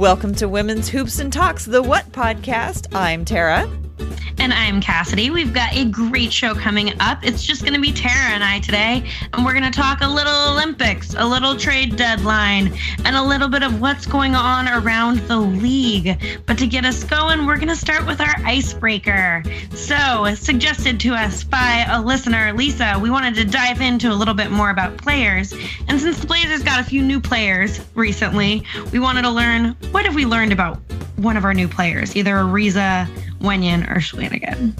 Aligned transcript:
Welcome 0.00 0.34
to 0.36 0.48
Women's 0.48 0.88
Hoops 0.88 1.18
and 1.18 1.30
Talks, 1.30 1.66
the 1.66 1.82
What 1.82 2.10
podcast. 2.10 2.86
I'm 2.96 3.22
Tara. 3.26 3.68
And 4.40 4.54
I'm 4.54 4.80
Cassidy. 4.80 5.28
We've 5.28 5.52
got 5.52 5.76
a 5.76 5.84
great 5.84 6.32
show 6.32 6.54
coming 6.54 6.98
up. 6.98 7.22
It's 7.22 7.42
just 7.42 7.60
going 7.60 7.74
to 7.74 7.80
be 7.80 7.92
Tara 7.92 8.30
and 8.30 8.42
I 8.42 8.58
today. 8.60 9.06
And 9.34 9.44
we're 9.44 9.52
going 9.52 9.70
to 9.70 9.70
talk 9.70 10.00
a 10.00 10.08
little 10.08 10.52
Olympics, 10.52 11.14
a 11.14 11.26
little 11.26 11.54
trade 11.54 11.96
deadline, 11.96 12.72
and 13.04 13.16
a 13.16 13.22
little 13.22 13.48
bit 13.48 13.62
of 13.62 13.82
what's 13.82 14.06
going 14.06 14.34
on 14.34 14.66
around 14.66 15.18
the 15.28 15.36
league. 15.36 16.18
But 16.46 16.56
to 16.56 16.66
get 16.66 16.86
us 16.86 17.04
going, 17.04 17.44
we're 17.44 17.56
going 17.56 17.68
to 17.68 17.76
start 17.76 18.06
with 18.06 18.18
our 18.22 18.34
icebreaker. 18.38 19.42
So, 19.74 20.34
suggested 20.34 20.98
to 21.00 21.10
us 21.10 21.44
by 21.44 21.84
a 21.90 22.00
listener, 22.00 22.54
Lisa, 22.54 22.98
we 22.98 23.10
wanted 23.10 23.34
to 23.34 23.44
dive 23.44 23.82
into 23.82 24.10
a 24.10 24.16
little 24.16 24.32
bit 24.32 24.50
more 24.50 24.70
about 24.70 24.96
players. 24.96 25.52
And 25.86 26.00
since 26.00 26.18
the 26.18 26.26
Blazers 26.26 26.62
got 26.62 26.80
a 26.80 26.84
few 26.84 27.02
new 27.02 27.20
players 27.20 27.78
recently, 27.94 28.64
we 28.90 29.00
wanted 29.00 29.20
to 29.20 29.30
learn 29.30 29.76
what 29.90 30.06
have 30.06 30.14
we 30.14 30.24
learned 30.24 30.52
about 30.52 30.80
one 31.16 31.36
of 31.36 31.44
our 31.44 31.52
new 31.52 31.68
players, 31.68 32.16
either 32.16 32.36
Ariza 32.36 33.06
Wenyen 33.40 33.90
or 33.90 34.00
Swanigan. 34.00 34.74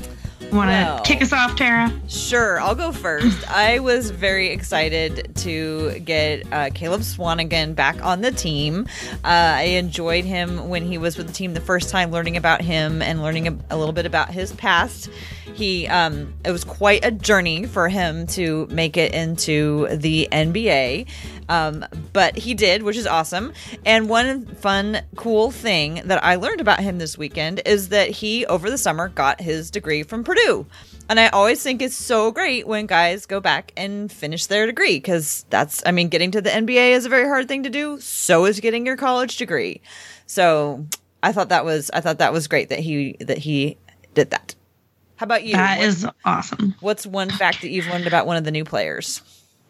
Want 0.53 0.69
to 0.69 0.73
well, 0.73 1.01
kick 1.03 1.23
us 1.23 1.33
off, 1.33 1.55
Tara? 1.55 1.93
Sure, 2.09 2.61
I'll 2.61 2.75
go 2.75 2.91
first. 2.91 3.49
I 3.55 3.79
was 3.79 4.11
very 4.11 4.49
excited 4.49 5.31
to 5.37 6.01
get 6.01 6.45
uh, 6.53 6.71
Caleb 6.75 7.03
Swanigan 7.03 7.77
back 7.77 8.05
on 8.05 8.21
the 8.21 8.33
team. 8.33 8.89
Uh, 9.23 9.59
I 9.59 9.63
enjoyed 9.63 10.25
him 10.25 10.69
when 10.69 10.85
he 10.85 10.99
was 10.99 11.17
with 11.17 11.29
the 11.29 11.33
team 11.33 11.55
the 11.55 11.61
first 11.61 11.89
time, 11.89 12.11
learning 12.11 12.37
about 12.37 12.63
him 12.63 13.01
and 13.01 13.23
learning 13.23 13.47
a, 13.47 13.57
a 13.71 13.77
little 13.77 13.93
bit 13.93 14.07
about 14.07 14.31
his 14.31 14.53
past. 14.55 15.09
He, 15.55 15.87
um, 15.87 16.35
it 16.45 16.51
was 16.51 16.65
quite 16.65 17.05
a 17.05 17.13
journey 17.13 17.67
for 17.67 17.89
him 17.89 18.27
to 18.29 18.67
make 18.71 18.97
it 18.97 19.15
into 19.15 19.87
the 19.89 20.29
NBA. 20.33 21.07
Um, 21.51 21.85
but 22.13 22.39
he 22.39 22.55
did, 22.55 22.85
which 22.85 22.97
is 22.97 23.09
awesome. 23.09 23.53
And 23.85 24.09
one 24.09 24.47
fun, 24.47 25.03
cool 25.17 25.51
thing 25.51 26.01
that 26.05 26.23
I 26.25 26.37
learned 26.37 26.61
about 26.61 26.79
him 26.79 26.99
this 26.99 27.19
weekend 27.19 27.61
is 27.67 27.89
that 27.89 28.09
he, 28.09 28.47
over 28.47 28.71
the 28.71 28.79
summer, 28.79 29.09
got 29.09 29.41
his 29.41 29.69
degree 29.69 30.05
from 30.05 30.23
Purdue. 30.23 30.65
And 31.09 31.19
I 31.19 31.27
always 31.29 31.61
think 31.61 31.83
it's 31.83 31.97
so 31.97 32.31
great 32.31 32.69
when 32.69 32.87
guys 32.87 33.27
go 33.27 33.41
back 33.41 33.73
and 33.77 34.13
finish 34.13 34.47
their 34.47 34.65
degree 34.65 34.99
because 34.99 35.45
that's, 35.51 35.83
I 35.85 35.91
mean, 35.91 36.09
getting 36.09 36.31
to 36.31 36.41
the 36.41 36.51
NBA 36.51 36.93
is 36.93 37.05
a 37.05 37.09
very 37.09 37.27
hard 37.27 37.49
thing 37.49 37.65
to 37.65 37.71
do. 37.71 37.99
So 37.99 38.45
is 38.45 38.61
getting 38.61 38.87
your 38.87 38.97
college 38.97 39.37
degree. 39.37 39.81
So 40.27 40.87
I 41.21 41.33
thought 41.33 41.49
that 41.49 41.65
was, 41.65 41.91
I 41.93 42.01
thought 42.01 42.19
that 42.19 42.33
was 42.33 42.47
great 42.47 42.69
that 42.69 42.79
he, 42.79 43.17
that 43.19 43.39
he 43.39 43.77
did 44.15 44.31
that. 44.31 44.55
How 45.17 45.25
about 45.25 45.43
you? 45.43 45.55
That 45.55 45.79
what, 45.79 45.87
is 45.89 46.07
awesome. 46.25 46.77
What's 46.79 47.05
one 47.05 47.29
fact 47.29 47.63
that 47.63 47.71
you've 47.71 47.89
learned 47.89 48.07
about 48.07 48.27
one 48.27 48.37
of 48.37 48.45
the 48.45 48.53
new 48.53 48.65
players? 48.65 49.21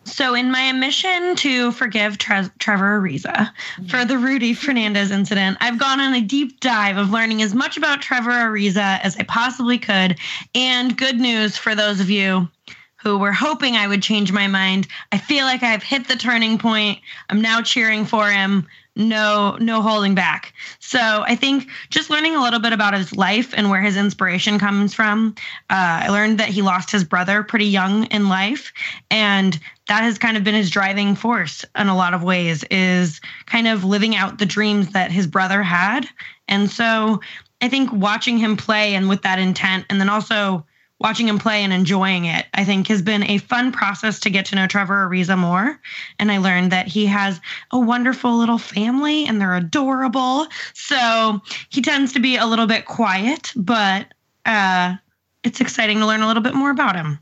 So, 0.05 0.35
in 0.35 0.51
my 0.51 0.73
mission 0.73 1.37
to 1.37 1.73
forgive 1.73 2.19
Tre- 2.19 2.51
Trevor 2.59 3.01
Ariza 3.01 3.51
for 3.89 4.05
the 4.05 4.17
Rudy 4.17 4.55
Fernandez 4.55 5.11
incident, 5.11 5.59
I've 5.61 5.79
gone 5.79 6.01
on 6.01 6.15
a 6.15 6.21
deep 6.21 6.61
dive 6.61 6.97
of 6.97 7.11
learning 7.11 7.43
as 7.43 7.55
much 7.55 7.77
about 7.77 8.01
Trevor 8.01 8.31
Ariza 8.31 9.01
as 9.03 9.17
I 9.17 9.25
possibly 9.25 9.79
could. 9.79 10.19
And 10.55 10.97
good 10.97 11.21
news 11.21 11.57
for 11.57 11.75
those 11.75 12.01
of 12.01 12.09
you 12.09 12.49
who 12.97 13.19
were 13.19 13.33
hoping 13.33 13.77
I 13.77 13.87
would 13.87 14.03
change 14.03 14.33
my 14.33 14.47
mind. 14.47 14.87
I 15.13 15.19
feel 15.19 15.45
like 15.45 15.63
I've 15.63 15.83
hit 15.83 16.09
the 16.09 16.17
turning 16.17 16.59
point. 16.59 16.99
I'm 17.29 17.41
now 17.41 17.63
cheering 17.63 18.05
for 18.05 18.31
him 18.31 18.67
no 18.97 19.57
no 19.61 19.81
holding 19.81 20.15
back 20.15 20.53
so 20.81 20.99
i 20.99 21.35
think 21.37 21.69
just 21.91 22.11
learning 22.11 22.35
a 22.35 22.43
little 22.43 22.59
bit 22.59 22.73
about 22.73 22.93
his 22.93 23.17
life 23.17 23.55
and 23.57 23.71
where 23.71 23.81
his 23.81 23.97
inspiration 23.97 24.59
comes 24.59 24.93
from 24.93 25.35
uh, 25.71 26.03
i 26.05 26.09
learned 26.09 26.39
that 26.39 26.49
he 26.49 26.61
lost 26.61 26.91
his 26.91 27.05
brother 27.05 27.43
pretty 27.43 27.67
young 27.67 28.05
in 28.07 28.29
life 28.29 28.73
and 29.11 29.61
that 29.91 30.05
has 30.05 30.19
kind 30.19 30.37
of 30.37 30.45
been 30.45 30.55
his 30.55 30.71
driving 30.71 31.17
force 31.17 31.65
in 31.77 31.89
a 31.89 31.97
lot 31.97 32.15
of 32.15 32.23
ways 32.23 32.65
is 32.71 33.21
kind 33.47 33.67
of 33.67 33.83
living 33.83 34.15
out 34.15 34.39
the 34.39 34.47
dreams 34.47 34.93
that 34.93 35.11
his 35.11 35.27
brother 35.27 35.63
had 35.63 36.07
and 36.47 36.71
so 36.71 37.21
i 37.61 37.69
think 37.69 37.93
watching 37.93 38.39
him 38.39 38.57
play 38.57 38.95
and 38.95 39.09
with 39.09 39.23
that 39.23 39.41
intent 39.41 39.85
and 39.91 40.01
then 40.01 40.09
also 40.09 40.65
watching 41.01 41.27
him 41.27 41.39
play 41.39 41.65
and 41.65 41.73
enjoying 41.73 42.27
it, 42.27 42.47
I 42.53 42.65
think 42.65 42.87
has 42.89 43.01
been 43.01 43.25
a 43.25 43.39
fun 43.39 43.73
process 43.73 44.21
to 44.21 44.31
get 44.31 44.45
to 44.47 44.55
know 44.55 44.67
Trevor 44.67 45.09
Ariza 45.09 45.37
more. 45.37 45.81
And 46.19 46.31
I 46.31 46.39
learned 46.39 46.73
that 46.73 46.87
he 46.87 47.07
has 47.07 47.41
a 47.71 47.81
wonderful 47.81 48.37
little 48.37 48.59
family 48.59 49.25
and 49.25 49.41
they're 49.41 49.57
adorable. 49.57 50.47
So 50.75 51.41
he 51.71 51.81
tends 51.81 52.13
to 52.13 52.21
be 52.21 52.37
a 52.37 52.47
little 52.47 52.67
bit 52.67 52.85
quiet, 52.85 53.51
but 53.57 54.13
uh, 54.45 54.97
it's 55.43 55.63
exciting 55.63 56.01
to 56.01 56.07
learn 56.07 56.21
a 56.21 56.27
little 56.27 56.43
bit 56.43 56.55
more 56.55 56.71
about 56.71 56.97
him. 56.97 57.19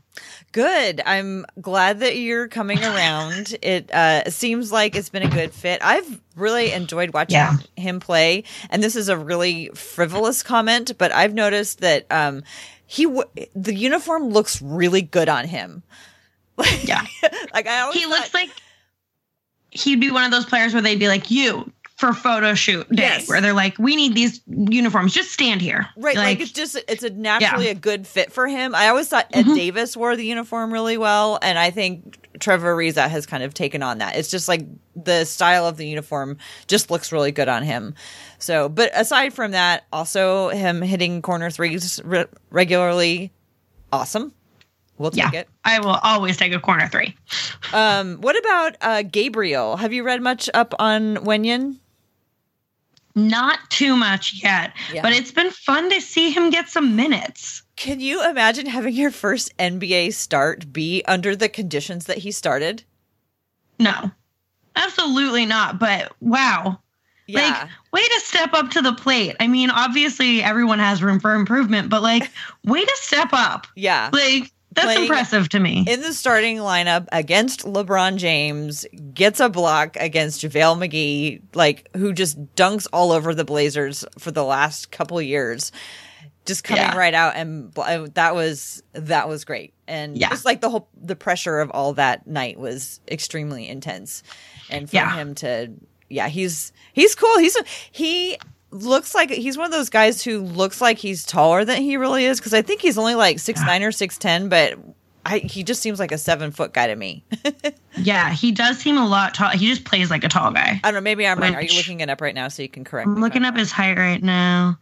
Good. 0.51 1.01
I'm 1.05 1.45
glad 1.61 1.99
that 1.99 2.17
you're 2.17 2.47
coming 2.47 2.83
around. 2.83 3.55
it 3.61 3.91
uh, 3.93 4.29
seems 4.29 4.71
like 4.71 4.95
it's 4.95 5.09
been 5.09 5.23
a 5.23 5.29
good 5.29 5.53
fit. 5.53 5.81
I've 5.83 6.19
really 6.35 6.71
enjoyed 6.71 7.13
watching 7.13 7.35
yeah. 7.35 7.57
him 7.75 7.99
play. 7.99 8.43
And 8.69 8.81
this 8.81 8.95
is 8.95 9.09
a 9.09 9.17
really 9.17 9.69
frivolous 9.75 10.41
comment, 10.41 10.97
but 10.97 11.11
I've 11.11 11.33
noticed 11.33 11.81
that 11.81 12.05
um, 12.11 12.43
he 12.87 13.03
w- 13.05 13.29
the 13.55 13.75
uniform 13.75 14.29
looks 14.29 14.61
really 14.61 15.01
good 15.01 15.29
on 15.29 15.47
him. 15.47 15.83
yeah, 16.83 17.05
like 17.53 17.67
I 17.67 17.81
always 17.81 17.97
he 17.97 18.03
thought- 18.03 18.09
looks 18.11 18.33
like 18.33 18.49
he'd 19.71 19.99
be 20.01 20.11
one 20.11 20.23
of 20.23 20.31
those 20.31 20.45
players 20.45 20.73
where 20.73 20.81
they'd 20.81 20.99
be 20.99 21.07
like 21.07 21.29
you 21.29 21.71
for 21.99 22.13
photo 22.13 22.53
shoot 22.53 22.87
day 22.89 23.03
yes. 23.03 23.27
where 23.27 23.41
they're 23.41 23.51
like, 23.51 23.77
we 23.77 23.97
need 23.97 24.15
these 24.15 24.39
uniforms. 24.47 25.13
Just 25.13 25.31
stand 25.31 25.59
here. 25.59 25.85
Right. 25.97 26.15
Like, 26.15 26.25
like 26.25 26.39
it's 26.39 26.53
just, 26.53 26.77
it's 26.87 27.03
a 27.03 27.09
naturally 27.09 27.65
yeah. 27.65 27.71
a 27.71 27.75
good 27.75 28.07
fit 28.07 28.31
for 28.31 28.47
him. 28.47 28.73
I 28.73 28.87
always 28.87 29.09
thought 29.09 29.27
Ed 29.33 29.43
mm-hmm. 29.43 29.55
Davis 29.55 29.97
wore 29.97 30.15
the 30.15 30.25
uniform 30.25 30.71
really 30.71 30.97
well. 30.97 31.37
And 31.41 31.59
I 31.59 31.71
think 31.71 32.29
Trevor 32.39 32.73
Ariza 32.73 33.09
has 33.09 33.25
kind 33.25 33.43
of 33.43 33.53
taken 33.53 33.83
on 33.83 33.97
that. 33.97 34.15
It's 34.15 34.31
just 34.31 34.47
like 34.47 34.65
the 34.95 35.25
style 35.25 35.67
of 35.67 35.75
the 35.75 35.85
uniform 35.85 36.37
just 36.67 36.89
looks 36.89 37.11
really 37.11 37.33
good 37.33 37.49
on 37.49 37.63
him. 37.63 37.95
So, 38.37 38.69
but 38.69 38.91
aside 38.95 39.33
from 39.33 39.51
that, 39.51 39.85
also 39.91 40.47
him 40.47 40.81
hitting 40.81 41.21
corner 41.21 41.49
threes 41.49 41.99
re- 42.05 42.27
regularly, 42.49 43.33
awesome. 43.91 44.31
We'll 44.97 45.11
take 45.11 45.33
yeah, 45.33 45.41
it. 45.41 45.49
I 45.65 45.79
will 45.79 45.99
always 46.01 46.37
take 46.37 46.53
a 46.53 46.59
corner 46.61 46.87
three. 46.87 47.13
um, 47.73 48.21
what 48.21 48.37
about 48.37 48.77
uh, 48.79 49.01
Gabriel? 49.01 49.75
Have 49.75 49.91
you 49.91 50.03
read 50.03 50.21
much 50.21 50.49
up 50.53 50.73
on 50.79 51.17
Wenyen? 51.17 51.77
Not 53.15 53.59
too 53.69 53.95
much 53.95 54.41
yet, 54.43 54.73
yeah. 54.93 55.01
but 55.01 55.13
it's 55.13 55.31
been 55.31 55.51
fun 55.51 55.89
to 55.89 55.99
see 55.99 56.31
him 56.31 56.49
get 56.49 56.69
some 56.69 56.95
minutes. 56.95 57.63
Can 57.75 57.99
you 57.99 58.27
imagine 58.27 58.65
having 58.65 58.93
your 58.93 59.11
first 59.11 59.55
NBA 59.57 60.13
start 60.13 60.71
be 60.71 61.03
under 61.07 61.35
the 61.35 61.49
conditions 61.49 62.05
that 62.05 62.19
he 62.19 62.31
started? 62.31 62.83
No, 63.79 64.11
absolutely 64.75 65.45
not. 65.45 65.79
But 65.79 66.11
wow. 66.19 66.79
Yeah. 67.27 67.41
Like, 67.41 67.69
way 67.93 68.01
to 68.01 68.19
step 68.21 68.53
up 68.53 68.71
to 68.71 68.81
the 68.81 68.93
plate. 68.93 69.35
I 69.39 69.47
mean, 69.47 69.69
obviously, 69.69 70.41
everyone 70.41 70.79
has 70.79 71.03
room 71.03 71.19
for 71.19 71.35
improvement, 71.35 71.89
but 71.89 72.01
like, 72.01 72.29
way 72.65 72.83
to 72.83 72.95
step 72.95 73.29
up. 73.33 73.67
Yeah. 73.75 74.09
Like, 74.11 74.51
that's 74.71 74.99
impressive 74.99 75.49
to 75.49 75.59
me. 75.59 75.83
In 75.87 76.01
the 76.01 76.13
starting 76.13 76.57
lineup 76.57 77.07
against 77.11 77.61
LeBron 77.61 78.17
James, 78.17 78.85
gets 79.13 79.39
a 79.39 79.49
block 79.49 79.97
against 79.99 80.41
JaVale 80.41 80.87
McGee, 80.87 81.41
like 81.55 81.89
who 81.95 82.13
just 82.13 82.55
dunks 82.55 82.87
all 82.93 83.11
over 83.11 83.33
the 83.33 83.45
Blazers 83.45 84.05
for 84.17 84.31
the 84.31 84.43
last 84.43 84.91
couple 84.91 85.21
years. 85.21 85.71
Just 86.45 86.63
coming 86.63 86.81
yeah. 86.81 86.97
right 86.97 87.13
out 87.13 87.35
and 87.35 87.71
uh, 87.77 88.07
that 88.15 88.33
was 88.33 88.81
that 88.93 89.27
was 89.27 89.45
great. 89.45 89.73
And 89.87 90.17
yeah. 90.17 90.29
just 90.29 90.45
like 90.45 90.61
the 90.61 90.69
whole 90.69 90.89
the 90.99 91.15
pressure 91.15 91.59
of 91.59 91.69
all 91.71 91.93
that 91.93 92.25
night 92.25 92.59
was 92.59 93.01
extremely 93.07 93.67
intense. 93.67 94.23
And 94.69 94.89
for 94.89 94.95
yeah. 94.95 95.13
him 95.15 95.35
to 95.35 95.71
yeah, 96.09 96.27
he's 96.27 96.73
he's 96.93 97.13
cool. 97.13 97.37
He's 97.37 97.57
he 97.91 98.37
looks 98.71 99.15
like 99.15 99.31
he's 99.31 99.57
one 99.57 99.65
of 99.65 99.71
those 99.71 99.89
guys 99.89 100.23
who 100.23 100.39
looks 100.39 100.81
like 100.81 100.97
he's 100.97 101.25
taller 101.25 101.65
than 101.65 101.81
he 101.81 101.97
really 101.97 102.25
is 102.25 102.39
because 102.39 102.53
I 102.53 102.61
think 102.61 102.81
he's 102.81 102.97
only 102.97 103.15
like 103.15 103.39
six 103.39 103.61
nine 103.61 103.83
or 103.83 103.91
six 103.91 104.17
ten, 104.17 104.49
but 104.49 104.77
I, 105.25 105.39
he 105.39 105.63
just 105.63 105.81
seems 105.81 105.99
like 105.99 106.11
a 106.11 106.17
seven 106.17 106.51
foot 106.51 106.73
guy 106.73 106.87
to 106.87 106.95
me. 106.95 107.23
yeah, 107.97 108.31
he 108.31 108.51
does 108.51 108.79
seem 108.79 108.97
a 108.97 109.07
lot 109.07 109.33
tall. 109.33 109.49
He 109.49 109.67
just 109.67 109.83
plays 109.83 110.09
like 110.09 110.23
a 110.23 110.29
tall 110.29 110.51
guy. 110.51 110.79
I 110.83 110.91
don't 110.91 110.95
know. 110.95 111.01
Maybe 111.01 111.27
I'm 111.27 111.39
Which, 111.39 111.51
right. 111.51 111.55
Are 111.55 111.61
you 111.61 111.77
looking 111.77 111.99
it 111.99 112.09
up 112.09 112.21
right 112.21 112.35
now 112.35 112.47
so 112.47 112.63
you 112.63 112.69
can 112.69 112.83
correct? 112.83 113.07
Me? 113.07 113.15
I'm 113.15 113.21
looking 113.21 113.43
up 113.43 113.55
his 113.55 113.71
height 113.71 113.97
right 113.97 114.21
now. 114.21 114.79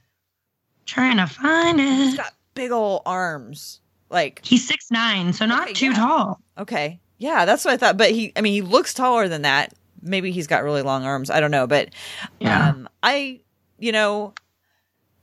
Trying 0.86 1.18
to 1.18 1.28
find 1.28 1.80
it. 1.80 1.84
He's 1.84 2.16
got 2.16 2.34
big 2.54 2.72
old 2.72 3.02
arms. 3.06 3.82
Like 4.10 4.46
he's 4.46 4.66
six 4.66 4.90
nine, 4.90 5.34
so 5.34 5.46
not 5.46 5.64
okay, 5.64 5.74
too 5.74 5.88
yeah. 5.88 5.96
tall. 5.96 6.42
Okay, 6.58 7.00
yeah, 7.18 7.46
that's 7.46 7.66
what 7.66 7.74
I 7.74 7.78
thought. 7.78 7.98
But 7.98 8.12
he, 8.12 8.32
I 8.36 8.42
mean, 8.42 8.54
he 8.54 8.62
looks 8.62 8.94
taller 8.94 9.28
than 9.28 9.42
that. 9.42 9.74
Maybe 10.02 10.32
he's 10.32 10.48
got 10.48 10.64
really 10.64 10.82
long 10.82 11.04
arms. 11.04 11.30
I 11.30 11.42
don't 11.42 11.52
know, 11.52 11.68
but 11.68 11.90
yeah. 12.40 12.70
Um, 12.70 12.88
I 13.04 13.42
you 13.78 13.92
know, 13.92 14.34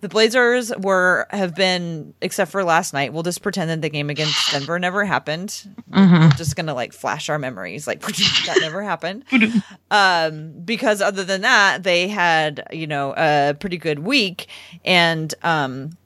the 0.00 0.08
Blazers 0.10 0.70
were 0.76 1.26
have 1.30 1.54
been, 1.54 2.12
except 2.20 2.50
for 2.50 2.62
last 2.62 2.92
night. 2.92 3.14
We'll 3.14 3.22
just 3.22 3.40
pretend 3.40 3.70
that 3.70 3.80
the 3.80 3.88
game 3.88 4.10
against 4.10 4.52
Denver 4.52 4.78
never 4.78 5.02
happened. 5.04 5.48
Mm-hmm. 5.90 6.14
We're 6.14 6.30
just 6.30 6.56
gonna 6.56 6.74
like 6.74 6.92
flash 6.92 7.30
our 7.30 7.38
memories, 7.38 7.86
like 7.86 8.00
that 8.02 8.58
never 8.60 8.82
happened. 8.82 9.24
um, 9.90 10.52
because 10.62 11.00
other 11.00 11.24
than 11.24 11.40
that, 11.40 11.84
they 11.84 12.08
had 12.08 12.66
you 12.70 12.86
know 12.86 13.14
a 13.16 13.54
pretty 13.58 13.78
good 13.78 14.00
week, 14.00 14.48
and 14.84 15.34
um, 15.42 15.96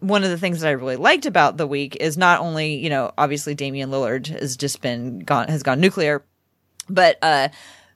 one 0.00 0.24
of 0.24 0.30
the 0.30 0.38
things 0.38 0.60
that 0.60 0.68
I 0.68 0.72
really 0.72 0.96
liked 0.96 1.26
about 1.26 1.58
the 1.58 1.66
week 1.66 1.96
is 2.00 2.16
not 2.16 2.40
only 2.40 2.76
you 2.76 2.88
know 2.88 3.12
obviously 3.18 3.54
Damian 3.54 3.90
Lillard 3.90 4.28
has 4.28 4.56
just 4.56 4.80
been 4.80 5.20
gone 5.20 5.48
has 5.48 5.62
gone 5.62 5.78
nuclear, 5.78 6.24
but 6.88 7.18
uh 7.22 7.48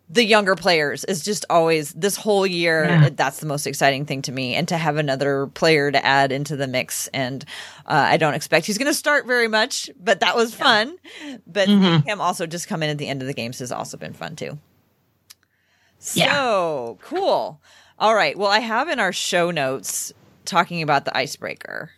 the 0.08 0.25
younger 0.25 0.55
players 0.55 1.03
is 1.05 1.23
just 1.25 1.44
always 1.50 1.93
this 1.94 2.14
whole 2.17 2.47
year 2.47 2.85
Yeah. 2.85 3.08
that's 3.12 3.41
the 3.41 3.47
most 3.47 3.67
exciting 3.67 4.05
thing 4.06 4.23
to 4.23 4.32
me. 4.32 4.55
And 4.55 4.69
to 4.69 4.76
have 4.76 4.97
another 4.99 5.49
player 5.49 5.91
to 5.91 6.05
add 6.06 6.31
into 6.31 6.55
the 6.55 6.69
mix. 6.69 7.08
And 7.08 7.44
uh, 7.87 8.06
i 8.11 8.17
don't 8.17 8.35
expect 8.35 8.67
he's 8.67 8.79
going 8.79 8.87
to 8.91 8.94
start 8.94 9.26
very 9.26 9.49
much 9.49 9.91
but 9.99 10.20
that 10.20 10.37
was 10.37 10.55
fun. 10.55 10.97
But 11.47 11.69
Mhm. 11.69 12.05
him 12.06 12.20
also 12.20 12.47
just 12.47 12.69
come 12.69 12.82
in 12.85 12.91
at 12.91 12.99
the 12.99 13.08
end 13.08 13.20
of 13.20 13.26
the 13.26 13.35
games 13.35 13.58
has 13.58 13.73
also 13.73 13.97
been 13.97 14.12
fun 14.12 14.37
too. 14.37 14.58
Yeah. 16.14 16.32
so 16.32 16.99
cool. 17.02 17.61
All 17.99 18.14
right. 18.14 18.37
Well 18.38 18.50
i 18.50 18.61
have 18.61 18.88
in 18.88 19.00
our 19.00 19.12
show 19.12 19.50
notes 19.50 20.12
talking 20.44 20.82
about 20.82 21.05
the 21.05 21.17
icebreaker 21.17 21.91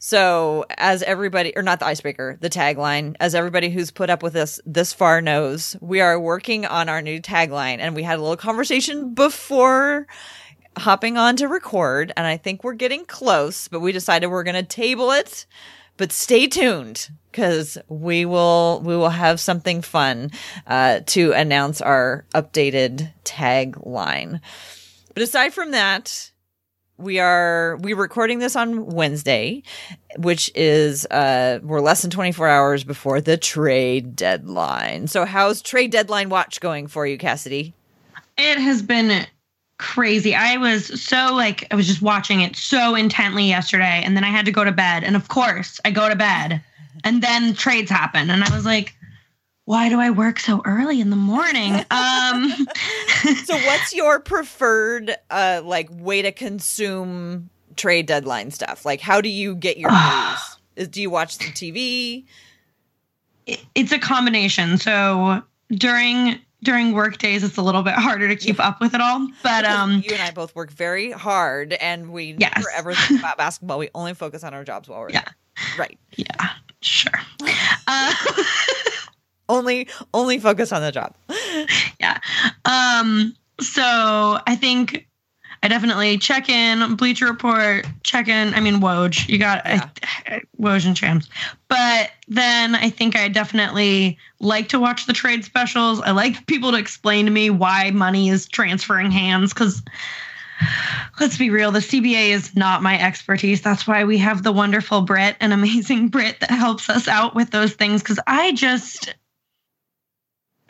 so, 0.00 0.64
as 0.76 1.02
everybody, 1.02 1.52
or 1.56 1.62
not 1.62 1.80
the 1.80 1.86
icebreaker, 1.86 2.38
the 2.40 2.50
tagline, 2.50 3.16
as 3.18 3.34
everybody 3.34 3.68
who's 3.68 3.90
put 3.90 4.10
up 4.10 4.22
with 4.22 4.36
us 4.36 4.60
this 4.64 4.92
far 4.92 5.20
knows, 5.20 5.76
we 5.80 6.00
are 6.00 6.20
working 6.20 6.64
on 6.64 6.88
our 6.88 7.02
new 7.02 7.20
tagline, 7.20 7.78
and 7.78 7.96
we 7.96 8.04
had 8.04 8.18
a 8.18 8.22
little 8.22 8.36
conversation 8.36 9.12
before 9.14 10.06
hopping 10.76 11.16
on 11.16 11.34
to 11.36 11.48
record, 11.48 12.12
and 12.16 12.26
I 12.26 12.36
think 12.36 12.62
we're 12.62 12.74
getting 12.74 13.04
close, 13.06 13.66
but 13.66 13.80
we 13.80 13.90
decided 13.90 14.28
we're 14.28 14.44
going 14.44 14.54
to 14.54 14.62
table 14.62 15.10
it. 15.10 15.46
But 15.96 16.12
stay 16.12 16.46
tuned 16.46 17.10
because 17.32 17.76
we 17.88 18.24
will 18.24 18.80
we 18.84 18.96
will 18.96 19.10
have 19.10 19.40
something 19.40 19.82
fun 19.82 20.30
uh, 20.68 21.00
to 21.06 21.32
announce 21.32 21.80
our 21.80 22.24
updated 22.36 23.12
tagline. 23.24 24.40
But 25.12 25.24
aside 25.24 25.52
from 25.52 25.72
that, 25.72 26.30
we 26.98 27.20
are 27.20 27.78
we're 27.80 27.96
recording 27.96 28.40
this 28.40 28.56
on 28.56 28.86
Wednesday, 28.86 29.62
which 30.18 30.50
is 30.54 31.06
uh 31.06 31.60
we're 31.62 31.80
less 31.80 32.02
than 32.02 32.10
24 32.10 32.48
hours 32.48 32.84
before 32.84 33.20
the 33.20 33.36
trade 33.36 34.16
deadline. 34.16 35.06
So 35.06 35.24
how's 35.24 35.62
trade 35.62 35.92
deadline 35.92 36.28
watch 36.28 36.60
going 36.60 36.88
for 36.88 37.06
you, 37.06 37.16
Cassidy? 37.16 37.72
It 38.36 38.58
has 38.58 38.82
been 38.82 39.26
crazy. 39.78 40.34
I 40.34 40.56
was 40.56 41.00
so 41.00 41.34
like 41.34 41.66
I 41.70 41.76
was 41.76 41.86
just 41.86 42.02
watching 42.02 42.40
it 42.40 42.56
so 42.56 42.96
intently 42.96 43.44
yesterday 43.44 44.02
and 44.04 44.16
then 44.16 44.24
I 44.24 44.28
had 44.28 44.44
to 44.46 44.52
go 44.52 44.64
to 44.64 44.72
bed 44.72 45.04
and 45.04 45.14
of 45.14 45.28
course 45.28 45.80
I 45.84 45.92
go 45.92 46.08
to 46.08 46.16
bed 46.16 46.62
and 47.04 47.22
then 47.22 47.54
trades 47.54 47.90
happen 47.90 48.28
and 48.28 48.42
I 48.42 48.54
was 48.54 48.64
like 48.64 48.94
why 49.68 49.90
do 49.90 50.00
I 50.00 50.08
work 50.08 50.40
so 50.40 50.62
early 50.64 50.98
in 50.98 51.10
the 51.10 51.16
morning? 51.16 51.74
Um 51.90 52.50
So 53.44 53.54
what's 53.56 53.92
your 53.94 54.18
preferred 54.20 55.14
uh 55.30 55.60
like 55.64 55.88
way 55.90 56.22
to 56.22 56.32
consume 56.32 57.50
trade 57.76 58.06
deadline 58.06 58.50
stuff? 58.50 58.86
Like 58.86 59.00
how 59.00 59.20
do 59.20 59.28
you 59.28 59.54
get 59.54 59.76
your 59.76 59.90
news? 59.92 60.56
Is, 60.76 60.88
do 60.88 61.02
you 61.02 61.10
watch 61.10 61.36
the 61.38 61.44
TV? 61.46 62.24
it- 63.46 63.64
it's 63.74 63.92
a 63.92 63.98
combination. 63.98 64.78
So 64.78 65.42
during 65.70 66.38
during 66.62 66.92
work 66.92 67.18
days 67.18 67.44
it's 67.44 67.56
a 67.58 67.62
little 67.62 67.82
bit 67.82 67.94
harder 67.94 68.26
to 68.28 68.36
keep 68.36 68.58
up 68.58 68.80
with 68.80 68.94
it 68.94 69.00
all. 69.02 69.28
But 69.42 69.64
um 69.66 70.02
you 70.04 70.12
and 70.14 70.22
I 70.22 70.30
both 70.30 70.54
work 70.54 70.70
very 70.70 71.10
hard 71.12 71.74
and 71.74 72.10
we 72.10 72.34
Yes. 72.38 72.52
never 72.56 72.70
ever 72.74 72.94
think 72.94 73.20
about 73.20 73.36
basketball. 73.36 73.78
We 73.78 73.90
only 73.94 74.14
focus 74.14 74.44
on 74.44 74.54
our 74.54 74.64
jobs 74.64 74.88
while 74.88 75.00
we're 75.00 75.10
Yeah. 75.10 75.24
there. 75.24 75.34
Right. 75.78 75.98
yeah, 76.16 76.50
sure. 76.80 77.20
Uh, 77.88 78.14
Only 79.48 79.88
only 80.12 80.38
focus 80.38 80.72
on 80.72 80.82
the 80.82 80.92
job. 80.92 81.14
yeah. 82.00 82.18
Um, 82.64 83.34
so 83.60 84.38
I 84.46 84.56
think 84.56 85.08
I 85.62 85.68
definitely 85.68 86.18
check 86.18 86.48
in, 86.48 86.94
Bleacher 86.96 87.26
Report, 87.26 87.86
check 88.04 88.28
in. 88.28 88.54
I 88.54 88.60
mean, 88.60 88.80
Woj, 88.80 89.28
you 89.28 89.38
got 89.38 89.62
Yeah. 89.66 89.88
I, 90.26 90.40
Woj 90.60 90.86
and 90.86 90.96
Shams. 90.96 91.28
But 91.68 92.10
then 92.28 92.74
I 92.74 92.90
think 92.90 93.16
I 93.16 93.28
definitely 93.28 94.18
like 94.40 94.68
to 94.68 94.78
watch 94.78 95.06
the 95.06 95.12
trade 95.12 95.44
specials. 95.44 96.00
I 96.00 96.12
like 96.12 96.46
people 96.46 96.72
to 96.72 96.78
explain 96.78 97.24
to 97.24 97.30
me 97.30 97.50
why 97.50 97.90
money 97.90 98.28
is 98.28 98.46
transferring 98.48 99.10
hands 99.10 99.52
because. 99.52 99.82
Let's 101.20 101.38
be 101.38 101.50
real, 101.50 101.70
the 101.70 101.78
CBA 101.78 102.30
is 102.30 102.56
not 102.56 102.82
my 102.82 103.00
expertise. 103.00 103.62
That's 103.62 103.86
why 103.86 104.02
we 104.02 104.18
have 104.18 104.42
the 104.42 104.50
wonderful 104.50 105.02
Brit, 105.02 105.36
an 105.38 105.52
amazing 105.52 106.08
Brit 106.08 106.40
that 106.40 106.50
helps 106.50 106.90
us 106.90 107.06
out 107.06 107.36
with 107.36 107.50
those 107.50 107.74
things. 107.74 108.02
Because 108.02 108.18
I 108.26 108.50
just, 108.54 109.14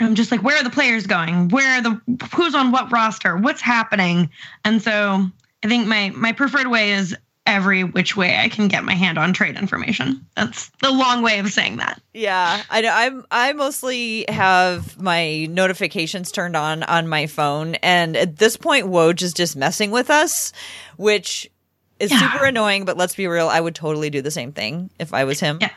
I'm 0.01 0.15
just 0.15 0.31
like, 0.31 0.43
where 0.43 0.57
are 0.57 0.65
the 0.65 0.71
players 0.71 1.07
going? 1.07 1.49
Where 1.49 1.79
are 1.79 1.83
the 1.83 2.01
who's 2.35 2.55
on 2.55 2.71
what 2.73 2.93
roster? 2.93 3.37
What's 3.37 3.61
happening? 3.61 4.31
And 4.65 4.81
so 4.83 5.27
I 5.65 5.69
think 5.69 5.87
my 5.87 6.11
my 6.15 6.33
preferred 6.33 6.67
way 6.69 6.93
is 6.93 7.17
every 7.47 7.83
which 7.83 8.15
way 8.15 8.37
I 8.39 8.51
can 8.51 8.69
get 8.69 8.85
my 8.85 8.93
hand 8.95 9.17
on 9.17 9.33
trade 9.33 9.57
information. 9.57 10.27
That's 10.37 10.69
the 10.83 10.91
long 10.91 11.23
way 11.23 11.39
of 11.39 11.51
saying 11.51 11.79
that. 11.79 12.01
Yeah, 12.13 12.63
I 12.71 12.81
know. 12.83 12.93
I'm 12.93 13.25
I 13.31 13.53
mostly 13.55 14.27
have 14.29 15.01
my 15.01 15.47
notifications 15.47 16.31
turned 16.31 16.57
on 16.57 16.83
on 16.83 17.09
my 17.09 17.27
phone, 17.27 17.75
and 17.77 18.17
at 18.17 18.37
this 18.37 18.57
point, 18.57 18.87
Woj 18.87 19.23
is 19.23 19.33
just 19.33 19.57
messing 19.57 19.91
with 19.91 20.11
us, 20.11 20.53
which 20.97 21.51
is 21.99 22.11
Yeah. 22.13 22.33
super 22.33 22.45
annoying. 22.45 22.85
But 22.85 22.97
let's 22.97 23.17
be 23.17 23.27
real, 23.27 23.49
I 23.49 23.59
would 23.61 23.75
totally 23.75 24.11
do 24.11 24.23
the 24.23 24.31
same 24.31 24.53
thing 24.53 24.91
if 25.01 25.13
I 25.15 25.25
was 25.25 25.41
him. 25.41 25.59
Yeah. 25.61 25.71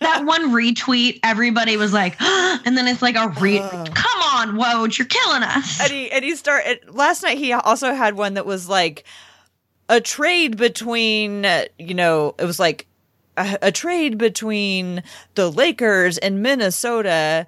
That 0.00 0.24
one 0.24 0.50
retweet, 0.50 1.20
everybody 1.22 1.76
was 1.76 1.92
like, 1.92 2.16
and 2.20 2.76
then 2.76 2.86
it's 2.86 3.02
like 3.02 3.16
a 3.16 3.28
re. 3.40 3.58
Ugh. 3.58 3.94
Come 3.94 4.20
on, 4.22 4.56
Woj, 4.56 4.98
you're 4.98 5.06
killing 5.06 5.42
us. 5.42 5.80
And 5.80 5.90
he 5.90 6.10
and 6.10 6.24
he 6.24 6.36
started 6.36 6.94
last 6.94 7.22
night. 7.22 7.38
He 7.38 7.52
also 7.52 7.94
had 7.94 8.16
one 8.16 8.34
that 8.34 8.46
was 8.46 8.68
like 8.68 9.04
a 9.88 10.00
trade 10.00 10.56
between 10.56 11.44
uh, 11.44 11.64
you 11.78 11.94
know 11.94 12.34
it 12.38 12.44
was 12.44 12.58
like 12.58 12.86
a, 13.36 13.58
a 13.62 13.72
trade 13.72 14.18
between 14.18 15.02
the 15.34 15.50
Lakers 15.50 16.18
and 16.18 16.42
Minnesota 16.42 17.46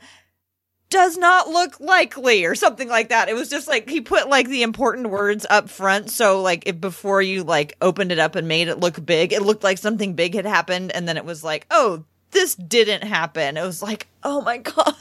does 0.89 1.19
not 1.19 1.49
look 1.49 1.81
likely 1.81 2.45
or 2.45 2.55
something 2.55 2.89
like 2.89 3.09
that. 3.09 3.29
It 3.29 3.35
was 3.35 3.51
just 3.51 3.67
like 3.67 3.89
he 3.89 4.01
put 4.01 4.29
like 4.29 4.49
the 4.49 4.63
important 4.63 5.11
words 5.11 5.45
up 5.51 5.69
front 5.69 6.11
so 6.11 6.41
like 6.43 6.63
if 6.67 6.81
before 6.81 7.21
you 7.21 7.43
like 7.43 7.77
opened 7.81 8.13
it 8.13 8.19
up 8.19 8.37
and 8.37 8.47
made 8.47 8.69
it 8.69 8.79
look 8.79 9.05
big, 9.05 9.33
it 9.33 9.43
looked 9.43 9.65
like 9.65 9.79
something 9.79 10.15
big 10.15 10.35
had 10.35 10.47
happened 10.47 10.93
and 10.93 11.09
then 11.09 11.17
it 11.17 11.25
was 11.25 11.43
like, 11.43 11.67
"Oh, 11.71 12.05
this 12.33 12.55
didn't 12.55 13.05
happen." 13.05 13.57
It 13.57 13.63
was 13.63 13.83
like, 13.83 14.07
"Oh 14.23 14.41
my 14.43 14.59
god." 14.75 14.95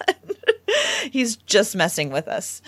He's 1.11 1.35
just 1.37 1.75
messing 1.75 2.09
with 2.11 2.27
us. 2.27 2.61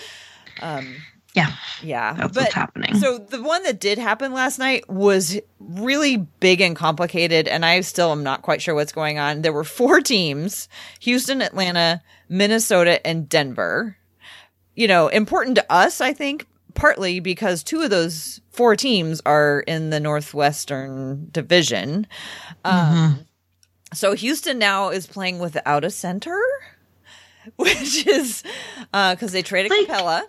Um 0.61 0.95
Yeah, 1.33 1.51
yeah. 1.83 2.13
that's 2.13 2.33
but 2.33 2.43
what's 2.43 2.53
happening. 2.53 2.95
so 2.99 3.17
the 3.17 3.41
one 3.43 3.63
that 3.63 3.79
did 3.79 3.97
happen 3.97 4.33
last 4.33 4.57
night 4.59 4.89
was 4.89 5.39
really 5.59 6.17
big 6.39 6.61
and 6.61 6.75
complicated, 6.75 7.47
and 7.47 7.65
I 7.65 7.81
still 7.81 8.11
am 8.11 8.23
not 8.23 8.41
quite 8.41 8.61
sure 8.61 8.73
what's 8.75 8.91
going 8.91 9.19
on. 9.19 9.41
There 9.41 9.53
were 9.53 9.63
four 9.63 10.01
teams: 10.01 10.67
Houston, 11.01 11.41
Atlanta, 11.41 12.01
Minnesota, 12.29 13.05
and 13.05 13.27
Denver. 13.29 13.97
You 14.75 14.87
know, 14.87 15.07
important 15.07 15.55
to 15.57 15.71
us, 15.73 16.01
I 16.01 16.13
think, 16.13 16.45
partly 16.75 17.19
because 17.19 17.63
two 17.63 17.81
of 17.81 17.89
those 17.89 18.41
four 18.51 18.75
teams 18.75 19.21
are 19.25 19.61
in 19.61 19.89
the 19.89 19.99
Northwestern 19.99 21.29
Division. 21.31 22.05
Um, 22.63 23.25
So 23.93 24.13
Houston 24.13 24.59
now 24.59 24.89
is 24.89 25.07
playing 25.07 25.39
without 25.39 25.83
a 25.83 25.89
center, 25.89 26.39
which 27.55 28.05
is 28.07 28.43
uh, 28.93 29.15
because 29.15 29.31
they 29.31 29.41
traded 29.41 29.71
Like- 29.71 29.87
Capela. 29.87 30.23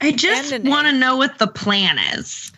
I 0.00 0.12
just 0.12 0.52
want 0.64 0.86
to 0.88 0.92
know 0.92 1.16
what 1.16 1.38
the 1.38 1.46
plan 1.46 1.98
is. 2.18 2.52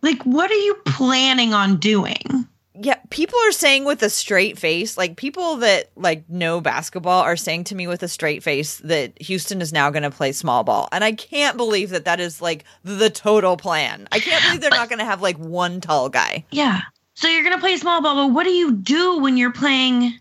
Like, 0.00 0.22
what 0.22 0.50
are 0.50 0.54
you 0.54 0.74
planning 0.86 1.52
on 1.52 1.76
doing? 1.76 2.46
Yeah, 2.74 2.96
people 3.10 3.38
are 3.46 3.52
saying 3.52 3.84
with 3.84 4.02
a 4.02 4.08
straight 4.08 4.58
face, 4.58 4.96
like 4.96 5.16
people 5.16 5.56
that 5.56 5.90
like 5.96 6.26
know 6.30 6.62
basketball 6.62 7.20
are 7.20 7.36
saying 7.36 7.64
to 7.64 7.74
me 7.74 7.86
with 7.86 8.02
a 8.02 8.08
straight 8.08 8.42
face 8.42 8.78
that 8.78 9.20
Houston 9.20 9.60
is 9.60 9.74
now 9.74 9.90
going 9.90 10.04
to 10.04 10.10
play 10.10 10.32
small 10.32 10.64
ball. 10.64 10.88
And 10.90 11.04
I 11.04 11.12
can't 11.12 11.58
believe 11.58 11.90
that 11.90 12.06
that 12.06 12.18
is 12.20 12.40
like 12.40 12.64
the 12.82 13.10
total 13.10 13.58
plan. 13.58 14.08
I 14.10 14.20
can't 14.20 14.42
believe 14.44 14.62
they're 14.62 14.70
not 14.70 14.88
going 14.88 15.00
to 15.00 15.04
have 15.04 15.20
like 15.20 15.36
one 15.36 15.82
tall 15.82 16.08
guy. 16.08 16.46
Yeah. 16.50 16.80
So 17.20 17.28
you're 17.28 17.42
gonna 17.42 17.58
play 17.60 17.76
small 17.76 18.00
ball, 18.00 18.14
but 18.28 18.32
what 18.34 18.44
do 18.44 18.50
you 18.50 18.72
do 18.72 19.18
when 19.18 19.36
you're 19.36 19.52
playing? 19.52 20.18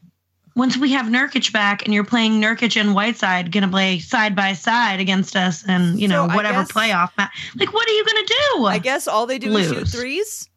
Once 0.57 0.75
we 0.75 0.91
have 0.91 1.05
Nurkic 1.05 1.53
back, 1.53 1.85
and 1.85 1.93
you're 1.93 2.03
playing 2.03 2.41
Nurkic 2.41 2.75
and 2.79 2.93
Whiteside, 2.93 3.53
gonna 3.53 3.69
play 3.69 3.99
side 3.99 4.35
by 4.35 4.51
side 4.51 4.99
against 4.99 5.37
us, 5.37 5.63
and 5.65 5.97
you 5.97 6.09
know 6.09 6.27
So 6.27 6.35
whatever 6.35 6.59
guess- 6.63 6.71
playoff 6.73 7.11
match. 7.17 7.51
Like, 7.55 7.71
what 7.73 7.87
are 7.87 7.91
you 7.93 8.03
gonna 8.05 8.27
do? 8.57 8.65
I 8.65 8.79
guess 8.79 9.07
all 9.07 9.25
they 9.27 9.39
do 9.39 9.55
is 9.55 9.69
shoot 9.69 9.87
threes. 9.87 10.49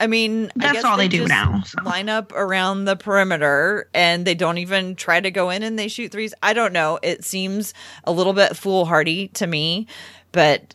I 0.00 0.08
mean, 0.08 0.46
I 0.46 0.52
That's 0.56 0.72
guess 0.72 0.84
all 0.84 0.96
they 0.96 1.06
do 1.06 1.18
just 1.18 1.28
now, 1.28 1.62
so. 1.64 1.80
Line 1.84 2.08
up 2.08 2.32
around 2.32 2.86
the 2.86 2.96
perimeter 2.96 3.88
and 3.94 4.26
they 4.26 4.34
don't 4.34 4.58
even 4.58 4.96
try 4.96 5.20
to 5.20 5.30
go 5.30 5.50
in 5.50 5.62
and 5.62 5.78
they 5.78 5.86
shoot 5.86 6.10
threes. 6.10 6.34
I 6.42 6.52
don't 6.52 6.72
know. 6.72 6.98
It 7.00 7.24
seems 7.24 7.72
a 8.02 8.10
little 8.10 8.32
bit 8.32 8.56
foolhardy 8.56 9.28
to 9.28 9.46
me, 9.46 9.86
but 10.32 10.74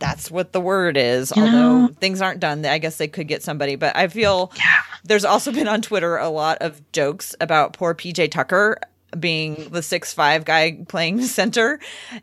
that's 0.00 0.30
what 0.30 0.52
the 0.52 0.60
word 0.60 0.96
is. 0.96 1.32
You 1.36 1.42
Although 1.44 1.52
know- 1.86 1.88
things 2.00 2.20
aren't 2.20 2.40
done, 2.40 2.64
I 2.66 2.78
guess 2.78 2.96
they 2.96 3.06
could 3.06 3.28
get 3.28 3.42
somebody. 3.44 3.76
But 3.76 3.94
I 3.96 4.08
feel 4.08 4.50
Yeah. 4.56 4.80
there's 5.04 5.24
also 5.24 5.52
been 5.52 5.68
on 5.68 5.82
Twitter 5.82 6.16
a 6.16 6.28
lot 6.28 6.58
of 6.60 6.80
jokes 6.92 7.36
about 7.40 7.74
poor 7.74 7.94
PJ 7.94 8.26
Tucker 8.28 8.78
being 9.18 9.68
the 9.70 9.82
six 9.82 10.12
five 10.12 10.44
guy 10.44 10.78
playing 10.88 11.22
center. 11.26 11.78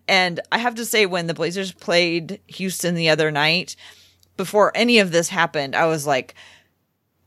And 0.07 0.39
I 0.51 0.57
have 0.57 0.75
to 0.75 0.85
say, 0.85 1.05
when 1.05 1.27
the 1.27 1.33
Blazers 1.33 1.71
played 1.71 2.39
Houston 2.47 2.95
the 2.95 3.09
other 3.09 3.31
night, 3.31 3.75
before 4.37 4.71
any 4.75 4.99
of 4.99 5.11
this 5.11 5.29
happened, 5.29 5.75
I 5.75 5.85
was 5.85 6.05
like, 6.07 6.35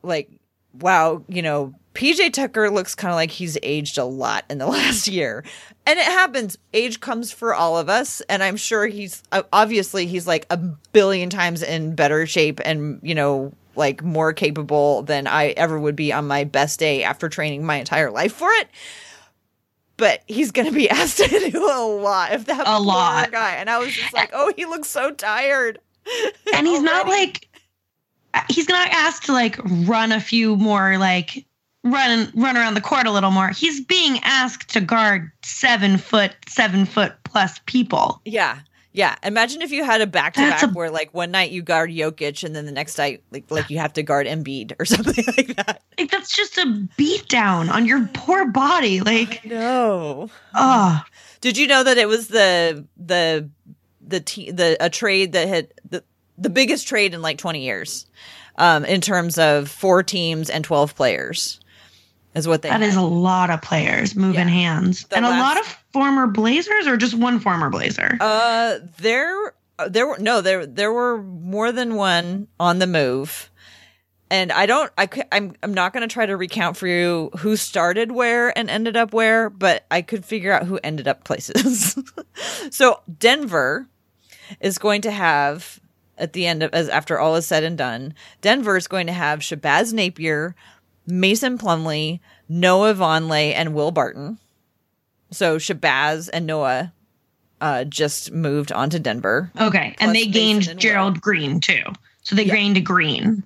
like 0.02 0.30
wow, 0.78 1.24
you 1.28 1.42
know, 1.42 1.74
PJ 1.94 2.32
Tucker 2.32 2.70
looks 2.70 2.94
kind 2.94 3.10
of 3.10 3.16
like 3.16 3.30
he's 3.30 3.58
aged 3.62 3.98
a 3.98 4.04
lot 4.04 4.44
in 4.48 4.58
the 4.58 4.66
last 4.68 5.08
year. 5.08 5.44
And 5.86 5.98
it 5.98 6.04
happens. 6.04 6.56
Age 6.72 7.00
comes 7.00 7.32
for 7.32 7.54
all 7.54 7.76
of 7.78 7.88
us. 7.88 8.20
And 8.22 8.42
I'm 8.42 8.56
sure 8.56 8.86
he's 8.86 9.22
uh, 9.32 9.42
obviously 9.52 10.06
he's 10.06 10.26
like 10.26 10.46
a 10.50 10.56
billion 10.56 11.30
times 11.30 11.62
in 11.62 11.94
better 11.94 12.26
shape 12.26 12.60
and, 12.64 13.00
you 13.02 13.14
know, 13.14 13.52
like 13.76 14.02
more 14.02 14.32
capable 14.32 15.02
than 15.02 15.26
I 15.26 15.48
ever 15.50 15.78
would 15.78 15.96
be 15.96 16.12
on 16.12 16.26
my 16.26 16.44
best 16.44 16.78
day 16.78 17.02
after 17.02 17.28
training 17.28 17.64
my 17.64 17.76
entire 17.76 18.10
life 18.10 18.32
for 18.32 18.50
it. 18.50 18.68
But 19.96 20.22
he's 20.26 20.50
going 20.50 20.68
to 20.68 20.74
be 20.74 20.88
asked 20.90 21.18
to 21.18 21.50
do 21.50 21.64
a 21.64 21.84
lot 21.84 22.32
if 22.32 22.46
that 22.46 22.66
a 22.66 22.78
lot 22.80 23.32
guy. 23.32 23.56
And 23.56 23.68
I 23.68 23.78
was 23.78 23.92
just 23.92 24.12
like, 24.14 24.30
oh, 24.32 24.52
he 24.56 24.64
looks 24.64 24.88
so 24.88 25.12
tired. 25.12 25.80
And 26.54 26.66
he's 26.66 26.82
not 26.82 27.06
like 27.06 27.46
he's 28.48 28.68
not 28.68 28.88
asked 28.90 29.26
to 29.26 29.32
like 29.32 29.58
run 29.64 30.12
a 30.12 30.20
few 30.20 30.56
more 30.56 30.98
like 30.98 31.46
run 31.84 32.30
run 32.34 32.56
around 32.56 32.74
the 32.74 32.80
court 32.80 33.06
a 33.06 33.10
little 33.10 33.30
more. 33.30 33.48
He's 33.50 33.80
being 33.80 34.18
asked 34.22 34.68
to 34.70 34.80
guard 34.80 35.30
seven 35.42 35.98
foot, 35.98 36.32
seven 36.48 36.84
foot 36.84 37.14
plus 37.24 37.60
people. 37.66 38.20
Yeah. 38.24 38.60
Yeah. 38.92 39.14
Imagine 39.22 39.62
if 39.62 39.70
you 39.70 39.84
had 39.84 40.00
a 40.00 40.06
back 40.06 40.34
to 40.34 40.40
back 40.40 40.74
where 40.74 40.90
like 40.90 41.14
one 41.14 41.30
night 41.30 41.52
you 41.52 41.62
guard 41.62 41.90
Jokic 41.90 42.42
and 42.42 42.56
then 42.56 42.66
the 42.66 42.72
next 42.72 42.98
night 42.98 43.22
like 43.30 43.48
like 43.50 43.70
you 43.70 43.78
have 43.78 43.92
to 43.94 44.02
guard 44.02 44.26
Embiid 44.26 44.72
or 44.80 44.84
something 44.84 45.24
like 45.36 45.54
that. 45.56 45.82
Like 45.98 46.10
that's 46.10 46.34
just 46.34 46.58
a 46.58 46.88
beat 46.96 47.28
down 47.28 47.68
on 47.68 47.86
your 47.86 48.08
poor 48.14 48.46
body. 48.46 49.00
Like 49.00 49.44
no. 49.44 50.28
Oh. 50.54 51.02
Did 51.40 51.56
you 51.56 51.66
know 51.66 51.84
that 51.84 51.98
it 51.98 52.08
was 52.08 52.28
the 52.28 52.84
the 52.96 53.48
the 54.00 54.20
t- 54.20 54.50
the 54.50 54.76
a 54.80 54.90
trade 54.90 55.32
that 55.32 55.48
had 55.48 55.72
the 55.88 56.02
the 56.40 56.50
biggest 56.50 56.88
trade 56.88 57.14
in 57.14 57.22
like 57.22 57.38
20 57.38 57.62
years 57.62 58.06
um 58.56 58.84
in 58.84 59.00
terms 59.00 59.38
of 59.38 59.68
four 59.68 60.02
teams 60.02 60.50
and 60.50 60.64
12 60.64 60.96
players 60.96 61.60
is 62.34 62.46
what 62.48 62.62
they 62.62 62.68
That 62.68 62.80
had. 62.80 62.88
is 62.88 62.96
a 62.96 63.02
lot 63.02 63.50
of 63.50 63.60
players 63.62 64.14
moving 64.14 64.48
Yeah. 64.48 64.54
hands. 64.54 65.04
The 65.08 65.16
and 65.16 65.26
a 65.26 65.30
lot 65.30 65.58
of 65.58 65.66
former 65.92 66.26
Blazers 66.28 66.86
or 66.86 66.96
just 66.96 67.14
one 67.14 67.40
former 67.40 67.70
Blazer? 67.70 68.16
Uh, 68.20 68.78
there, 68.98 69.34
there 69.88 70.06
were 70.06 70.16
no, 70.20 70.40
there, 70.40 70.64
there 70.64 70.92
were 70.92 71.20
more 71.20 71.72
than 71.72 71.96
one 71.96 72.46
on 72.60 72.78
the 72.78 72.86
move, 72.86 73.50
and 74.30 74.52
I 74.52 74.66
don't, 74.66 74.92
I, 74.96 75.08
I'm, 75.32 75.54
I'm 75.64 75.74
not 75.74 75.92
going 75.92 76.08
to 76.08 76.12
try 76.12 76.24
to 76.24 76.36
recount 76.36 76.76
for 76.76 76.86
you 76.86 77.30
who 77.38 77.56
started 77.56 78.12
where 78.12 78.56
and 78.56 78.70
ended 78.70 78.96
up 78.96 79.12
where, 79.12 79.50
but 79.50 79.84
I 79.90 80.00
could 80.02 80.24
figure 80.24 80.52
out 80.52 80.66
who 80.66 80.78
ended 80.84 81.08
up 81.08 81.24
places. 81.24 81.98
so 82.70 83.00
Denver 83.18 83.88
is 84.60 84.78
going 84.78 85.00
to 85.00 85.10
have 85.10 85.80
at 86.20 86.32
the 86.34 86.46
end 86.46 86.62
of 86.62 86.72
as 86.72 86.88
after 86.88 87.18
all 87.18 87.34
is 87.36 87.46
said 87.46 87.64
and 87.64 87.76
done, 87.76 88.14
Denver 88.40 88.76
is 88.76 88.86
going 88.86 89.06
to 89.08 89.12
have 89.12 89.40
Shabazz 89.40 89.92
Napier, 89.92 90.54
Mason 91.06 91.58
Plumlee, 91.58 92.20
Noah 92.48 92.94
Vonleh, 92.94 93.52
and 93.54 93.74
Will 93.74 93.90
Barton. 93.90 94.38
So 95.32 95.56
Shabazz 95.58 96.28
and 96.32 96.46
Noah 96.46 96.92
uh, 97.60 97.84
just 97.84 98.32
moved 98.32 98.72
on 98.72 98.90
to 98.90 98.98
Denver. 98.98 99.50
Okay. 99.60 99.94
And 99.98 100.14
they 100.14 100.26
gained 100.26 100.68
and 100.68 100.78
Gerald 100.80 101.20
Green 101.20 101.60
too. 101.60 101.82
So 102.22 102.34
they 102.36 102.44
Yeah. 102.44 102.54
gained 102.54 102.76
a 102.76 102.80
green. 102.80 103.42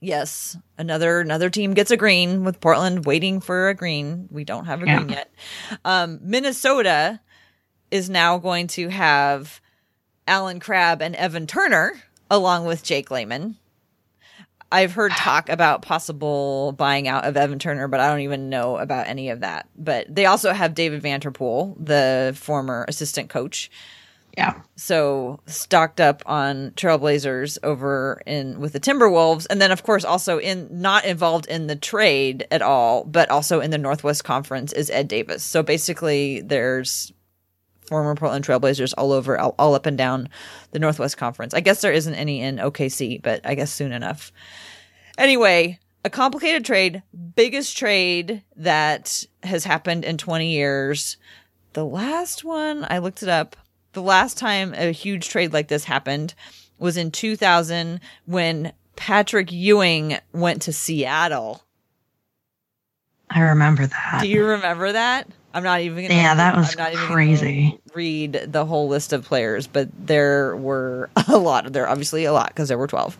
Yes, 0.00 0.56
another 0.76 1.20
another 1.20 1.48
team 1.48 1.72
gets 1.74 1.90
a 1.90 1.96
green 1.96 2.44
with 2.44 2.60
Portland 2.60 3.06
waiting 3.06 3.40
for 3.40 3.68
a 3.70 3.74
green. 3.74 4.28
We 4.30 4.44
don't 4.44 4.66
have 4.66 4.82
a 4.82 4.86
Yeah. 4.86 4.96
green 4.98 5.08
yet. 5.10 5.32
Um, 5.84 6.18
Minnesota 6.22 7.20
is 7.90 8.10
now 8.10 8.36
going 8.38 8.66
to 8.68 8.88
have 8.88 9.60
Allen 10.28 10.60
Crabbe 10.60 11.00
and 11.02 11.16
Evan 11.16 11.46
Turner 11.46 11.94
along 12.30 12.66
with 12.66 12.82
Jake 12.82 13.10
Layman. 13.10 13.56
I've 14.70 14.92
heard 14.92 15.12
talk 15.12 15.48
about 15.48 15.82
possible 15.82 16.72
buying 16.72 17.06
out 17.06 17.24
of 17.24 17.36
Evan 17.36 17.58
Turner, 17.58 17.86
but 17.86 18.00
I 18.00 18.08
don't 18.08 18.20
even 18.20 18.48
know 18.50 18.76
about 18.78 19.06
any 19.06 19.30
of 19.30 19.40
that. 19.40 19.68
But 19.76 20.12
they 20.12 20.26
also 20.26 20.52
have 20.52 20.74
David 20.74 21.02
Vanterpool, 21.02 21.76
the 21.78 22.36
former 22.36 22.84
assistant 22.88 23.30
coach. 23.30 23.70
Yeah. 24.36 24.60
So 24.74 25.40
stocked 25.46 25.98
up 25.98 26.22
on 26.26 26.72
Trailblazers 26.72 27.58
over 27.62 28.20
in 28.26 28.60
with 28.60 28.74
the 28.74 28.80
Timberwolves, 28.80 29.46
and 29.48 29.62
then 29.62 29.70
of 29.70 29.82
course 29.82 30.04
also 30.04 30.38
in 30.38 30.68
not 30.70 31.06
involved 31.06 31.46
in 31.46 31.68
the 31.68 31.76
trade 31.76 32.46
at 32.50 32.60
all, 32.60 33.04
but 33.04 33.30
also 33.30 33.60
in 33.60 33.70
the 33.70 33.78
Northwest 33.78 34.24
Conference 34.24 34.72
is 34.74 34.90
Ed 34.90 35.08
Davis. 35.08 35.42
So 35.42 35.62
basically, 35.62 36.42
there's 36.42 37.12
former 37.88 38.14
Portland 38.14 38.44
Trailblazers 38.44 38.94
all 38.96 39.12
over, 39.12 39.38
all, 39.38 39.54
all 39.58 39.74
up 39.74 39.86
and 39.86 39.96
down 39.96 40.28
the 40.72 40.78
Northwest 40.78 41.16
Conference. 41.16 41.54
I 41.54 41.60
guess 41.60 41.80
there 41.80 41.92
isn't 41.92 42.14
any 42.14 42.40
in 42.40 42.56
OKC, 42.56 43.22
but 43.22 43.40
I 43.44 43.54
guess 43.54 43.72
soon 43.72 43.92
enough. 43.92 44.32
Anyway, 45.18 45.78
a 46.04 46.10
complicated 46.10 46.64
trade, 46.64 47.02
biggest 47.34 47.76
trade 47.76 48.42
that 48.56 49.24
has 49.42 49.64
happened 49.64 50.04
in 50.04 50.18
20 50.18 50.50
years. 50.50 51.16
The 51.72 51.84
last 51.84 52.44
one, 52.44 52.86
I 52.88 52.98
looked 52.98 53.22
it 53.22 53.28
up. 53.28 53.56
The 53.92 54.02
last 54.02 54.38
time 54.38 54.74
a 54.74 54.92
huge 54.92 55.28
trade 55.28 55.52
like 55.52 55.68
this 55.68 55.84
happened 55.84 56.34
was 56.78 56.96
in 56.96 57.10
2000 57.10 58.00
when 58.26 58.72
Patrick 58.94 59.50
Ewing 59.52 60.18
went 60.32 60.62
to 60.62 60.72
Seattle. 60.72 61.62
I 63.30 63.40
remember 63.40 63.86
that. 63.86 64.20
Do 64.22 64.28
you 64.28 64.44
remember 64.44 64.92
that? 64.92 65.28
I'm 65.56 65.62
not 65.62 65.80
even 65.80 66.04
gonna 66.04 66.14
Yeah, 66.20 66.34
that 66.34 66.54
was 66.54 66.72
I'm 66.72 66.84
not 66.84 66.92
even 66.92 67.06
crazy. 67.06 67.80
read 67.94 68.32
the 68.46 68.66
whole 68.66 68.88
list 68.88 69.14
of 69.14 69.24
players, 69.24 69.66
but 69.66 69.88
there 70.06 70.54
were 70.54 71.08
a 71.28 71.38
lot. 71.38 71.64
Of 71.64 71.72
there 71.72 71.88
obviously 71.88 72.26
a 72.26 72.32
lot 72.32 72.48
because 72.48 72.68
there 72.68 72.76
were 72.76 72.86
12. 72.86 73.16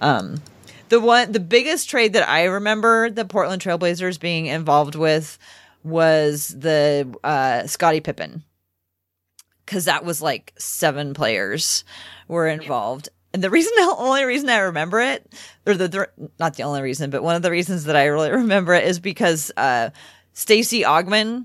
Um, 0.00 0.40
the 0.88 1.00
one, 1.00 1.32
the 1.32 1.40
biggest 1.40 1.90
trade 1.90 2.14
that 2.14 2.26
I 2.26 2.44
remember 2.44 3.10
the 3.10 3.26
Portland 3.26 3.60
Trailblazers 3.60 4.18
being 4.18 4.46
involved 4.46 4.94
with 4.94 5.38
was 5.84 6.48
the 6.48 7.14
uh, 7.22 7.66
Scottie 7.66 8.00
Pippen, 8.00 8.42
because 9.66 9.84
that 9.84 10.02
was 10.02 10.22
like 10.22 10.54
seven 10.56 11.12
players 11.12 11.84
were 12.26 12.48
involved. 12.48 13.10
And 13.34 13.44
the 13.44 13.50
reason, 13.56 13.72
the 13.76 13.94
only 13.98 14.24
reason 14.24 14.48
I 14.48 14.58
remember 14.60 15.00
it, 15.00 15.30
or 15.66 15.74
the, 15.74 15.88
the 15.88 16.08
not 16.38 16.56
the 16.56 16.62
only 16.62 16.80
reason, 16.80 17.10
but 17.10 17.22
one 17.22 17.36
of 17.36 17.42
the 17.42 17.50
reasons 17.50 17.84
that 17.84 17.96
I 17.96 18.06
really 18.06 18.30
remember 18.42 18.72
it 18.72 18.84
is 18.84 18.98
because 18.98 19.52
uh, 19.58 19.90
Stacey 20.32 20.82
Augmon 20.82 21.44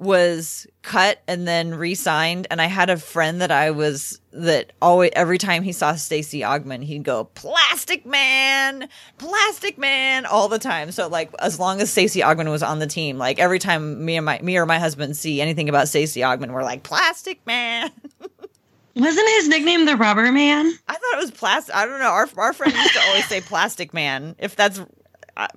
was 0.00 0.66
cut 0.80 1.20
and 1.28 1.46
then 1.46 1.74
re-signed. 1.74 2.46
And 2.50 2.60
I 2.60 2.66
had 2.66 2.88
a 2.88 2.96
friend 2.96 3.42
that 3.42 3.50
I 3.50 3.70
was 3.70 4.18
that 4.32 4.72
always 4.80 5.10
every 5.14 5.36
time 5.36 5.62
he 5.62 5.72
saw 5.72 5.94
Stacey 5.94 6.40
Augmon 6.40 6.82
he'd 6.82 7.02
go 7.02 7.24
plastic 7.24 8.06
man 8.06 8.88
plastic 9.18 9.76
man 9.76 10.24
all 10.24 10.48
the 10.48 10.58
time. 10.58 10.90
So 10.90 11.08
like 11.08 11.30
as 11.38 11.60
long 11.60 11.80
as 11.82 11.90
Stacey 11.90 12.20
Augmon 12.20 12.50
was 12.50 12.62
on 12.62 12.78
the 12.78 12.86
team 12.86 13.18
like 13.18 13.38
every 13.38 13.58
time 13.58 14.02
me 14.04 14.16
and 14.16 14.24
my 14.24 14.40
me 14.42 14.56
or 14.56 14.64
my 14.64 14.78
husband 14.78 15.16
see 15.16 15.40
anything 15.40 15.68
about 15.68 15.88
Stacey 15.88 16.20
Augmon 16.20 16.52
we're 16.52 16.62
like 16.62 16.82
plastic 16.82 17.46
man. 17.46 17.90
Wasn't 18.96 19.28
his 19.28 19.48
nickname 19.48 19.84
the 19.84 19.96
Rubber 19.96 20.32
Man? 20.32 20.72
I 20.88 20.94
thought 20.94 21.14
it 21.14 21.20
was 21.20 21.30
plastic 21.30 21.74
I 21.74 21.84
don't 21.84 22.00
know. 22.00 22.06
Our 22.06 22.28
our 22.38 22.52
friend 22.54 22.72
used 22.72 22.94
to 22.94 23.00
always 23.00 23.26
say 23.26 23.40
plastic 23.42 23.92
man 23.92 24.34
if 24.38 24.56
that's 24.56 24.80
uh, 25.36 25.48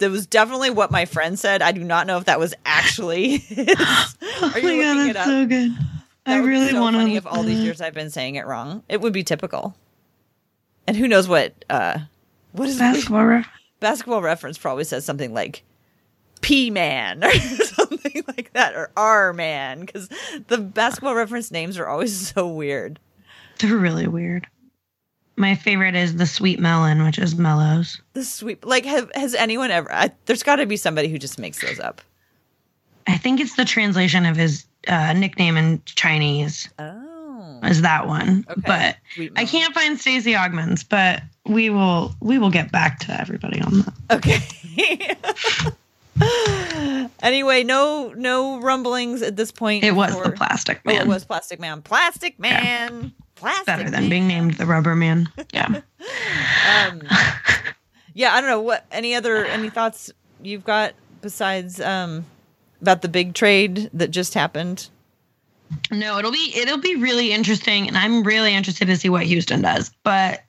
that 0.00 0.10
was 0.10 0.26
definitely 0.26 0.70
what 0.70 0.90
my 0.90 1.04
friend 1.04 1.38
said. 1.38 1.62
I 1.62 1.72
do 1.72 1.84
not 1.84 2.06
know 2.06 2.18
if 2.18 2.24
that 2.24 2.38
was 2.38 2.54
actually 2.66 3.38
his. 3.38 3.68
Are 3.68 3.76
oh 3.80 4.50
my 4.54 4.60
god, 4.60 5.14
that's 5.14 5.26
so 5.26 5.46
good. 5.46 5.72
That 6.26 6.36
I 6.36 6.38
really 6.38 6.70
so 6.70 6.80
want 6.80 6.96
to. 6.96 7.08
if 7.12 7.26
all 7.26 7.42
these 7.42 7.60
years 7.60 7.80
I've 7.80 7.94
been 7.94 8.10
saying 8.10 8.34
it 8.34 8.46
wrong. 8.46 8.82
It 8.88 9.00
would 9.00 9.12
be 9.12 9.22
typical. 9.22 9.74
And 10.86 10.96
who 10.96 11.08
knows 11.08 11.28
what 11.28 11.64
uh 11.70 11.98
what 12.52 12.68
is 12.68 12.78
basketball 12.78 13.24
ref. 13.24 13.48
basketball 13.78 14.22
reference 14.22 14.58
probably 14.58 14.84
says 14.84 15.04
something 15.04 15.32
like 15.32 15.62
P 16.40 16.70
man 16.70 17.22
or 17.24 17.32
something 17.32 18.22
like 18.26 18.52
that 18.54 18.74
or 18.74 18.90
R 18.96 19.32
man 19.32 19.80
because 19.80 20.08
the 20.48 20.58
basketball 20.58 21.14
reference 21.14 21.50
names 21.50 21.78
are 21.78 21.86
always 21.86 22.28
so 22.34 22.48
weird. 22.48 22.98
They're 23.58 23.76
really 23.76 24.06
weird. 24.06 24.46
My 25.40 25.54
favorite 25.54 25.94
is 25.94 26.16
the 26.16 26.26
sweet 26.26 26.60
melon, 26.60 27.02
which 27.02 27.18
is 27.18 27.34
Mellows. 27.34 27.98
The 28.12 28.24
sweet 28.24 28.62
like 28.62 28.84
have, 28.84 29.10
has 29.14 29.34
anyone 29.34 29.70
ever? 29.70 29.90
I, 29.90 30.10
there's 30.26 30.42
got 30.42 30.56
to 30.56 30.66
be 30.66 30.76
somebody 30.76 31.08
who 31.08 31.18
just 31.18 31.38
makes 31.38 31.62
those 31.62 31.80
up. 31.80 32.02
I 33.06 33.16
think 33.16 33.40
it's 33.40 33.56
the 33.56 33.64
translation 33.64 34.26
of 34.26 34.36
his 34.36 34.66
uh, 34.86 35.14
nickname 35.14 35.56
in 35.56 35.80
Chinese. 35.86 36.68
Oh, 36.78 37.58
Is 37.64 37.80
that 37.80 38.06
one? 38.06 38.44
Okay. 38.50 38.60
But 38.66 38.96
I 39.34 39.46
can't 39.46 39.72
find 39.72 39.98
Stacey 39.98 40.32
Augmon's. 40.34 40.84
But 40.84 41.22
we 41.46 41.70
will 41.70 42.14
we 42.20 42.38
will 42.38 42.50
get 42.50 42.70
back 42.70 42.98
to 43.00 43.18
everybody 43.18 43.62
on 43.62 43.78
that. 43.80 43.94
Okay. 44.18 44.40
anyway, 47.22 47.64
no 47.64 48.12
no 48.14 48.60
rumblings 48.60 49.22
at 49.22 49.36
this 49.36 49.50
point. 49.52 49.84
It 49.84 49.92
was 49.94 50.14
for- 50.14 50.24
the 50.24 50.32
Plastic 50.32 50.80
Oh, 50.84 50.92
Man. 50.92 51.00
it 51.00 51.06
was 51.08 51.24
Plastic 51.24 51.58
Man. 51.60 51.80
Plastic 51.80 52.38
Man. 52.38 53.12
Plastic 53.40 53.66
better 53.66 53.90
than 53.90 54.02
Man. 54.02 54.10
being 54.10 54.28
named 54.28 54.54
the 54.54 54.66
Rubber 54.66 54.94
Man. 54.94 55.28
Yeah. 55.52 55.80
Um, 56.70 57.02
yeah, 58.14 58.32
I 58.34 58.40
don't 58.40 58.48
know 58.48 58.60
what 58.60 58.86
any 58.90 59.14
other 59.14 59.44
any 59.44 59.68
thoughts 59.70 60.10
you've 60.42 60.64
got 60.64 60.94
besides 61.20 61.80
um 61.80 62.24
about 62.80 63.02
the 63.02 63.08
big 63.08 63.34
trade 63.34 63.90
that 63.92 64.10
just 64.10 64.34
happened. 64.34 64.88
No, 65.90 66.18
it'll 66.18 66.32
be 66.32 66.52
it'll 66.56 66.78
be 66.78 66.96
really 66.96 67.32
interesting, 67.32 67.88
and 67.88 67.96
I'm 67.96 68.22
really 68.22 68.54
interested 68.54 68.86
to 68.86 68.96
see 68.96 69.08
what 69.08 69.24
Houston 69.24 69.62
does. 69.62 69.90
But 70.02 70.42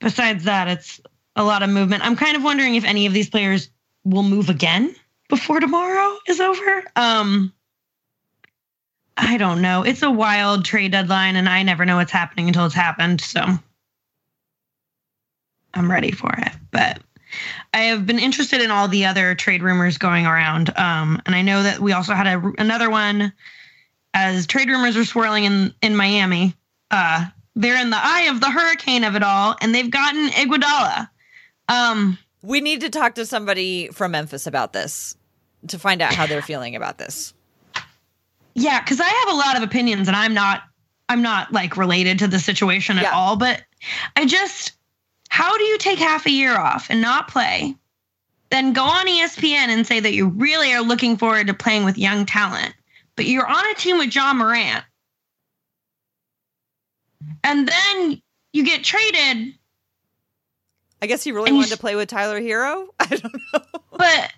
besides 0.00 0.44
that, 0.44 0.68
it's 0.68 1.00
a 1.36 1.44
lot 1.44 1.62
of 1.62 1.70
movement. 1.70 2.04
I'm 2.04 2.16
kind 2.16 2.36
of 2.36 2.42
wondering 2.42 2.74
if 2.74 2.84
any 2.84 3.06
of 3.06 3.12
these 3.12 3.30
players 3.30 3.70
will 4.04 4.22
move 4.22 4.48
again 4.48 4.94
before 5.28 5.60
tomorrow 5.60 6.18
is 6.26 6.40
over. 6.40 6.84
Um, 6.96 7.52
I 9.28 9.36
don't 9.36 9.60
know. 9.60 9.82
It's 9.82 10.00
a 10.00 10.10
wild 10.10 10.64
trade 10.64 10.92
deadline, 10.92 11.36
and 11.36 11.50
I 11.50 11.62
never 11.62 11.84
know 11.84 11.96
what's 11.96 12.10
happening 12.10 12.48
until 12.48 12.64
it's 12.64 12.74
happened. 12.74 13.20
So 13.20 13.44
I'm 15.74 15.90
ready 15.90 16.12
for 16.12 16.32
it. 16.38 16.52
But 16.70 17.00
I 17.74 17.80
have 17.80 18.06
been 18.06 18.18
interested 18.18 18.62
in 18.62 18.70
all 18.70 18.88
the 18.88 19.04
other 19.04 19.34
trade 19.34 19.62
rumors 19.62 19.98
going 19.98 20.24
around. 20.24 20.70
Um, 20.78 21.20
and 21.26 21.34
I 21.34 21.42
know 21.42 21.62
that 21.62 21.78
we 21.78 21.92
also 21.92 22.14
had 22.14 22.26
a, 22.26 22.52
another 22.56 22.88
one 22.88 23.34
as 24.14 24.46
trade 24.46 24.70
rumors 24.70 24.96
are 24.96 25.04
swirling 25.04 25.44
in, 25.44 25.74
in 25.82 25.94
Miami. 25.94 26.54
Uh, 26.90 27.26
they're 27.54 27.78
in 27.78 27.90
the 27.90 28.00
eye 28.00 28.28
of 28.30 28.40
the 28.40 28.50
hurricane 28.50 29.04
of 29.04 29.14
it 29.14 29.22
all, 29.22 29.56
and 29.60 29.74
they've 29.74 29.90
gotten 29.90 30.28
Iguodala. 30.28 31.10
Um, 31.68 32.16
we 32.40 32.62
need 32.62 32.80
to 32.80 32.88
talk 32.88 33.16
to 33.16 33.26
somebody 33.26 33.88
from 33.88 34.12
Memphis 34.12 34.46
about 34.46 34.72
this 34.72 35.18
to 35.66 35.78
find 35.78 36.00
out 36.00 36.14
how 36.14 36.26
they're 36.26 36.40
feeling 36.40 36.76
about 36.76 36.96
this. 36.96 37.34
Yeah, 38.58 38.80
because 38.80 39.00
I 39.00 39.08
have 39.08 39.34
a 39.34 39.36
lot 39.36 39.56
of 39.56 39.62
opinions, 39.62 40.08
and 40.08 40.16
I'm 40.16 40.34
not 40.34 40.62
I'm 41.08 41.22
not 41.22 41.52
like 41.52 41.76
related 41.76 42.18
to 42.20 42.28
the 42.28 42.38
situation 42.38 42.98
at 42.98 43.04
yeah. 43.04 43.12
all. 43.12 43.36
But 43.36 43.62
I 44.16 44.26
just 44.26 44.72
how 45.28 45.56
do 45.56 45.64
you 45.64 45.78
take 45.78 45.98
half 45.98 46.26
a 46.26 46.30
year 46.30 46.56
off 46.58 46.88
and 46.90 47.00
not 47.00 47.28
play, 47.28 47.74
then 48.50 48.72
go 48.72 48.82
on 48.82 49.06
ESPN 49.06 49.68
and 49.68 49.86
say 49.86 50.00
that 50.00 50.14
you 50.14 50.28
really 50.28 50.72
are 50.72 50.82
looking 50.82 51.16
forward 51.16 51.46
to 51.46 51.54
playing 51.54 51.84
with 51.84 51.98
young 51.98 52.26
talent, 52.26 52.74
but 53.14 53.26
you're 53.26 53.46
on 53.46 53.70
a 53.70 53.74
team 53.74 53.98
with 53.98 54.14
Ja 54.14 54.32
Morant, 54.34 54.84
and 57.44 57.68
then 57.68 58.22
you 58.52 58.64
get 58.64 58.82
traded. 58.82 59.54
I 61.00 61.06
guess 61.06 61.22
he 61.22 61.30
really 61.30 61.52
wanted 61.52 61.70
to 61.70 61.76
play 61.76 61.94
with 61.94 62.08
Tyler 62.08 62.40
Herro. 62.40 62.88
I 62.98 63.06
don't 63.06 63.40
know, 63.54 63.60
but 63.92 64.32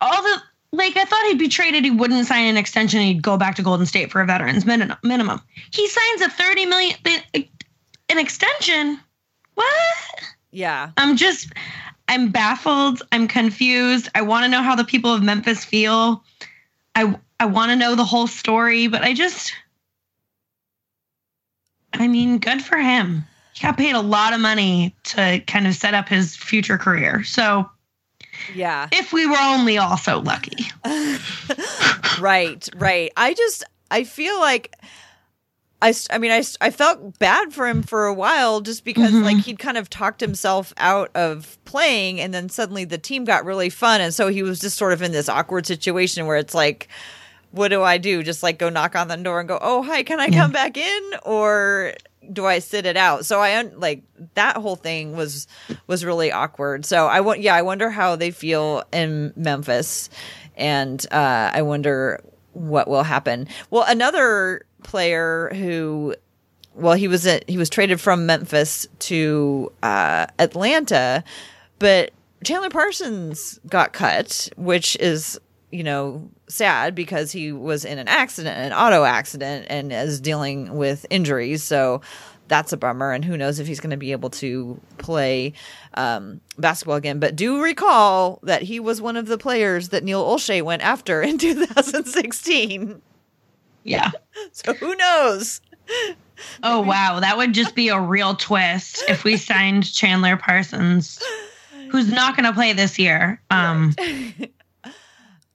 all 0.00 0.22
the 0.22 0.42
like 0.72 0.96
I 0.96 1.04
thought 1.04 1.26
he'd 1.26 1.38
be 1.38 1.48
traded. 1.48 1.84
He 1.84 1.90
wouldn't 1.90 2.26
sign 2.26 2.46
an 2.46 2.56
extension. 2.56 3.00
He'd 3.00 3.22
go 3.22 3.36
back 3.36 3.56
to 3.56 3.62
Golden 3.62 3.86
State 3.86 4.10
for 4.10 4.20
a 4.20 4.26
veterans 4.26 4.66
minimum. 4.66 5.40
He 5.70 5.88
signs 5.88 6.22
a 6.22 6.30
thirty 6.30 6.66
million 6.66 6.96
an 7.34 8.18
extension. 8.18 8.98
What? 9.54 9.68
Yeah. 10.50 10.90
I'm 10.96 11.16
just 11.16 11.52
I'm 12.08 12.30
baffled. 12.30 13.02
I'm 13.12 13.28
confused. 13.28 14.08
I 14.14 14.22
want 14.22 14.44
to 14.44 14.48
know 14.48 14.62
how 14.62 14.74
the 14.74 14.84
people 14.84 15.12
of 15.12 15.22
Memphis 15.22 15.64
feel. 15.64 16.22
I 16.94 17.18
I 17.40 17.46
want 17.46 17.70
to 17.70 17.76
know 17.76 17.94
the 17.94 18.04
whole 18.04 18.26
story, 18.26 18.88
but 18.88 19.02
I 19.02 19.14
just 19.14 19.52
I 21.94 22.06
mean, 22.06 22.38
good 22.38 22.62
for 22.62 22.76
him. 22.76 23.24
He 23.54 23.62
got 23.62 23.76
paid 23.76 23.94
a 23.94 24.00
lot 24.00 24.34
of 24.34 24.40
money 24.40 24.94
to 25.04 25.40
kind 25.46 25.66
of 25.66 25.74
set 25.74 25.94
up 25.94 26.08
his 26.08 26.36
future 26.36 26.78
career. 26.78 27.24
So 27.24 27.68
yeah. 28.54 28.88
If 28.92 29.12
we 29.12 29.26
were 29.26 29.38
only 29.38 29.78
all 29.78 29.96
so 29.96 30.18
lucky. 30.18 30.64
right, 32.20 32.68
right. 32.76 33.12
I 33.16 33.34
just, 33.34 33.64
I 33.90 34.04
feel 34.04 34.38
like. 34.40 34.74
I, 35.80 35.94
I 36.10 36.18
mean, 36.18 36.32
I, 36.32 36.42
I 36.60 36.72
felt 36.72 37.20
bad 37.20 37.52
for 37.52 37.68
him 37.68 37.84
for 37.84 38.06
a 38.06 38.12
while 38.12 38.60
just 38.60 38.84
because, 38.84 39.12
mm-hmm. 39.12 39.22
like, 39.22 39.36
he'd 39.36 39.60
kind 39.60 39.76
of 39.76 39.88
talked 39.88 40.20
himself 40.20 40.74
out 40.76 41.08
of 41.14 41.56
playing, 41.66 42.20
and 42.20 42.34
then 42.34 42.48
suddenly 42.48 42.84
the 42.84 42.98
team 42.98 43.24
got 43.24 43.44
really 43.44 43.70
fun. 43.70 44.00
And 44.00 44.12
so 44.12 44.26
he 44.26 44.42
was 44.42 44.58
just 44.58 44.76
sort 44.76 44.92
of 44.92 45.02
in 45.02 45.12
this 45.12 45.28
awkward 45.28 45.66
situation 45.66 46.26
where 46.26 46.36
it's 46.36 46.52
like, 46.52 46.88
what 47.50 47.68
do 47.68 47.82
I 47.82 47.98
do? 47.98 48.22
Just 48.22 48.42
like 48.42 48.58
go 48.58 48.68
knock 48.68 48.94
on 48.96 49.08
the 49.08 49.16
door 49.16 49.40
and 49.40 49.48
go, 49.48 49.58
oh, 49.60 49.82
hi, 49.82 50.02
can 50.02 50.20
I 50.20 50.26
yeah. 50.26 50.42
come 50.42 50.52
back 50.52 50.76
in? 50.76 51.02
Or 51.22 51.94
do 52.32 52.46
I 52.46 52.58
sit 52.58 52.86
it 52.86 52.96
out? 52.96 53.24
So 53.26 53.40
I 53.40 53.62
like 53.62 54.02
that 54.34 54.56
whole 54.56 54.76
thing 54.76 55.16
was 55.16 55.46
was 55.86 56.04
really 56.04 56.32
awkward. 56.32 56.84
So 56.84 57.06
I 57.06 57.20
want 57.20 57.40
yeah, 57.40 57.54
I 57.54 57.62
wonder 57.62 57.90
how 57.90 58.16
they 58.16 58.30
feel 58.30 58.84
in 58.92 59.32
Memphis, 59.36 60.10
and 60.56 61.04
uh, 61.10 61.50
I 61.52 61.62
wonder 61.62 62.22
what 62.52 62.88
will 62.88 63.04
happen. 63.04 63.48
Well, 63.70 63.84
another 63.86 64.66
player 64.82 65.50
who, 65.54 66.14
well, 66.74 66.94
he 66.94 67.08
was 67.08 67.26
at, 67.26 67.48
he 67.48 67.56
was 67.56 67.70
traded 67.70 68.00
from 68.00 68.26
Memphis 68.26 68.86
to 69.00 69.72
uh, 69.82 70.26
Atlanta, 70.38 71.22
but 71.78 72.10
Chandler 72.44 72.70
Parsons 72.70 73.60
got 73.68 73.92
cut, 73.92 74.48
which 74.56 74.96
is 74.96 75.38
you 75.70 75.84
know 75.84 76.30
sad 76.48 76.94
because 76.94 77.32
he 77.32 77.52
was 77.52 77.84
in 77.84 77.98
an 77.98 78.08
accident, 78.08 78.56
an 78.58 78.72
auto 78.72 79.04
accident, 79.04 79.66
and 79.68 79.92
is 79.92 80.20
dealing 80.20 80.74
with 80.74 81.06
injuries. 81.10 81.62
So 81.62 82.00
that's 82.48 82.72
a 82.72 82.76
bummer. 82.76 83.12
And 83.12 83.24
who 83.24 83.36
knows 83.36 83.58
if 83.58 83.66
he's 83.66 83.80
going 83.80 83.90
to 83.90 83.96
be 83.96 84.12
able 84.12 84.30
to 84.30 84.80
play 84.96 85.52
um, 85.94 86.40
basketball 86.58 86.96
again. 86.96 87.20
But 87.20 87.36
do 87.36 87.62
recall 87.62 88.40
that 88.42 88.62
he 88.62 88.80
was 88.80 89.00
one 89.00 89.16
of 89.16 89.26
the 89.26 89.38
players 89.38 89.90
that 89.90 90.02
Neil 90.02 90.24
Olshey 90.24 90.62
went 90.62 90.82
after 90.82 91.22
in 91.22 91.38
2016. 91.38 93.00
Yeah. 93.84 94.10
So 94.52 94.72
who 94.72 94.94
knows? 94.94 95.60
Oh, 96.62 96.80
wow. 96.80 97.18
That 97.20 97.36
would 97.36 97.52
just 97.52 97.74
be 97.74 97.88
a 97.88 98.00
real 98.00 98.36
twist 98.36 99.02
if 99.08 99.24
we 99.24 99.36
signed 99.36 99.92
Chandler 99.92 100.36
Parsons, 100.36 101.20
who's 101.90 102.10
not 102.10 102.36
going 102.36 102.46
to 102.46 102.52
play 102.52 102.72
this 102.72 102.98
year. 103.00 103.40
Um, 103.50 103.94
right. 103.98 104.52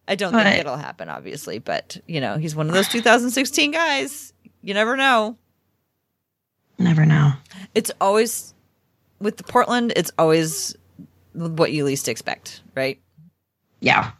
I 0.07 0.15
don't 0.15 0.33
but, 0.33 0.43
think 0.43 0.59
it'll 0.59 0.77
happen, 0.77 1.09
obviously, 1.09 1.59
but 1.59 1.97
you 2.07 2.19
know, 2.19 2.37
he's 2.37 2.55
one 2.55 2.67
of 2.67 2.73
those 2.73 2.87
2016 2.89 3.71
guys. 3.71 4.33
You 4.61 4.73
never 4.73 4.97
know. 4.97 5.37
Never 6.77 7.05
know. 7.05 7.33
It's 7.75 7.91
always 8.01 8.53
with 9.19 9.37
the 9.37 9.43
Portland, 9.43 9.93
it's 9.95 10.11
always 10.17 10.75
what 11.33 11.71
you 11.71 11.85
least 11.85 12.09
expect, 12.09 12.61
right? 12.75 12.99
Yeah. 13.79 14.11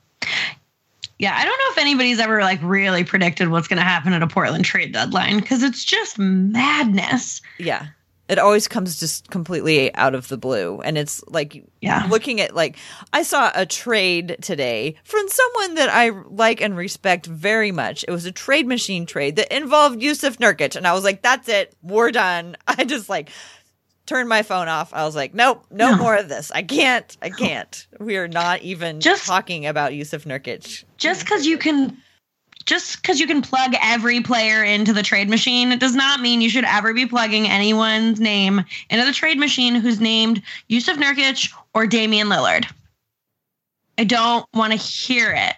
Yeah, 1.20 1.36
I 1.36 1.46
don't 1.46 1.58
know 1.58 1.72
if 1.72 1.78
anybody's 1.78 2.20
ever 2.20 2.42
like 2.42 2.60
really 2.62 3.04
predicted 3.04 3.50
what's 3.50 3.68
going 3.68 3.78
to 3.78 3.84
happen 3.84 4.14
at 4.14 4.24
a 4.24 4.28
Portland 4.28 4.66
trade 4.66 4.94
deadline 4.94 5.40
because 5.40 5.64
it's 5.64 5.84
just 5.84 6.18
madness. 6.18 7.42
Yeah 7.60 7.88
it 8.30 8.40
always 8.40 8.68
comes 8.68 9.00
just 9.00 9.30
completely 9.30 9.94
out 9.96 10.16
of 10.16 10.28
the 10.28 10.38
blue. 10.38 10.80
And 10.82 10.98
it's 10.98 11.24
like 11.28 11.64
yeah. 11.82 12.08
looking 12.10 12.40
at 12.40 12.56
like 12.56 12.78
i 13.12 13.24
saw 13.24 13.52
a 13.54 13.66
trade 13.66 14.38
today 14.42 14.96
from 15.04 15.28
someone 15.28 15.76
that 15.76 15.90
i 15.90 16.10
like 16.10 16.62
and 16.62 16.78
respect 16.78 17.26
very 17.26 17.72
much. 17.72 18.06
It 18.08 18.12
was 18.12 18.26
a 18.26 18.32
trade 18.32 18.68
machine 18.68 19.06
trade 19.06 19.36
that 19.36 19.56
involved 19.56 20.00
Jusuf 20.00 20.38
Nurkic. 20.38 20.76
And 20.76 20.88
i 20.88 20.94
was 20.94 21.04
like 21.04 21.22
that's 21.22 21.50
it. 21.50 21.76
We're 21.82 22.12
done. 22.12 22.56
I 22.68 22.86
just 22.86 23.10
like 23.10 23.30
turned 24.06 24.30
my 24.30 24.44
phone 24.44 24.68
off. 24.68 24.94
I 24.94 25.06
was 25.06 25.16
like 25.16 25.34
nope. 25.34 25.66
No, 25.70 25.92
no. 25.92 25.98
more 25.98 26.16
of 26.16 26.30
this. 26.30 26.52
I 26.52 26.64
can't. 26.64 27.18
I 27.22 27.30
can't. 27.30 27.88
We 28.00 28.18
are 28.18 28.28
not 28.28 28.62
even 28.62 29.02
just 29.02 29.26
talking 29.26 29.66
about 29.66 29.92
Jusuf 29.92 30.26
Nurkic. 30.26 30.86
Just 30.98 31.22
because 31.22 31.46
you 31.46 31.58
can 31.58 31.98
just 32.66 33.02
because 33.02 33.20
you 33.20 33.28
can 33.28 33.42
plug 33.42 33.74
every 33.82 34.22
player 34.22 34.64
into 34.64 34.94
the 34.94 35.04
trade 35.04 35.30
machine 35.30 35.72
it 35.72 35.80
does 35.80 35.96
not 35.96 36.20
mean 36.20 36.42
you 36.42 36.50
should 36.50 36.66
ever 36.66 36.94
be 36.94 37.06
plugging 37.06 37.48
anyone's 37.48 38.20
name 38.20 38.64
into 38.90 39.06
the 39.06 39.14
trade 39.14 39.38
machine 39.38 39.76
who's 39.76 40.00
named 40.00 40.42
Jusuf 40.70 40.98
Nurkic 40.98 41.54
or 41.74 41.88
Damian 41.88 42.28
Lillard. 42.28 42.72
I 43.98 44.04
don't 44.04 44.46
want 44.54 44.74
to 44.74 44.78
hear 44.78 45.32
it. 45.32 45.56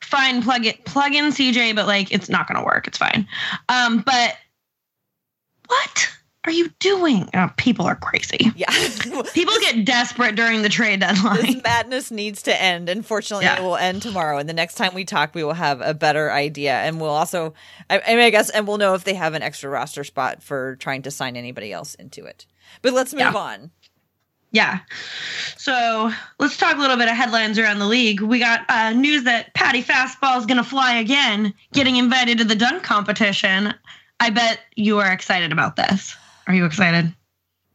Fine, 0.00 0.42
plug 0.42 0.66
it, 0.66 0.84
plug 0.84 1.14
in 1.14 1.26
CJ, 1.26 1.76
but 1.76 1.86
like 1.86 2.12
it's 2.12 2.28
not 2.28 2.48
going 2.48 2.58
to 2.58 2.64
work. 2.64 2.86
It's 2.86 2.98
fine. 2.98 3.26
Um, 3.68 4.00
but 4.00 4.36
what? 5.68 6.08
Are 6.44 6.52
you 6.52 6.70
doing? 6.80 7.28
Oh, 7.34 7.50
people 7.56 7.86
are 7.86 7.94
crazy. 7.94 8.50
Yeah. 8.56 8.70
people 9.32 9.54
get 9.60 9.84
desperate 9.84 10.34
during 10.34 10.62
the 10.62 10.68
trade 10.68 11.00
deadline. 11.00 11.36
This 11.36 11.62
madness 11.62 12.10
needs 12.10 12.42
to 12.42 12.62
end. 12.62 12.88
Unfortunately, 12.88 13.44
yeah. 13.44 13.60
it 13.60 13.62
will 13.62 13.76
end 13.76 14.02
tomorrow. 14.02 14.38
And 14.38 14.48
the 14.48 14.54
next 14.54 14.74
time 14.74 14.92
we 14.92 15.04
talk, 15.04 15.36
we 15.36 15.44
will 15.44 15.52
have 15.52 15.80
a 15.80 15.94
better 15.94 16.32
idea. 16.32 16.74
And 16.74 17.00
we'll 17.00 17.10
also, 17.10 17.54
I, 17.88 18.00
I, 18.00 18.14
mean, 18.14 18.24
I 18.24 18.30
guess, 18.30 18.50
and 18.50 18.66
we'll 18.66 18.78
know 18.78 18.94
if 18.94 19.04
they 19.04 19.14
have 19.14 19.34
an 19.34 19.42
extra 19.42 19.70
roster 19.70 20.02
spot 20.02 20.42
for 20.42 20.76
trying 20.76 21.02
to 21.02 21.12
sign 21.12 21.36
anybody 21.36 21.72
else 21.72 21.94
into 21.94 22.24
it. 22.24 22.46
But 22.82 22.92
let's 22.92 23.12
move 23.12 23.20
yeah. 23.20 23.34
on. 23.34 23.70
Yeah. 24.50 24.80
So 25.56 26.12
let's 26.40 26.56
talk 26.56 26.76
a 26.76 26.80
little 26.80 26.96
bit 26.96 27.08
of 27.08 27.14
headlines 27.14 27.58
around 27.58 27.78
the 27.78 27.86
league. 27.86 28.20
We 28.20 28.40
got 28.40 28.68
uh, 28.68 28.90
news 28.90 29.24
that 29.24 29.54
Patty 29.54 29.82
Fastball 29.82 30.38
is 30.38 30.46
going 30.46 30.58
to 30.58 30.64
fly 30.64 30.96
again, 30.96 31.54
getting 31.72 31.96
invited 31.96 32.38
to 32.38 32.44
the 32.44 32.56
dunk 32.56 32.82
competition. 32.82 33.72
I 34.20 34.30
bet 34.30 34.60
you 34.76 34.98
are 34.98 35.10
excited 35.10 35.52
about 35.52 35.76
this. 35.76 36.16
Are 36.46 36.54
you 36.54 36.64
excited? 36.64 37.14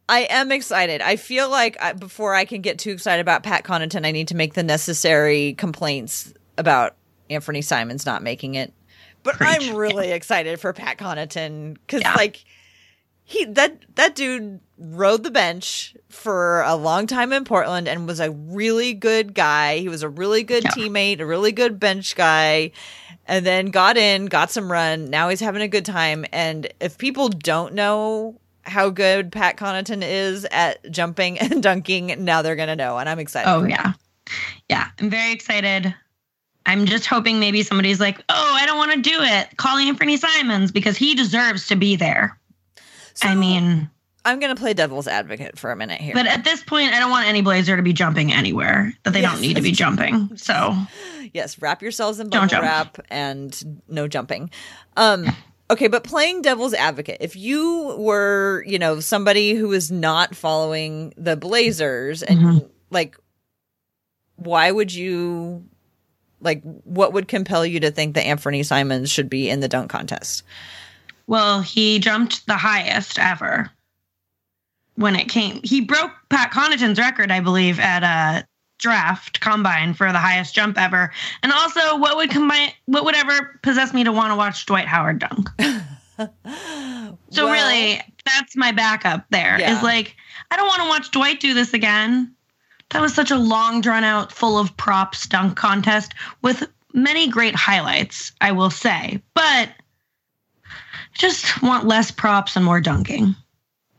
I 0.08 0.20
am 0.30 0.50
excited. 0.52 1.02
I 1.02 1.16
feel 1.16 1.50
like 1.50 1.76
I, 1.80 1.92
before 1.92 2.34
I 2.34 2.44
can 2.44 2.62
get 2.62 2.78
too 2.78 2.90
excited 2.90 3.20
about 3.20 3.42
Pat 3.42 3.64
Connaughton, 3.64 4.06
I 4.06 4.10
need 4.10 4.28
to 4.28 4.36
make 4.36 4.54
the 4.54 4.62
necessary 4.62 5.54
complaints 5.54 6.32
about 6.56 6.96
Anthony 7.28 7.60
Simons 7.60 8.06
not 8.06 8.22
making 8.22 8.54
it. 8.54 8.72
But 9.22 9.34
Preach. 9.34 9.68
I'm 9.68 9.76
really 9.76 10.12
excited 10.12 10.60
for 10.60 10.72
Pat 10.72 10.96
Connaughton 10.96 11.74
because, 11.74 12.02
yeah. 12.02 12.14
like, 12.14 12.44
he 13.24 13.44
that 13.44 13.82
that 13.96 14.14
dude 14.14 14.60
rode 14.78 15.22
the 15.22 15.30
bench 15.30 15.94
for 16.08 16.62
a 16.62 16.74
long 16.74 17.06
time 17.06 17.30
in 17.32 17.44
Portland 17.44 17.86
and 17.86 18.06
was 18.06 18.20
a 18.20 18.30
really 18.30 18.94
good 18.94 19.34
guy. 19.34 19.78
He 19.78 19.90
was 19.90 20.02
a 20.02 20.08
really 20.08 20.44
good 20.44 20.64
yeah. 20.64 20.70
teammate, 20.70 21.20
a 21.20 21.26
really 21.26 21.52
good 21.52 21.78
bench 21.78 22.16
guy, 22.16 22.70
and 23.26 23.44
then 23.44 23.66
got 23.66 23.98
in, 23.98 24.26
got 24.26 24.50
some 24.50 24.72
run. 24.72 25.10
Now 25.10 25.28
he's 25.28 25.40
having 25.40 25.60
a 25.60 25.68
good 25.68 25.84
time. 25.84 26.24
And 26.32 26.72
if 26.80 26.96
people 26.96 27.28
don't 27.28 27.74
know 27.74 28.40
how 28.68 28.90
good 28.90 29.32
Pat 29.32 29.56
Connaughton 29.56 30.02
is 30.02 30.46
at 30.50 30.90
jumping 30.90 31.38
and 31.38 31.62
dunking, 31.62 32.24
now 32.24 32.42
they're 32.42 32.56
going 32.56 32.68
to 32.68 32.76
know. 32.76 32.98
And 32.98 33.08
I'm 33.08 33.18
excited. 33.18 33.50
Oh, 33.50 33.64
yeah. 33.64 33.92
Yeah. 34.68 34.88
I'm 34.98 35.10
very 35.10 35.32
excited. 35.32 35.94
I'm 36.66 36.84
just 36.84 37.06
hoping 37.06 37.40
maybe 37.40 37.62
somebody's 37.62 37.98
like, 37.98 38.18
oh, 38.28 38.52
I 38.54 38.66
don't 38.66 38.76
want 38.76 38.92
to 38.92 39.00
do 39.00 39.16
it. 39.22 39.56
Call 39.56 39.78
Anthony 39.78 40.18
Simons 40.18 40.70
because 40.70 40.96
he 40.96 41.14
deserves 41.14 41.66
to 41.68 41.76
be 41.76 41.96
there. 41.96 42.38
So, 43.14 43.28
I 43.28 43.34
mean, 43.34 43.88
I'm 44.24 44.38
going 44.38 44.54
to 44.54 44.60
play 44.60 44.74
devil's 44.74 45.08
advocate 45.08 45.58
for 45.58 45.72
a 45.72 45.76
minute 45.76 46.00
here. 46.00 46.12
But 46.12 46.26
at 46.26 46.44
this 46.44 46.62
point, 46.62 46.92
I 46.92 47.00
don't 47.00 47.10
want 47.10 47.26
any 47.26 47.40
Blazer 47.40 47.76
to 47.76 47.82
be 47.82 47.94
jumping 47.94 48.32
anywhere 48.32 48.92
that 49.04 49.14
they 49.14 49.22
yes, 49.22 49.32
don't 49.32 49.40
need 49.40 49.56
to 49.56 49.62
be 49.62 49.72
jumping. 49.72 50.36
So, 50.36 50.76
yes, 51.32 51.60
wrap 51.60 51.80
yourselves 51.80 52.20
in 52.20 52.28
bubble 52.28 52.60
wrap 52.60 52.98
and 53.08 53.80
no 53.88 54.06
jumping. 54.06 54.50
Um, 54.98 55.26
okay, 55.70 55.88
but 55.88 56.04
playing 56.04 56.42
devil's 56.42 56.74
advocate, 56.74 57.18
if 57.20 57.36
you 57.36 57.96
were, 57.98 58.64
you 58.66 58.78
know, 58.78 59.00
somebody 59.00 59.54
who 59.54 59.72
is 59.72 59.90
not 59.90 60.34
following 60.34 61.12
the 61.16 61.36
Blazers 61.36 62.22
and 62.22 62.38
mm-hmm. 62.38 62.66
like, 62.90 63.16
why 64.36 64.70
would 64.70 64.92
you 64.92 65.64
like 66.40 66.62
what 66.84 67.12
would 67.12 67.28
compel 67.28 67.66
you 67.66 67.80
to 67.80 67.90
think 67.90 68.14
that 68.14 68.26
Anthony 68.26 68.62
Simons 68.62 69.10
should 69.10 69.28
be 69.28 69.50
in 69.50 69.60
the 69.60 69.68
dunk 69.68 69.90
contest? 69.90 70.42
Well, 71.26 71.60
he 71.60 71.98
jumped 71.98 72.46
the 72.46 72.56
highest 72.56 73.18
ever 73.18 73.70
when 74.94 75.14
it 75.14 75.28
came. 75.28 75.60
He 75.62 75.80
broke 75.80 76.12
Pat 76.30 76.50
Connaughton's 76.50 76.98
record, 76.98 77.30
I 77.30 77.40
believe, 77.40 77.78
at 77.78 78.02
a 78.02 78.47
draft 78.78 79.40
combine 79.40 79.94
for 79.94 80.10
the 80.12 80.18
highest 80.18 80.54
jump 80.54 80.78
ever. 80.78 81.12
And 81.42 81.52
also, 81.52 81.96
what 81.98 82.16
would 82.16 82.30
combine? 82.30 82.70
What 82.86 83.04
would 83.04 83.16
ever 83.16 83.58
possess 83.62 83.92
me 83.92 84.04
to 84.04 84.12
want 84.12 84.32
to 84.32 84.36
watch 84.36 84.66
Dwight 84.66 84.86
Howard 84.86 85.18
dunk? 85.18 85.50
so 86.18 87.44
well, 87.44 87.52
really, 87.52 88.00
that's 88.24 88.56
my 88.56 88.72
backup. 88.72 89.26
There 89.30 89.58
yeah. 89.58 89.76
is 89.76 89.82
like, 89.82 90.16
I 90.50 90.56
don't 90.56 90.66
want 90.66 90.82
to 90.82 90.88
watch 90.88 91.10
Dwight 91.10 91.40
do 91.40 91.54
this 91.54 91.74
again. 91.74 92.32
That 92.90 93.02
was 93.02 93.14
such 93.14 93.30
a 93.30 93.36
long, 93.36 93.80
drawn 93.80 94.04
out, 94.04 94.32
full 94.32 94.58
of 94.58 94.74
props 94.76 95.26
dunk 95.26 95.56
contest 95.56 96.14
with 96.40 96.66
many 96.94 97.28
great 97.28 97.54
highlights, 97.54 98.32
I 98.40 98.52
will 98.52 98.70
say. 98.70 99.20
But 99.34 99.70
just 101.12 101.62
want 101.62 101.86
less 101.86 102.10
props 102.10 102.56
and 102.56 102.64
more 102.64 102.80
dunking. 102.80 103.34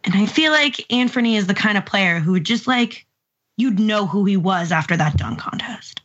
And 0.05 0.15
I 0.15 0.25
feel 0.25 0.51
like 0.51 0.91
Anthony 0.91 1.35
is 1.35 1.47
the 1.47 1.53
kind 1.53 1.77
of 1.77 1.85
player 1.85 2.19
who 2.19 2.31
would 2.31 2.45
just 2.45 2.65
like, 2.65 3.05
you'd 3.59 3.79
know 3.79 4.07
who 4.07 4.25
he 4.25 4.37
was 4.37 4.71
after 4.71 4.95
that 4.95 5.17
dunk 5.17 5.39
contest. 5.39 6.01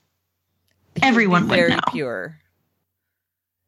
He'd 0.95 1.05
Everyone 1.05 1.49
would 1.49 1.71
know. 1.71 1.79
Pure. 1.89 2.41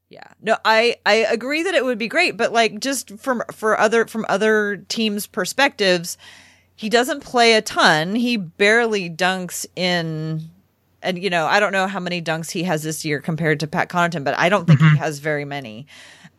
Yeah. 0.09 0.27
No, 0.40 0.57
I 0.64 0.96
I 1.05 1.14
agree 1.14 1.62
that 1.62 1.75
it 1.75 1.85
would 1.85 1.99
be 1.99 2.09
great, 2.09 2.37
but 2.37 2.53
like 2.53 2.81
just 2.81 3.18
from 3.18 3.42
for 3.53 3.79
other 3.79 4.07
from 4.07 4.27
other 4.29 4.85
teams' 4.88 5.27
perspectives, 5.27 6.18
he 6.75 6.88
doesn't 6.88 7.25
play 7.25 7.55
a 7.55 7.62
ton. 7.62 8.14
He 8.14 8.37
barely 8.37 9.11
dunks 9.11 9.66
in 9.77 10.51
and 11.03 11.22
you 11.22 11.31
know, 11.31 11.46
I 11.46 11.61
don't 11.61 11.72
know 11.72 11.87
how 11.87 12.01
many 12.01 12.20
dunks 12.20 12.51
he 12.51 12.64
has 12.64 12.83
this 12.83 13.05
year 13.05 13.20
compared 13.20 13.61
to 13.61 13.66
Pat 13.66 13.88
Connaughton, 13.88 14.25
but 14.25 14.38
I 14.38 14.49
don't 14.49 14.66
think 14.66 14.81
mm-hmm. 14.81 14.94
he 14.94 14.99
has 14.99 15.18
very 15.20 15.44
many 15.44 15.87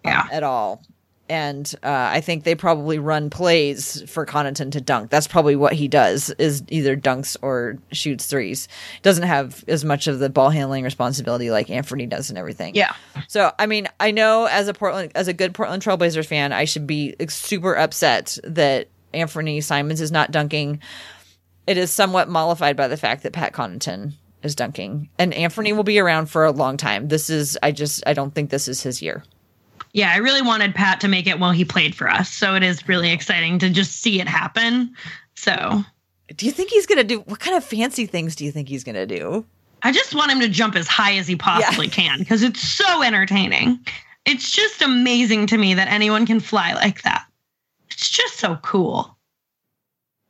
um, 0.05 0.11
yeah. 0.11 0.27
at 0.31 0.43
all. 0.43 0.81
And 1.29 1.73
uh, 1.83 2.09
I 2.11 2.21
think 2.21 2.43
they 2.43 2.55
probably 2.55 2.99
run 2.99 3.29
plays 3.29 4.01
for 4.09 4.25
Connaughton 4.25 4.71
to 4.71 4.81
dunk. 4.81 5.09
That's 5.09 5.27
probably 5.27 5.55
what 5.55 5.73
he 5.73 5.87
does 5.87 6.29
is 6.31 6.63
either 6.69 6.95
dunks 6.95 7.35
or 7.41 7.77
shoots 7.91 8.27
threes. 8.27 8.67
Doesn't 9.01 9.25
have 9.25 9.63
as 9.67 9.83
much 9.83 10.07
of 10.07 10.19
the 10.19 10.29
ball 10.29 10.49
handling 10.49 10.83
responsibility 10.83 11.51
like 11.51 11.69
Anthony 11.69 12.05
does 12.05 12.29
and 12.29 12.37
everything. 12.37 12.75
Yeah. 12.75 12.93
So 13.27 13.51
I 13.59 13.65
mean, 13.65 13.87
I 13.99 14.11
know 14.11 14.45
as 14.45 14.67
a 14.67 14.73
Portland 14.73 15.11
as 15.15 15.27
a 15.27 15.33
good 15.33 15.53
Portland 15.53 15.83
Trailblazers 15.83 16.25
fan, 16.25 16.53
I 16.53 16.65
should 16.65 16.87
be 16.87 17.15
super 17.27 17.75
upset 17.75 18.37
that 18.43 18.87
Anthony 19.13 19.61
Simons 19.61 20.01
is 20.01 20.11
not 20.11 20.31
dunking. 20.31 20.81
It 21.65 21.77
is 21.77 21.91
somewhat 21.91 22.29
mollified 22.29 22.77
by 22.77 22.87
the 22.87 22.97
fact 22.97 23.23
that 23.23 23.33
Pat 23.33 23.51
Connaughton 23.51 24.13
is 24.43 24.55
dunking, 24.55 25.09
and 25.17 25.33
Anthony 25.33 25.73
will 25.73 25.83
be 25.83 25.99
around 25.99 26.27
for 26.27 26.45
a 26.45 26.51
long 26.51 26.77
time. 26.77 27.09
This 27.09 27.29
is, 27.29 27.57
I 27.61 27.71
just, 27.71 28.03
I 28.07 28.13
don't 28.13 28.33
think 28.33 28.49
this 28.49 28.67
is 28.67 28.81
his 28.81 29.01
year. 29.01 29.23
Yeah, 29.93 30.11
I 30.11 30.17
really 30.17 30.41
wanted 30.41 30.75
Pat 30.75 31.01
to 31.01 31.07
make 31.07 31.27
it 31.27 31.39
while 31.39 31.51
he 31.51 31.65
played 31.65 31.95
for 31.95 32.09
us, 32.09 32.29
so 32.29 32.55
it 32.55 32.63
is 32.63 32.87
really 32.87 33.11
exciting 33.11 33.59
to 33.59 33.69
just 33.69 34.01
see 34.01 34.19
it 34.21 34.27
happen. 34.27 34.93
So, 35.35 35.83
do 36.35 36.45
you 36.45 36.51
think 36.51 36.69
he's 36.69 36.85
gonna 36.85 37.03
do? 37.03 37.19
What 37.21 37.39
kind 37.39 37.55
of 37.57 37.63
fancy 37.63 38.05
things 38.05 38.35
do 38.35 38.45
you 38.45 38.51
think 38.51 38.69
he's 38.69 38.83
gonna 38.83 39.05
do? 39.05 39.45
I 39.83 39.91
just 39.91 40.15
want 40.15 40.31
him 40.31 40.39
to 40.41 40.49
jump 40.49 40.75
as 40.75 40.87
high 40.87 41.17
as 41.17 41.27
he 41.27 41.35
possibly 41.35 41.87
yeah. 41.87 41.93
can 41.93 42.19
because 42.19 42.43
it's 42.43 42.61
so 42.61 43.03
entertaining. 43.03 43.79
It's 44.25 44.51
just 44.51 44.81
amazing 44.81 45.47
to 45.47 45.57
me 45.57 45.73
that 45.75 45.87
anyone 45.87 46.25
can 46.25 46.39
fly 46.39 46.73
like 46.73 47.03
that. 47.03 47.25
It's 47.89 48.09
just 48.09 48.37
so 48.37 48.57
cool. 48.61 49.17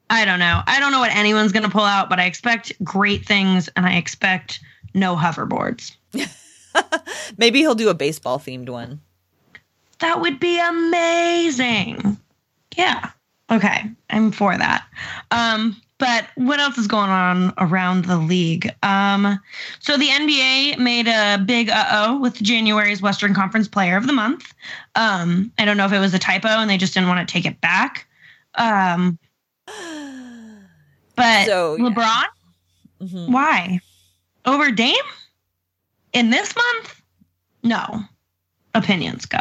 I 0.10 0.24
don't 0.26 0.40
know. 0.40 0.62
I 0.68 0.80
don't 0.80 0.92
know 0.92 1.00
what 1.00 1.16
anyone's 1.16 1.52
going 1.52 1.64
to 1.66 1.72
pull 1.72 1.84
out, 1.84 2.10
but 2.10 2.20
I 2.20 2.26
expect 2.26 2.72
great 2.84 3.26
things 3.26 3.68
and 3.76 3.86
I 3.86 3.96
expect 3.96 4.60
no 4.94 5.16
hoverboards. 5.16 5.96
Maybe 7.38 7.60
he'll 7.60 7.76
do 7.76 7.90
a 7.90 7.94
baseball 7.94 8.40
themed 8.40 8.70
one. 8.70 9.02
That 10.00 10.22
would 10.22 10.40
be 10.40 10.60
amazing. 10.60 12.18
Yeah. 12.76 13.12
Okay. 13.50 13.84
I'm 14.10 14.32
for 14.32 14.58
that. 14.58 14.86
Um, 15.32 15.76
but 16.00 16.28
what 16.36 16.60
else 16.60 16.78
is 16.78 16.88
going 16.88 17.10
on 17.10 17.54
around 17.58 18.06
the 18.06 18.18
league? 18.18 18.70
Um, 18.84 19.40
so 19.80 19.98
the 19.98 20.10
NBA 20.10 20.78
made 20.78 21.08
a 21.08 21.42
big 21.44 21.70
uh 21.70 21.88
oh 21.92 22.20
with 22.20 22.36
January's 22.36 23.02
Western 23.02 23.34
Conference 23.34 23.68
Player 23.68 23.98
of 23.98 24.06
the 24.06 24.14
Month. 24.14 24.54
Um, 24.96 25.52
I 25.58 25.66
don't 25.66 25.78
know 25.78 25.86
if 25.86 25.94
it 25.94 26.00
was 26.00 26.14
a 26.14 26.20
typo 26.20 26.50
and 26.50 26.70
they 26.70 26.78
just 26.78 26.94
didn't 26.94 27.10
want 27.10 27.28
to 27.28 27.32
take 27.32 27.46
it 27.46 27.60
back. 27.62 28.08
Um, 28.56 29.18
but 31.16 31.46
so, 31.46 31.76
yeah. 31.78 31.86
LeBron, 31.86 32.24
mm-hmm. 33.02 33.32
why 33.32 33.80
over 34.46 34.70
Dame 34.72 34.96
in 36.14 36.30
this 36.30 36.56
month? 36.56 37.02
No. 37.64 38.04
Opinions 38.76 39.26
go. 39.26 39.40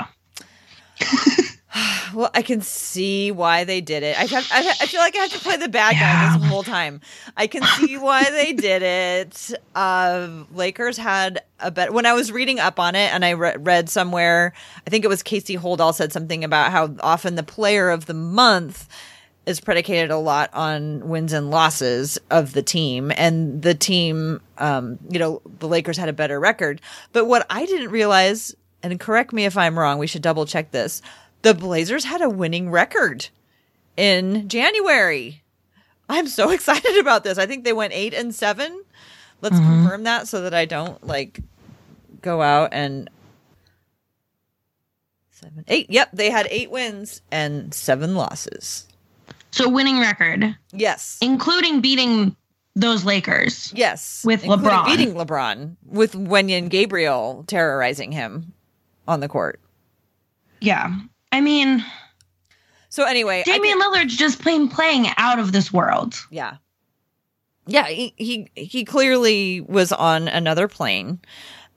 well, 2.15 2.31
I 2.35 2.43
can 2.43 2.61
see 2.61 3.31
why 3.31 3.65
they 3.65 3.81
did 3.81 4.03
it. 4.03 4.19
I, 4.19 4.25
have, 4.25 4.49
I, 4.51 4.69
I 4.81 4.87
feel 4.87 5.01
like 5.01 5.17
I 5.17 5.21
have 5.21 5.33
to 5.33 5.39
play 5.39 5.57
the 5.57 5.69
bad 5.69 5.95
yeah. 5.95 6.31
guy 6.31 6.39
this 6.39 6.49
whole 6.49 6.63
time. 6.63 7.01
I 7.37 7.47
can 7.47 7.63
see 7.63 7.97
why 7.97 8.25
they 8.31 8.53
did 8.53 8.83
it. 8.83 9.53
Uh, 9.75 10.45
Lakers 10.53 10.97
had 10.97 11.43
a 11.61 11.71
bet 11.71 11.93
when 11.93 12.07
I 12.07 12.13
was 12.13 12.33
reading 12.33 12.59
up 12.61 12.79
on 12.81 12.95
it, 12.95 13.13
and 13.13 13.25
I 13.25 13.31
re- 13.31 13.57
read 13.59 13.89
somewhere. 13.89 14.53
I 14.87 14.91
think 14.91 15.05
it 15.05 15.09
was 15.09 15.23
Casey 15.23 15.57
Holdahl 15.57 15.95
said 15.95 16.13
something 16.13 16.45
about 16.45 16.71
how 16.71 16.95
often 17.01 17.35
the 17.35 17.43
player 17.43 17.91
of 17.91 18.07
the 18.07 18.15
month 18.15 18.89
is 19.47 19.61
predicated 19.61 20.11
a 20.11 20.19
lot 20.19 20.51
on 20.53 21.09
wins 21.09 21.33
and 21.33 21.51
losses 21.51 22.19
of 22.31 22.53
the 22.53 22.63
team 22.63 23.13
and 23.17 23.63
the 23.63 23.75
team 23.75 24.41
um, 24.59 24.99
you 25.09 25.21
know 25.21 25.41
the 25.61 25.69
lakers 25.69 25.97
had 25.97 26.09
a 26.09 26.13
better 26.13 26.39
record 26.41 26.81
but 27.13 27.27
what 27.27 27.47
i 27.49 27.65
didn't 27.65 27.91
realize 27.91 28.55
and 28.91 29.01
correct 29.01 29.33
me 29.33 29.45
if 29.45 29.57
i'm 29.57 29.79
wrong 29.79 29.99
we 29.99 30.07
should 30.07 30.23
double 30.23 30.47
check 30.47 30.71
this 30.71 31.03
the 31.47 31.55
Blazers 31.55 32.05
had 32.05 32.23
a 32.23 32.29
winning 32.29 32.71
record 32.71 33.29
in 33.97 34.49
January. 34.49 35.43
I'm 36.09 36.27
so 36.27 36.51
excited 36.51 36.99
about 36.99 37.23
this. 37.23 37.39
I 37.39 37.47
think 37.47 37.65
they 37.65 37.73
went 37.73 37.93
eight 37.93 38.15
and 38.15 38.35
seven. 38.35 38.83
Let's 39.43 39.57
mm-hmm. 39.57 39.83
confirm 39.83 40.03
that 40.05 40.27
so 40.27 40.43
that 40.43 40.55
I 40.55 40.65
don't 40.65 41.07
like 41.07 41.41
go 42.23 42.43
out 42.43 42.71
and 42.73 43.09
seven, 45.31 45.65
eight. 45.69 45.89
Yep, 45.89 46.11
they 46.15 46.31
had 46.31 46.49
eight 46.51 46.71
wins 46.71 47.23
and 47.31 47.73
seven 47.73 48.17
losses. 48.17 48.89
So 49.53 49.69
winning 49.69 50.01
record. 50.01 50.57
Yes, 50.73 51.19
including 51.23 51.81
beating 51.81 52.35
those 52.75 53.05
Lakers. 53.05 53.73
Yes, 53.75 54.23
with 54.25 54.43
LeBron 54.43 54.87
beating 54.87 55.15
LeBron 55.15 55.77
with 55.85 56.13
Wenyen 56.13 56.69
Gabriel 56.69 57.45
terrorizing 57.47 58.11
him 58.11 58.53
on 59.07 59.21
the 59.21 59.29
court. 59.29 59.61
Yeah, 60.61 60.95
I 61.33 61.41
mean, 61.41 61.85
so 62.89 63.05
anyway, 63.05 63.43
Damian 63.45 63.81
Lillard's 63.81 64.17
just 64.17 64.41
playing 64.41 64.69
playing 64.69 65.07
out 65.17 65.39
of 65.39 65.53
this 65.53 65.73
world. 65.73 66.15
Yeah, 66.31 66.57
yeah. 67.67 67.87
He 67.87 68.15
he 68.17 68.51
he 68.55 68.85
clearly 68.85 69.61
was 69.61 69.93
on 69.93 70.29
another 70.29 70.69
plane 70.69 71.21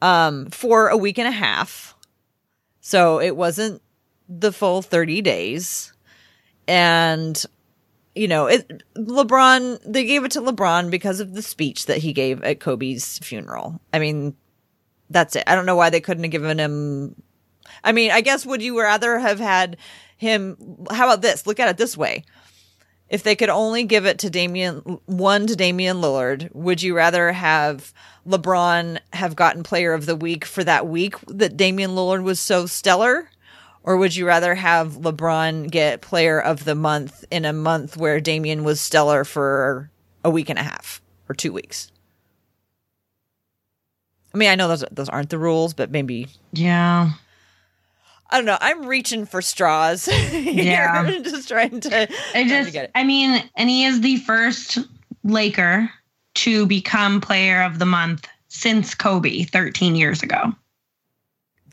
um, 0.02 0.50
for 0.50 0.88
a 0.88 0.98
week 0.98 1.18
and 1.18 1.28
a 1.28 1.32
half, 1.32 1.96
so 2.80 3.20
it 3.20 3.36
wasn't 3.36 3.82
the 4.30 4.52
full 4.52 4.82
thirty 4.82 5.22
days, 5.22 5.94
and 6.68 7.46
you 8.16 8.28
know, 8.28 8.48
it 8.48 8.84
LeBron 8.96 9.80
they 9.86 10.06
gave 10.06 10.24
it 10.24 10.32
to 10.32 10.42
LeBron 10.42 10.90
because 10.92 11.20
of 11.20 11.34
the 11.34 11.42
speech 11.42 11.86
that 11.86 11.98
he 11.98 12.14
gave 12.14 12.42
at 12.44 12.60
Kobe's 12.60 13.20
funeral. 13.20 13.80
I 13.94 14.00
mean, 14.00 14.36
that's 15.10 15.36
it. 15.36 15.44
I 15.48 15.56
don't 15.56 15.66
know 15.66 15.76
why 15.76 15.90
they 15.90 16.02
couldn't 16.02 16.24
have 16.24 16.32
given 16.32 16.60
him 16.60 17.16
I 17.84 17.92
mean, 17.92 18.12
I 18.12 18.22
guess 18.22 18.46
would 18.46 18.62
you 18.62 18.80
rather 18.80 19.20
have 19.20 19.40
had 19.40 19.78
him? 20.18 20.86
How 20.92 21.06
about 21.06 21.22
this? 21.22 21.48
Look 21.48 21.60
at 21.60 21.70
it 21.70 21.78
this 21.78 21.98
way. 21.98 22.24
If 23.10 23.24
they 23.24 23.36
could 23.36 23.50
only 23.50 23.84
give 23.84 24.06
it 24.06 24.20
to 24.20 24.30
Damian, 24.30 25.00
one 25.06 25.48
to 25.48 25.56
Damian 25.56 25.98
Lillard, 25.98 26.54
would 26.54 26.82
you 26.84 26.96
rather 26.96 27.32
have 27.32 27.92
LeBron 28.28 29.00
have 29.14 29.36
gotten 29.36 29.64
player 29.64 29.94
of 29.94 30.06
the 30.06 30.16
week 30.16 30.46
for 30.46 30.64
that 30.64 30.88
week 30.88 31.16
that 31.28 31.58
Damian 31.58 31.92
Lillard 31.92 32.24
was 32.24 32.40
so 32.40 32.68
stellar? 32.68 33.30
Or 33.82 33.98
would 33.98 34.16
you 34.16 34.28
rather 34.28 34.54
have 34.56 34.98
LeBron 34.98 35.72
get 35.72 36.02
player 36.02 36.40
of 36.40 36.66
the 36.66 36.76
month 36.76 37.26
in 37.32 37.46
a 37.46 37.54
month 37.54 37.98
where 37.98 38.20
Damian 38.20 38.64
was 38.64 38.80
stellar 38.80 39.24
for 39.24 39.90
a 40.24 40.30
week 40.30 40.50
and 40.50 40.60
a 40.60 40.64
half 40.64 41.02
or 41.28 41.34
two 41.34 41.52
weeks? 41.52 41.92
I 44.34 44.38
mean, 44.38 44.50
I 44.50 44.56
know 44.56 44.68
those 44.68 44.86
those 44.92 45.10
aren't 45.10 45.30
the 45.30 45.40
rules, 45.40 45.74
but 45.74 45.92
maybe 45.92 46.28
Yeah. 46.54 47.12
I 48.32 48.38
don't 48.38 48.46
know. 48.46 48.60
I'm 48.62 48.86
reaching 48.86 49.26
for 49.26 49.42
straws. 49.42 50.08
Yeah. 50.32 51.10
Just 51.24 51.48
trying 51.48 51.80
to. 51.82 52.08
I 52.36 52.44
to 52.44 52.50
just, 52.50 52.74
get 52.74 52.86
it. 52.86 52.92
I 52.96 53.04
mean, 53.04 53.44
and 53.56 53.70
he 53.70 53.86
is 53.86 54.02
the 54.02 54.18
first 54.18 54.78
Laker 55.24 55.90
to 56.36 56.66
become 56.68 57.22
player 57.22 57.62
of 57.64 57.80
the 57.80 57.86
month 57.86 58.28
since 58.48 58.94
Kobe 58.96 59.44
13 59.44 59.96
years 59.96 60.22
ago. 60.24 60.54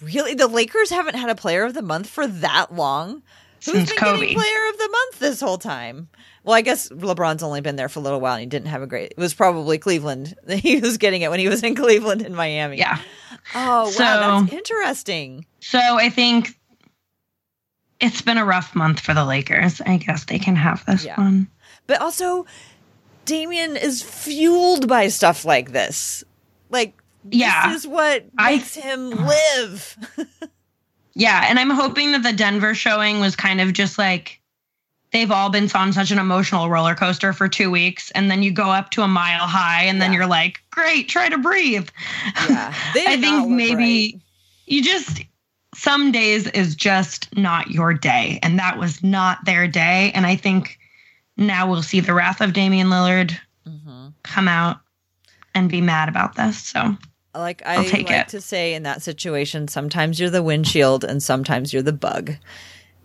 Really, 0.03 0.35
the 0.35 0.47
Lakers 0.47 0.90
haven't 0.90 1.14
had 1.14 1.31
a 1.31 1.35
player 1.35 1.64
of 1.64 1.75
the 1.75 1.83
month 1.83 2.09
for 2.09 2.27
that 2.27 2.75
long. 2.75 3.23
Who's 3.64 3.88
been 3.88 3.97
Kobe. 3.99 4.21
getting 4.21 4.37
player 4.38 4.69
of 4.71 4.79
the 4.79 4.88
month 4.90 5.19
this 5.19 5.40
whole 5.40 5.59
time? 5.59 6.09
Well, 6.45 6.55
I 6.55 6.61
guess 6.61 6.88
LeBron's 6.90 7.42
only 7.42 7.61
been 7.61 7.77
there 7.77 7.88
for 7.88 7.99
a 7.99 8.03
little 8.03 8.21
while 8.21 8.35
and 8.35 8.40
he 8.40 8.47
didn't 8.47 8.69
have 8.69 8.83
a 8.83 8.87
great. 8.87 9.12
It 9.12 9.19
was 9.19 9.35
probably 9.35 9.79
Cleveland. 9.79 10.35
He 10.49 10.79
was 10.81 10.97
getting 10.99 11.23
it 11.23 11.31
when 11.31 11.40
he 11.40 11.49
was 11.49 11.62
in 11.62 11.75
Cleveland 11.75 12.23
and 12.23 12.37
Miami. 12.37 12.79
Yeah. 12.79 12.99
Oh, 13.55 13.90
So- 13.90 14.03
wow, 14.05 14.40
that's 14.42 14.53
interesting. 14.53 15.47
So 15.61 15.79
I 15.79 16.09
think 16.11 16.57
it's 18.01 18.23
been 18.23 18.38
a 18.38 18.45
rough 18.45 18.75
month 18.77 19.01
for 19.01 19.14
the 19.14 19.25
Lakers. 19.25 19.81
I 19.81 19.97
guess 19.97 20.25
they 20.27 20.38
can 20.38 20.55
have 20.57 20.85
this 20.87 21.05
Yeah. 21.05 21.16
one. 21.19 21.49
But 21.87 22.01
also, 22.01 22.47
Damian 23.25 23.77
is 23.77 24.03
fueled 24.03 24.87
by 24.88 25.09
stuff 25.09 25.45
like 25.45 25.73
this. 25.73 26.23
Like, 26.71 26.95
Yeah. 27.31 27.69
this 27.73 27.81
is 27.83 27.88
what 27.88 28.25
I- 28.38 28.57
makes 28.57 28.75
him 28.75 29.11
live. 29.11 29.97
Yeah, 31.18 31.46
and 31.48 31.59
I'm 31.59 31.70
hoping 31.70 32.12
that 32.12 32.22
the 32.22 32.33
Denver 32.35 32.74
showing 32.74 33.20
was 33.20 33.35
kind 33.35 33.61
of 33.62 33.72
just 33.72 33.96
like 33.96 34.38
they've 35.12 35.31
all 35.31 35.48
been 35.48 35.70
on 35.74 35.92
such 35.94 36.11
an 36.11 36.18
emotional 36.18 36.68
roller 36.68 36.94
coaster 36.94 37.33
for 37.33 37.48
two 37.48 37.70
weeks, 37.70 38.11
and 38.11 38.31
then 38.31 38.42
you 38.42 38.50
go 38.52 38.68
up 38.70 38.90
to 38.90 39.02
a 39.02 39.09
mile 39.09 39.46
high, 39.46 39.85
and 39.85 40.00
then 40.00 40.12
Yeah. 40.12 40.18
you're 40.18 40.26
like, 40.26 40.61
"Great, 40.70 41.09
try 41.09 41.31
to 41.31 41.38
breathe." 41.38 41.88
Yeah, 42.48 42.72
I 42.94 43.16
think 43.18 43.48
maybe 43.48 44.12
right. 44.14 44.22
you 44.66 44.83
just 44.83 45.22
some 45.74 46.12
days 46.12 46.48
is 46.48 46.74
just 46.76 47.35
not 47.35 47.70
your 47.70 47.94
day, 47.94 48.38
and 48.42 48.59
that 48.59 48.79
was 48.79 49.02
not 49.02 49.42
their 49.46 49.66
day. 49.66 50.12
And 50.14 50.26
I 50.26 50.37
think 50.37 50.79
now 51.38 51.66
we'll 51.70 51.83
see 51.83 52.00
the 52.00 52.12
wrath 52.14 52.42
of 52.42 52.52
Damian 52.52 52.88
Lillard 52.88 53.38
Mhm. 53.66 54.12
come 54.22 54.48
out 54.48 54.81
and 55.55 55.70
be 55.70 55.81
mad 55.81 56.11
about 56.11 56.35
this. 56.35 56.59
So 56.59 56.94
Like 57.38 57.62
I 57.64 57.77
like 57.77 58.11
it. 58.11 58.29
to 58.29 58.40
say 58.40 58.75
in 58.75 58.85
that 58.85 59.03
situation, 59.03 59.68
sometimes 59.68 60.18
you're 60.18 60.31
the 60.31 60.42
windshield 60.42 61.05
and 61.05 61.22
sometimes 61.22 61.72
you're 61.72 61.83
the 61.83 61.92
bug. 61.92 62.33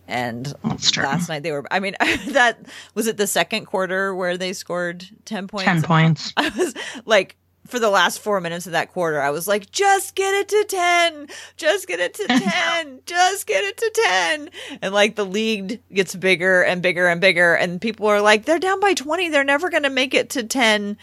And 0.08 0.52
last 0.62 1.28
night 1.28 1.42
they 1.42 1.52
were. 1.52 1.64
I 1.70 1.80
mean, 1.80 1.94
that 2.28 2.58
was 2.94 3.06
it. 3.06 3.16
The 3.16 3.26
second 3.26 3.66
quarter 3.66 4.14
where 4.14 4.36
they 4.36 4.52
scored 4.52 5.06
ten 5.24 5.48
points. 5.48 5.64
Ten 5.64 5.82
points. 5.82 6.32
I 6.36 6.50
was 6.50 6.74
like, 7.04 7.36
for 7.66 7.78
the 7.78 7.90
last 7.90 8.18
four 8.18 8.40
minutes 8.40 8.66
of 8.66 8.72
that 8.72 8.92
quarter, 8.92 9.20
I 9.20 9.30
was 9.30 9.46
like, 9.46 9.70
just 9.70 10.14
get 10.14 10.34
it 10.34 10.48
to 10.48 10.64
10, 10.68 11.28
just 11.56 11.86
get 11.86 12.00
it 12.00 12.14
to 12.14 12.26
10, 12.28 13.00
just 13.06 13.46
get 13.46 13.64
it 13.64 13.76
to 13.78 13.90
10. 14.04 14.50
And 14.82 14.92
like 14.92 15.16
the 15.16 15.24
league 15.24 15.80
gets 15.92 16.14
bigger 16.14 16.62
and 16.62 16.82
bigger 16.82 17.06
and 17.06 17.20
bigger. 17.20 17.54
And 17.54 17.80
people 17.80 18.08
are 18.08 18.20
like, 18.20 18.44
they're 18.44 18.58
down 18.58 18.80
by 18.80 18.94
20. 18.94 19.28
They're 19.30 19.44
never 19.44 19.70
going 19.70 19.84
to 19.84 19.90
make 19.90 20.12
it 20.12 20.30
to 20.30 20.42
10 20.42 20.98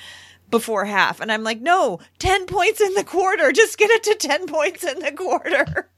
before 0.50 0.86
half. 0.86 1.20
And 1.20 1.32
I'm 1.32 1.44
like, 1.44 1.62
no, 1.62 2.00
10 2.20 2.46
points 2.46 2.82
in 2.82 2.94
the 2.94 3.04
quarter. 3.04 3.52
Just 3.52 3.78
get 3.78 3.90
it 3.90 4.04
to 4.04 4.16
10 4.16 4.48
points 4.48 4.84
in 4.84 5.00
the 5.00 5.12
quarter. 5.12 5.90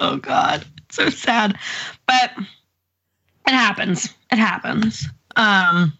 Oh 0.00 0.16
God, 0.16 0.64
it's 0.78 0.96
so 0.96 1.08
sad, 1.08 1.56
but 2.06 2.32
it 3.46 3.52
happens. 3.52 4.12
It 4.30 4.38
happens. 4.38 5.08
Um, 5.36 5.92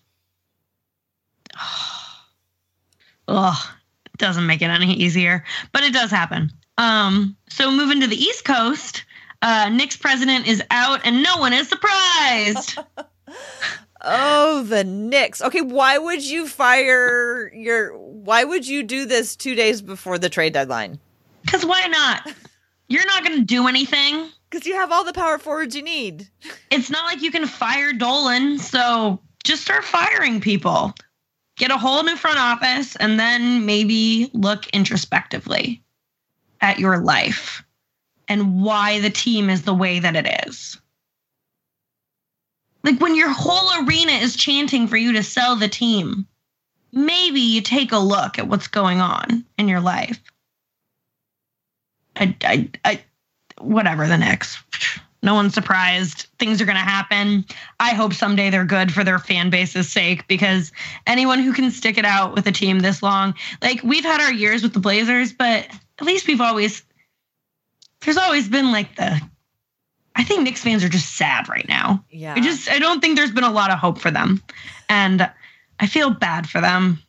oh, 3.28 3.74
it 4.06 4.18
doesn't 4.18 4.46
make 4.46 4.62
it 4.62 4.70
any 4.70 4.94
easier, 4.94 5.44
but 5.72 5.84
it 5.84 5.92
does 5.92 6.10
happen. 6.10 6.50
Um, 6.76 7.36
so 7.48 7.70
moving 7.70 8.00
to 8.00 8.06
the 8.06 8.16
East 8.16 8.44
Coast, 8.44 9.04
uh, 9.42 9.68
Knicks 9.68 9.96
president 9.96 10.48
is 10.48 10.62
out, 10.70 11.00
and 11.04 11.22
no 11.22 11.36
one 11.38 11.52
is 11.52 11.68
surprised. 11.68 12.78
Oh, 14.04 14.62
the 14.64 14.84
Knicks. 14.84 15.40
Okay, 15.40 15.62
why 15.62 15.96
would 15.98 16.22
you 16.22 16.46
fire 16.46 17.50
your 17.54 17.96
why 17.96 18.44
would 18.44 18.66
you 18.66 18.82
do 18.82 19.06
this 19.06 19.34
2 19.36 19.54
days 19.54 19.82
before 19.82 20.18
the 20.18 20.28
trade 20.28 20.52
deadline? 20.52 20.98
Because 21.42 21.64
why 21.64 21.86
not? 21.86 22.32
You're 22.88 23.06
not 23.06 23.24
going 23.24 23.38
to 23.38 23.44
do 23.44 23.66
anything. 23.66 24.28
Cuz 24.50 24.66
you 24.66 24.74
have 24.74 24.92
all 24.92 25.04
the 25.04 25.12
power 25.12 25.38
forwards 25.38 25.74
you 25.74 25.82
need. 25.82 26.28
It's 26.70 26.90
not 26.90 27.04
like 27.06 27.22
you 27.22 27.30
can 27.30 27.46
fire 27.46 27.92
Dolan, 27.92 28.58
so 28.58 29.20
just 29.42 29.62
start 29.62 29.84
firing 29.84 30.40
people. 30.40 30.94
Get 31.56 31.70
a 31.70 31.78
whole 31.78 32.02
new 32.02 32.16
front 32.16 32.38
office 32.38 32.96
and 32.96 33.18
then 33.18 33.64
maybe 33.64 34.30
look 34.32 34.66
introspectively 34.68 35.82
at 36.60 36.78
your 36.78 36.98
life 36.98 37.64
and 38.28 38.62
why 38.62 39.00
the 39.00 39.10
team 39.10 39.50
is 39.50 39.62
the 39.62 39.74
way 39.74 39.98
that 39.98 40.16
it 40.16 40.46
is. 40.46 40.78
Like 42.84 43.00
when 43.00 43.16
your 43.16 43.32
whole 43.32 43.84
arena 43.84 44.12
is 44.12 44.36
chanting 44.36 44.86
for 44.86 44.98
you 44.98 45.12
to 45.14 45.22
sell 45.22 45.56
the 45.56 45.68
team, 45.68 46.26
maybe 46.92 47.40
you 47.40 47.62
take 47.62 47.92
a 47.92 47.98
look 47.98 48.38
at 48.38 48.46
what's 48.46 48.68
going 48.68 49.00
on 49.00 49.44
in 49.58 49.68
your 49.68 49.80
life. 49.80 50.20
I, 52.14 52.36
I, 52.44 52.70
I, 52.84 53.02
whatever 53.58 54.06
the 54.06 54.18
next. 54.18 54.58
No 55.22 55.34
one's 55.34 55.54
surprised. 55.54 56.26
Things 56.38 56.60
are 56.60 56.66
going 56.66 56.76
to 56.76 56.82
happen. 56.82 57.46
I 57.80 57.94
hope 57.94 58.12
someday 58.12 58.50
they're 58.50 58.66
good 58.66 58.92
for 58.92 59.02
their 59.02 59.18
fan 59.18 59.48
base's 59.48 59.90
sake 59.90 60.28
because 60.28 60.70
anyone 61.06 61.38
who 61.38 61.54
can 61.54 61.70
stick 61.70 61.96
it 61.96 62.04
out 62.04 62.34
with 62.34 62.46
a 62.46 62.52
team 62.52 62.80
this 62.80 63.02
long, 63.02 63.34
like 63.62 63.82
we've 63.82 64.04
had 64.04 64.20
our 64.20 64.32
years 64.32 64.62
with 64.62 64.74
the 64.74 64.80
Blazers, 64.80 65.32
but 65.32 65.66
at 65.98 66.04
least 66.04 66.28
we've 66.28 66.42
always, 66.42 66.82
there's 68.02 68.18
always 68.18 68.46
been 68.50 68.70
like 68.70 68.94
the, 68.96 69.18
I 70.16 70.24
think 70.24 70.42
Knicks 70.42 70.62
fans 70.62 70.84
are 70.84 70.88
just 70.88 71.16
sad 71.16 71.48
right 71.48 71.66
now. 71.68 72.04
Yeah. 72.10 72.34
I 72.36 72.40
just, 72.40 72.70
I 72.70 72.78
don't 72.78 73.00
think 73.00 73.16
there's 73.16 73.32
been 73.32 73.44
a 73.44 73.50
lot 73.50 73.70
of 73.70 73.78
hope 73.78 73.98
for 73.98 74.10
them. 74.10 74.42
And 74.88 75.28
I 75.80 75.86
feel 75.86 76.10
bad 76.10 76.48
for 76.48 76.60
them. 76.60 77.00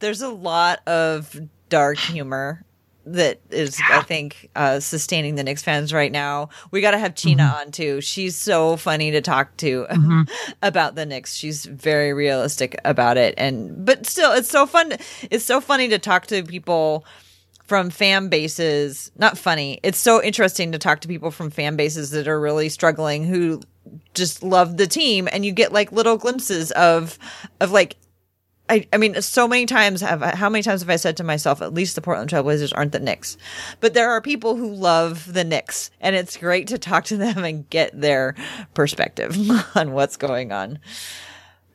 there's 0.00 0.22
a 0.22 0.28
lot 0.28 0.80
of 0.88 1.38
dark 1.68 1.98
humor 1.98 2.64
that 3.06 3.40
is 3.50 3.80
I 3.90 4.02
think 4.02 4.50
uh 4.54 4.78
sustaining 4.78 5.34
the 5.34 5.42
Knicks 5.42 5.62
fans 5.62 5.92
right 5.92 6.12
now. 6.12 6.50
We 6.70 6.80
got 6.82 6.90
to 6.90 6.98
have 6.98 7.14
China 7.14 7.44
Mm-hmm. 7.44 7.60
on 7.60 7.72
too. 7.72 8.00
She's 8.02 8.36
so 8.36 8.76
funny 8.76 9.10
to 9.12 9.20
talk 9.22 9.56
to 9.58 9.86
about 10.62 10.96
the 10.96 11.06
Knicks. 11.06 11.34
She's 11.34 11.64
very 11.64 12.12
realistic 12.12 12.78
about 12.84 13.16
it 13.16 13.34
and 13.38 13.84
but 13.86 14.06
still 14.06 14.32
it's 14.32 14.50
so 14.50 14.66
fun 14.66 14.92
it's 15.30 15.44
so 15.44 15.60
funny 15.60 15.88
to 15.88 15.98
talk 15.98 16.26
to 16.26 16.42
people 16.42 17.04
from 17.70 17.88
fan 17.88 18.26
bases 18.26 19.12
not 19.16 19.38
funny 19.38 19.78
it's 19.84 19.96
so 19.96 20.20
interesting 20.20 20.72
to 20.72 20.78
talk 20.78 20.98
to 20.98 21.06
people 21.06 21.30
from 21.30 21.50
fan 21.50 21.76
bases 21.76 22.10
that 22.10 22.26
are 22.26 22.40
really 22.40 22.68
struggling 22.68 23.22
who 23.22 23.60
just 24.12 24.42
love 24.42 24.76
the 24.76 24.88
team 24.88 25.28
and 25.30 25.44
you 25.44 25.52
get 25.52 25.72
like 25.72 25.92
little 25.92 26.16
glimpses 26.16 26.72
of 26.72 27.16
of 27.60 27.70
like 27.70 27.96
I, 28.68 28.88
I 28.92 28.98
mean, 28.98 29.20
so 29.22 29.46
many 29.46 29.66
times 29.66 30.00
have 30.00 30.20
how 30.20 30.48
many 30.48 30.62
times 30.62 30.80
have 30.80 30.90
I 30.90 30.96
said 30.96 31.16
to 31.18 31.24
myself, 31.24 31.60
at 31.62 31.74
least 31.74 31.94
the 31.96 32.00
Portland 32.00 32.30
Trailblazers 32.30 32.72
aren't 32.72 32.92
the 32.92 33.00
Knicks, 33.00 33.36
but 33.80 33.94
there 33.94 34.10
are 34.10 34.20
people 34.20 34.54
who 34.54 34.72
love 34.72 35.32
the 35.32 35.42
Knicks, 35.42 35.90
and 36.00 36.14
it's 36.14 36.36
great 36.36 36.68
to 36.68 36.78
talk 36.78 37.04
to 37.06 37.16
them 37.16 37.42
and 37.42 37.68
get 37.68 38.00
their 38.00 38.36
perspective 38.74 39.36
on 39.76 39.90
what's 39.90 40.16
going 40.16 40.52
on. 40.52 40.78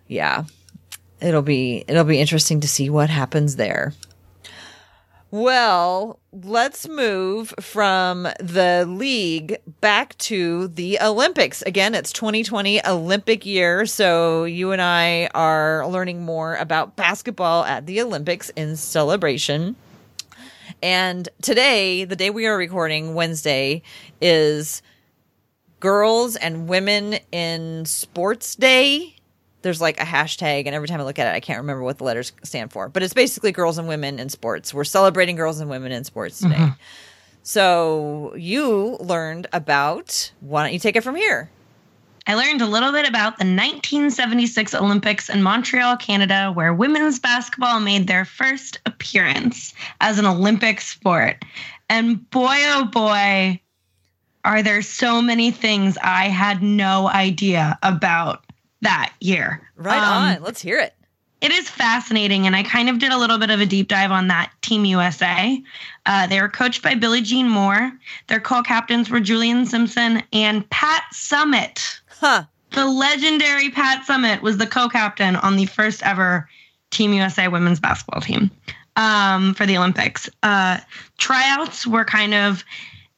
Yeah, 0.07 0.45
it'll 1.19 1.41
be 1.41 1.83
it'll 1.89 2.05
be 2.05 2.21
interesting 2.21 2.61
to 2.61 2.67
see 2.67 2.89
what 2.89 3.09
happens 3.09 3.57
there. 3.57 3.93
Well, 5.35 6.21
let's 6.31 6.87
move 6.87 7.53
from 7.59 8.23
the 8.39 8.85
league 8.87 9.57
back 9.81 10.17
to 10.19 10.69
the 10.69 10.97
Olympics. 11.01 11.61
Again, 11.63 11.93
it's 11.93 12.13
2020 12.13 12.87
Olympic 12.87 13.45
year, 13.45 13.85
so 13.85 14.45
you 14.45 14.71
and 14.71 14.81
I 14.81 15.27
are 15.35 15.85
learning 15.89 16.23
more 16.23 16.55
about 16.55 16.95
basketball 16.95 17.65
at 17.65 17.85
the 17.85 17.99
Olympics 17.99 18.49
in 18.51 18.77
celebration. 18.77 19.75
And 20.81 21.27
today, 21.41 22.05
the 22.05 22.15
day 22.15 22.29
we 22.29 22.45
are 22.45 22.55
recording, 22.55 23.13
Wednesday, 23.13 23.81
is 24.21 24.81
Girls 25.81 26.37
and 26.37 26.69
Women 26.69 27.15
in 27.33 27.83
Sports 27.83 28.55
Day 28.55 29.14
there's 29.65 29.81
like 29.81 29.99
a 29.99 30.05
hashtag, 30.05 30.67
and 30.67 30.75
every 30.75 30.87
time 30.87 31.01
I 31.01 31.03
look 31.03 31.17
at 31.17 31.25
it, 31.25 31.35
I 31.35 31.39
can't 31.39 31.57
remember 31.57 31.81
what 31.81 31.97
the 31.97 32.03
letters 32.03 32.31
stand 32.43 32.71
for. 32.71 32.87
But 32.87 33.01
it's 33.01 33.15
basically 33.15 33.51
girls 33.51 33.79
and 33.79 33.87
women 33.87 34.19
in 34.19 34.29
sports. 34.29 34.75
We're 34.75 34.83
celebrating 34.83 35.35
girls 35.35 35.59
and 35.59 35.71
women 35.71 35.91
in 35.91 36.03
sports 36.03 36.39
today. 36.39 36.53
Mm-hmm. 36.53 36.79
So 37.41 38.35
you 38.37 38.97
learned 38.99 39.47
about. 39.53 40.31
Why 40.39 40.63
don't 40.63 40.71
you 40.71 40.77
take 40.77 40.95
it 40.95 41.01
from 41.01 41.15
here? 41.15 41.49
I 42.27 42.35
learned 42.35 42.61
a 42.61 42.67
little 42.67 42.91
bit 42.91 43.09
about 43.09 43.39
the 43.39 43.45
1976 43.45 44.75
Olympics 44.75 45.29
in 45.29 45.41
Montreal, 45.41 45.97
Canada, 45.97 46.51
where 46.53 46.71
women's 46.71 47.17
basketball 47.17 47.79
made 47.79 48.05
their 48.05 48.23
first 48.23 48.79
appearance 48.85 49.73
as 49.99 50.19
an 50.19 50.27
Olympic 50.27 50.79
sport. 50.79 51.43
And 51.89 52.29
boy, 52.29 52.55
oh 52.67 52.85
boy, 52.85 53.59
are 54.43 54.61
there 54.61 54.83
so 54.83 55.23
many 55.23 55.49
things 55.49 55.97
I 56.03 56.29
had 56.29 56.61
no 56.61 57.09
idea 57.09 57.79
about 57.81 58.44
that 58.85 59.13
year. 59.19 59.61
Right 59.75 59.97
um, 59.97 60.37
on. 60.37 60.43
Let's 60.43 60.61
hear 60.61 60.79
it. 60.79 60.93
It 61.41 61.51
is 61.51 61.69
fascinating. 61.69 62.47
And 62.47 62.55
I 62.55 62.63
kind 62.63 62.89
of 62.89 62.99
did 62.99 63.11
a 63.11 63.17
little 63.17 63.37
bit 63.37 63.49
of 63.49 63.59
a 63.59 63.65
deep 63.65 63.87
dive 63.87 64.11
on 64.11 64.29
that 64.29 64.51
Team 64.61 64.85
USA. 64.85 65.61
Uh, 66.05 66.27
they 66.27 66.41
were 66.41 66.49
coached 66.49 66.81
by 66.81 66.95
Billie 66.95 67.21
Jean 67.21 67.49
Moore. 67.49 67.91
Their 68.27 68.39
co 68.39 68.63
captains 68.63 69.09
were 69.09 69.19
Juliene 69.19 69.67
Simpson 69.67 70.23
and 70.31 70.67
Pat 70.69 71.03
Summitt. 71.13 71.99
Huh. 72.07 72.45
The 72.71 72.85
legendary 72.85 73.69
Pat 73.69 74.05
Summitt 74.07 74.41
was 74.41 74.57
the 74.57 74.67
co 74.67 74.87
captain 74.89 75.35
on 75.35 75.55
the 75.55 75.65
first 75.65 76.01
ever 76.03 76.49
Team 76.91 77.13
USA 77.13 77.47
women's 77.47 77.79
basketball 77.79 78.21
team 78.21 78.49
um, 78.95 79.53
for 79.53 79.65
the 79.65 79.77
Olympics. 79.77 80.29
Uh, 80.43 80.79
tryouts 81.17 81.85
were 81.85 82.05
kind 82.05 82.33
of 82.33 82.63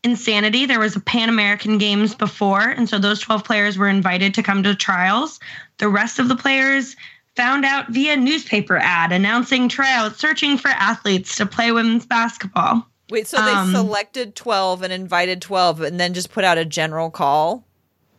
insanity. 0.08 0.66
There 0.66 0.80
was 0.80 0.96
a 0.96 1.02
Pan 1.02 1.28
American 1.28 1.78
Games 1.78 2.16
before, 2.16 2.62
and 2.62 2.88
so 2.88 2.98
those 2.98 3.20
12 3.20 3.44
players 3.44 3.78
were 3.78 3.90
invited 3.90 4.34
to 4.36 4.44
come 4.44 4.64
to 4.64 4.74
trials. 4.74 5.40
The 5.78 5.90
rest 5.90 6.18
of 6.18 6.30
the 6.30 6.36
players 6.36 6.96
found 7.36 7.66
out 7.66 7.90
via 7.90 8.16
newspaper 8.16 8.78
ad 8.78 9.12
announcing 9.12 9.68
tryouts, 9.70 10.18
searching 10.20 10.58
for 10.58 10.70
athletes 10.70 11.36
to 11.36 11.46
play 11.46 11.72
women's 11.72 12.06
basketball. 12.06 12.88
Wait, 13.10 13.28
so 13.28 13.38
they 13.38 13.52
um, 13.52 13.72
selected 13.72 14.36
12 14.36 14.84
and 14.84 14.94
invited 14.94 15.42
12 15.42 15.82
and 15.82 16.00
then 16.00 16.14
just 16.14 16.32
put 16.32 16.44
out 16.44 16.58
a 16.58 16.66
general 16.66 17.10
call? 17.10 17.66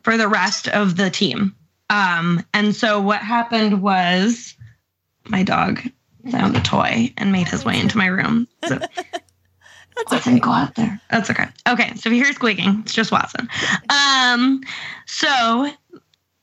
For 0.03 0.17
the 0.17 0.29
rest 0.29 0.69
of 0.69 0.97
the 0.97 1.11
team. 1.11 1.55
Um, 1.91 2.45
and 2.55 2.75
so 2.75 3.01
what 3.01 3.21
happened 3.21 3.83
was 3.83 4.55
my 5.27 5.43
dog 5.43 5.81
found 6.31 6.57
a 6.57 6.61
toy 6.61 7.13
and 7.17 7.33
made 7.33 7.49
his 7.49 7.65
way 7.65 7.81
into 7.81 7.99
my 7.99 8.07
room. 8.07 8.47
So 8.67 8.79
Watson, 10.07 10.35
okay. 10.35 10.41
go 10.41 10.51
out 10.51 10.75
there. 10.75 11.01
That's 11.11 11.31
okay. 11.31 11.47
Okay, 11.69 11.95
so 11.95 12.09
if 12.09 12.15
you 12.15 12.25
hear 12.25 12.33
squeaking, 12.33 12.81
it's 12.85 12.95
just 12.95 13.13
Watson. 13.13 13.49
Um, 13.91 14.63
so 15.07 15.71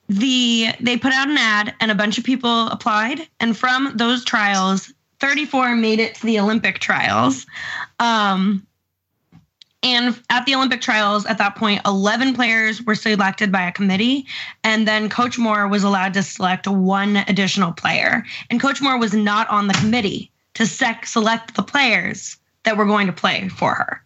the 0.08 0.68
they 0.80 0.98
put 0.98 1.14
out 1.14 1.30
an 1.30 1.38
ad 1.38 1.74
and 1.80 1.92
a 1.92 1.96
bunch 1.96 2.18
of 2.18 2.24
people 2.24 2.68
applied, 2.68 3.28
and 3.40 3.58
from 3.58 3.94
those 3.96 4.24
trials, 4.24 4.94
34 5.20 5.76
made 5.76 6.00
it 6.00 6.16
to 6.16 6.26
the 6.26 6.40
Olympic 6.40 6.80
trials. 6.80 7.46
Um, 8.00 8.66
and 9.84 10.20
at 10.32 10.46
the 10.48 10.56
Olympic 10.56 10.82
trials, 10.82 11.28
at 11.28 11.38
that 11.38 11.56
point, 11.56 11.82
11 11.86 12.34
players 12.34 12.82
were 12.82 12.96
selected 12.96 13.52
by 13.52 13.62
a 13.68 13.72
committee. 13.72 14.26
And 14.64 14.88
then 14.88 15.10
Coach 15.10 15.38
Moore 15.38 15.68
was 15.68 15.84
allowed 15.84 16.16
to 16.16 16.24
select 16.24 16.68
one 16.68 17.18
additional 17.28 17.72
player. 17.72 18.26
And 18.50 18.60
Coach 18.60 18.82
Moore 18.82 18.98
was 18.98 19.14
not 19.14 19.48
on 19.50 19.68
the 19.68 19.76
committee 19.76 20.32
to 20.56 20.66
sec- 20.66 21.06
select 21.06 21.54
the 21.56 21.62
players 21.62 22.38
that 22.66 22.78
were 22.78 22.86
going 22.86 23.08
to 23.08 23.14
play 23.14 23.50
for 23.50 23.74
her. 23.74 24.02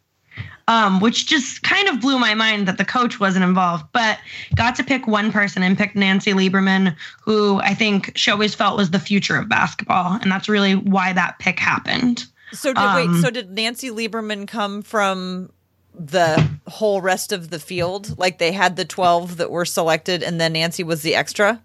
Um, 0.67 0.99
which 0.99 1.25
just 1.25 1.63
kind 1.63 1.87
of 1.87 1.99
blew 1.99 2.19
my 2.19 2.35
mind 2.35 2.67
that 2.67 2.77
the 2.77 2.85
coach 2.85 3.19
wasn't 3.19 3.43
involved, 3.43 3.85
but 3.91 4.19
got 4.53 4.75
to 4.75 4.83
pick 4.83 5.07
one 5.07 5.31
person 5.31 5.63
and 5.63 5.75
picked 5.75 5.95
Nancy 5.95 6.31
Lieberman, 6.31 6.95
who 7.23 7.59
I 7.61 7.73
think 7.73 8.11
she 8.15 8.29
always 8.29 8.53
felt 8.53 8.77
was 8.77 8.91
the 8.91 8.99
future 8.99 9.35
of 9.35 9.49
basketball. 9.49 10.19
And 10.21 10.31
that's 10.31 10.47
really 10.47 10.75
why 10.75 11.11
that 11.13 11.39
pick 11.39 11.57
happened. 11.57 12.23
So 12.51 12.71
did, 12.71 12.81
um, 12.81 12.95
wait, 12.95 13.21
so 13.21 13.31
did 13.31 13.49
Nancy 13.49 13.89
Lieberman 13.89 14.47
come 14.47 14.83
from 14.83 15.51
the 15.95 16.47
whole 16.67 17.01
rest 17.01 17.31
of 17.31 17.49
the 17.49 17.59
field? 17.59 18.17
Like 18.19 18.37
they 18.37 18.51
had 18.51 18.75
the 18.75 18.85
12 18.85 19.37
that 19.37 19.49
were 19.49 19.65
selected 19.65 20.21
and 20.21 20.39
then 20.39 20.53
Nancy 20.53 20.83
was 20.83 21.01
the 21.01 21.15
extra? 21.15 21.61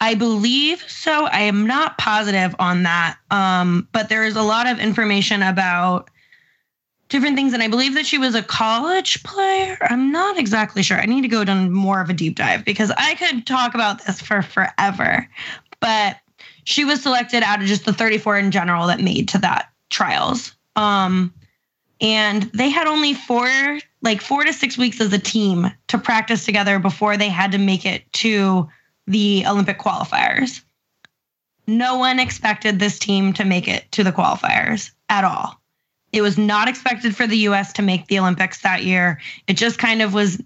I 0.00 0.14
believe 0.14 0.84
so. 0.88 1.26
I 1.26 1.40
am 1.40 1.66
not 1.66 1.98
positive 1.98 2.54
on 2.58 2.82
that. 2.82 3.16
Um, 3.30 3.88
but 3.92 4.08
there 4.08 4.24
is 4.24 4.36
a 4.36 4.42
lot 4.42 4.66
of 4.66 4.78
information 4.78 5.42
about 5.42 6.10
different 7.08 7.36
things. 7.36 7.52
And 7.52 7.62
I 7.62 7.68
believe 7.68 7.94
that 7.94 8.06
she 8.06 8.18
was 8.18 8.34
a 8.34 8.42
college 8.42 9.22
player. 9.22 9.76
I'm 9.82 10.10
not 10.10 10.38
exactly 10.38 10.82
sure. 10.82 10.98
I 10.98 11.06
need 11.06 11.22
to 11.22 11.28
go 11.28 11.44
down 11.44 11.72
more 11.72 12.00
of 12.00 12.10
a 12.10 12.14
deep 12.14 12.36
dive 12.36 12.64
because 12.64 12.90
I 12.96 13.14
could 13.14 13.46
talk 13.46 13.74
about 13.74 14.04
this 14.04 14.20
for 14.20 14.42
forever. 14.42 15.28
But 15.80 16.16
she 16.64 16.84
was 16.84 17.02
selected 17.02 17.42
out 17.42 17.60
of 17.60 17.66
just 17.66 17.84
the 17.84 17.92
34 17.92 18.38
in 18.38 18.50
general 18.50 18.86
that 18.86 19.00
made 19.00 19.28
to 19.28 19.38
that 19.38 19.70
trials. 19.90 20.56
Um, 20.76 21.32
and 22.00 22.44
they 22.54 22.70
had 22.70 22.86
only 22.86 23.14
four, 23.14 23.48
like 24.02 24.20
four 24.20 24.44
to 24.44 24.52
six 24.52 24.76
weeks 24.76 25.00
as 25.00 25.12
a 25.12 25.18
team 25.18 25.70
to 25.88 25.98
practice 25.98 26.44
together 26.44 26.78
before 26.78 27.16
they 27.16 27.28
had 27.28 27.52
to 27.52 27.58
make 27.58 27.86
it 27.86 28.10
to 28.14 28.68
the 29.06 29.44
Olympic 29.46 29.78
qualifiers. 29.78 30.62
No 31.66 31.96
one 31.96 32.18
expected 32.18 32.78
this 32.78 32.98
team 32.98 33.32
to 33.34 33.44
make 33.44 33.68
it 33.68 33.90
to 33.92 34.04
the 34.04 34.12
qualifiers 34.12 34.90
at 35.08 35.24
all. 35.24 35.60
It 36.14 36.22
was 36.22 36.38
not 36.38 36.68
expected 36.68 37.16
for 37.16 37.26
the 37.26 37.38
US 37.38 37.72
to 37.72 37.82
make 37.82 38.06
the 38.06 38.20
Olympics 38.20 38.60
that 38.62 38.84
year. 38.84 39.20
It 39.48 39.56
just 39.56 39.78
kind 39.78 40.00
of 40.00 40.14
was 40.14 40.40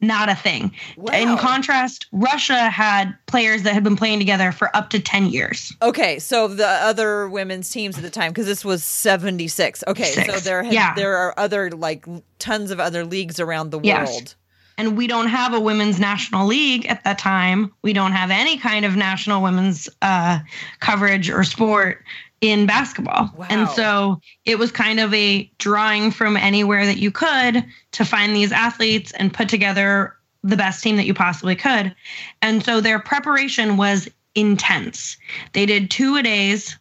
not 0.00 0.28
a 0.28 0.34
thing. 0.34 0.72
Wow. 0.96 1.12
In 1.12 1.36
contrast, 1.36 2.06
Russia 2.10 2.70
had 2.70 3.14
players 3.26 3.62
that 3.62 3.74
had 3.74 3.84
been 3.84 3.96
playing 3.96 4.18
together 4.18 4.50
for 4.50 4.74
up 4.74 4.90
to 4.90 4.98
10 4.98 5.26
years. 5.26 5.72
Okay, 5.80 6.18
so 6.18 6.48
the 6.48 6.66
other 6.66 7.28
women's 7.28 7.70
teams 7.70 7.96
at 7.96 8.02
the 8.02 8.10
time 8.10 8.32
cuz 8.34 8.46
this 8.46 8.64
was 8.64 8.82
76. 8.82 9.84
Okay, 9.86 10.04
Six. 10.04 10.34
so 10.34 10.40
there 10.40 10.64
yeah. 10.64 10.94
there 10.94 11.16
are 11.16 11.38
other 11.38 11.70
like 11.70 12.06
tons 12.38 12.72
of 12.72 12.80
other 12.80 13.04
leagues 13.04 13.38
around 13.38 13.70
the 13.70 13.80
yes. 13.80 14.10
world. 14.10 14.34
And 14.78 14.96
we 14.96 15.06
don't 15.06 15.28
have 15.28 15.52
a 15.52 15.60
women's 15.60 16.00
national 16.00 16.46
league 16.46 16.86
at 16.86 17.04
that 17.04 17.18
time. 17.18 17.70
We 17.82 17.92
don't 17.92 18.12
have 18.12 18.30
any 18.30 18.56
kind 18.56 18.86
of 18.86 18.96
national 18.96 19.42
women's 19.42 19.90
uh, 20.00 20.38
coverage 20.80 21.28
or 21.28 21.44
sport 21.44 22.02
in 22.40 22.66
basketball. 22.66 23.32
Wow. 23.36 23.46
And 23.50 23.68
so 23.68 24.20
it 24.44 24.58
was 24.58 24.72
kind 24.72 25.00
of 25.00 25.12
a 25.12 25.50
drawing 25.58 26.10
from 26.10 26.36
anywhere 26.36 26.86
that 26.86 26.98
you 26.98 27.10
could 27.10 27.64
to 27.92 28.04
find 28.04 28.34
these 28.34 28.52
athletes 28.52 29.12
and 29.12 29.32
put 29.32 29.48
together 29.48 30.16
the 30.42 30.56
best 30.56 30.82
team 30.82 30.96
that 30.96 31.04
you 31.04 31.14
possibly 31.14 31.54
could. 31.54 31.94
And 32.40 32.64
so 32.64 32.80
their 32.80 32.98
preparation 32.98 33.76
was 33.76 34.08
intense. 34.34 35.16
They 35.52 35.66
did 35.66 35.90
two 35.90 36.16
a 36.16 36.22
days. 36.22 36.78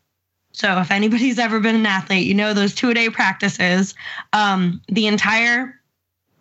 So 0.53 0.79
if 0.79 0.91
anybody's 0.91 1.39
ever 1.39 1.59
been 1.59 1.75
an 1.75 1.85
athlete, 1.85 2.25
you 2.25 2.33
know 2.33 2.53
those 2.53 2.73
two 2.73 2.89
a 2.89 2.93
day 2.93 3.09
practices. 3.09 3.95
Um, 4.33 4.81
the 4.87 5.07
entire 5.07 5.75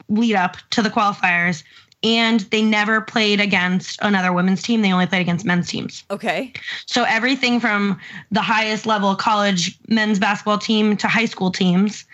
lead 0.08 0.36
up 0.36 0.56
to 0.70 0.80
the 0.80 0.90
qualifiers 0.90 1.64
and 2.02 2.40
they 2.40 2.62
never 2.62 3.00
played 3.00 3.40
against 3.40 3.98
another 4.02 4.32
women's 4.32 4.62
team. 4.62 4.82
They 4.82 4.92
only 4.92 5.06
played 5.06 5.20
against 5.20 5.44
men's 5.44 5.68
teams. 5.68 6.04
Okay. 6.10 6.52
So 6.86 7.04
everything 7.04 7.58
from 7.60 7.98
the 8.30 8.42
highest 8.42 8.86
level 8.86 9.14
college 9.16 9.78
men's 9.88 10.18
basketball 10.18 10.58
team 10.58 10.96
to 10.98 11.08
high 11.08 11.24
school 11.24 11.50
teams, 11.50 12.04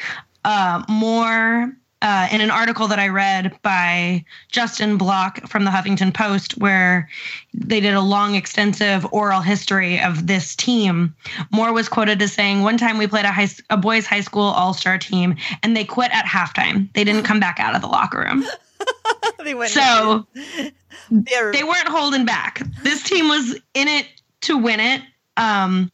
uh, 0.44 0.82
more. 0.88 1.72
Uh, 2.02 2.28
in 2.30 2.42
an 2.42 2.50
article 2.50 2.86
that 2.86 2.98
I 2.98 3.08
read 3.08 3.56
by 3.62 4.26
Justin 4.52 4.98
Block 4.98 5.48
from 5.48 5.64
the 5.64 5.70
Huffington 5.70 6.12
Post, 6.12 6.58
where 6.58 7.08
they 7.54 7.80
did 7.80 7.94
a 7.94 8.02
long, 8.02 8.34
extensive 8.34 9.06
oral 9.10 9.40
history 9.40 9.98
of 9.98 10.26
this 10.26 10.54
team, 10.54 11.14
Moore 11.50 11.72
was 11.72 11.88
quoted 11.88 12.20
as 12.20 12.30
saying, 12.30 12.60
"One 12.60 12.76
time 12.76 12.98
we 12.98 13.06
played 13.06 13.24
a, 13.24 13.32
high, 13.32 13.48
a 13.70 13.78
boys' 13.78 14.04
high 14.04 14.20
school 14.20 14.42
all-star 14.42 14.98
team, 14.98 15.36
and 15.62 15.74
they 15.74 15.86
quit 15.86 16.10
at 16.12 16.26
halftime. 16.26 16.92
They 16.92 17.04
didn't 17.04 17.22
come 17.30 17.40
back 17.40 17.58
out 17.58 17.74
of 17.74 17.80
the 17.80 17.88
locker 17.88 18.18
room." 18.18 18.44
they 19.44 19.54
went 19.54 19.70
so 19.70 20.26
they 21.10 21.64
weren't 21.64 21.88
holding 21.88 22.24
back. 22.24 22.62
This 22.82 23.02
team 23.02 23.28
was 23.28 23.54
in 23.74 23.88
it 23.88 24.06
to 24.42 24.56
win 24.56 24.80
it. 24.80 25.02
Um, 25.36 25.90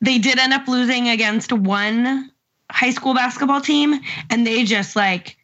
they 0.00 0.18
did 0.18 0.38
end 0.38 0.52
up 0.52 0.68
losing 0.68 1.08
against 1.08 1.52
one 1.52 2.30
high 2.70 2.90
school 2.90 3.14
basketball 3.14 3.60
team, 3.60 4.00
and 4.30 4.46
they 4.46 4.64
just 4.64 4.96
like 4.96 5.36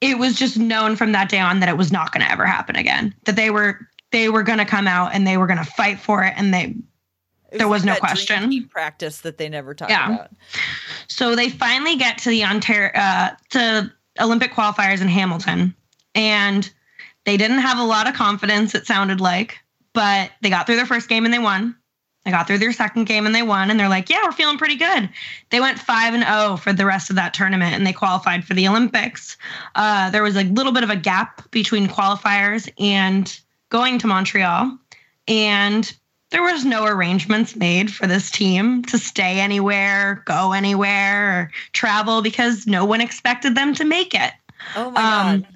it 0.00 0.18
was 0.18 0.34
just 0.34 0.58
known 0.58 0.96
from 0.96 1.12
that 1.12 1.28
day 1.28 1.40
on 1.40 1.60
that 1.60 1.68
it 1.68 1.76
was 1.76 1.92
not 1.92 2.12
going 2.12 2.24
to 2.24 2.30
ever 2.30 2.46
happen 2.46 2.76
again. 2.76 3.14
That 3.24 3.36
they 3.36 3.50
were 3.50 3.88
they 4.12 4.28
were 4.28 4.42
going 4.42 4.58
to 4.58 4.64
come 4.64 4.86
out 4.86 5.14
and 5.14 5.26
they 5.26 5.36
were 5.36 5.46
going 5.46 5.58
to 5.58 5.64
fight 5.64 6.00
for 6.00 6.24
it, 6.24 6.34
and 6.36 6.52
they 6.52 6.74
there 7.52 7.68
was 7.68 7.84
like 7.84 7.94
no 7.94 8.00
question. 8.00 8.68
Practice 8.68 9.20
that 9.22 9.38
they 9.38 9.48
never 9.48 9.74
talked 9.74 9.90
yeah. 9.90 10.14
about. 10.14 10.30
So 11.08 11.34
they 11.34 11.48
finally 11.48 11.96
get 11.96 12.18
to 12.18 12.30
the 12.30 12.44
Ontario 12.44 12.92
uh, 12.94 13.30
to 13.50 13.92
Olympic 14.18 14.52
qualifiers 14.52 15.00
in 15.00 15.08
Hamilton. 15.08 15.74
And 16.14 16.70
they 17.24 17.36
didn't 17.36 17.58
have 17.58 17.78
a 17.78 17.84
lot 17.84 18.08
of 18.08 18.14
confidence, 18.14 18.74
it 18.74 18.86
sounded 18.86 19.20
like, 19.20 19.58
but 19.92 20.30
they 20.40 20.50
got 20.50 20.66
through 20.66 20.76
their 20.76 20.86
first 20.86 21.08
game 21.08 21.24
and 21.24 21.34
they 21.34 21.38
won. 21.38 21.76
They 22.24 22.30
got 22.30 22.46
through 22.46 22.58
their 22.58 22.72
second 22.72 23.04
game 23.04 23.24
and 23.24 23.34
they 23.34 23.42
won. 23.42 23.70
And 23.70 23.80
they're 23.80 23.88
like, 23.88 24.10
yeah, 24.10 24.20
we're 24.24 24.32
feeling 24.32 24.58
pretty 24.58 24.76
good. 24.76 25.08
They 25.50 25.60
went 25.60 25.78
5 25.78 26.14
and 26.14 26.22
0 26.22 26.56
for 26.56 26.72
the 26.72 26.84
rest 26.84 27.08
of 27.08 27.16
that 27.16 27.32
tournament 27.32 27.74
and 27.74 27.86
they 27.86 27.94
qualified 27.94 28.44
for 28.44 28.52
the 28.54 28.68
Olympics. 28.68 29.38
Uh, 29.74 30.10
there 30.10 30.22
was 30.22 30.36
a 30.36 30.44
little 30.44 30.72
bit 30.72 30.84
of 30.84 30.90
a 30.90 30.96
gap 30.96 31.50
between 31.50 31.88
qualifiers 31.88 32.70
and 32.78 33.40
going 33.70 33.98
to 33.98 34.06
Montreal. 34.06 34.78
And 35.28 35.96
there 36.30 36.42
was 36.42 36.64
no 36.64 36.84
arrangements 36.84 37.56
made 37.56 37.92
for 37.92 38.06
this 38.06 38.30
team 38.30 38.82
to 38.84 38.98
stay 38.98 39.40
anywhere, 39.40 40.22
go 40.26 40.52
anywhere, 40.52 41.30
or 41.30 41.50
travel 41.72 42.22
because 42.22 42.66
no 42.66 42.84
one 42.84 43.00
expected 43.00 43.54
them 43.54 43.74
to 43.74 43.84
make 43.84 44.14
it. 44.14 44.32
Oh 44.76 44.90
my 44.90 45.02
um, 45.02 45.40
god. 45.40 45.48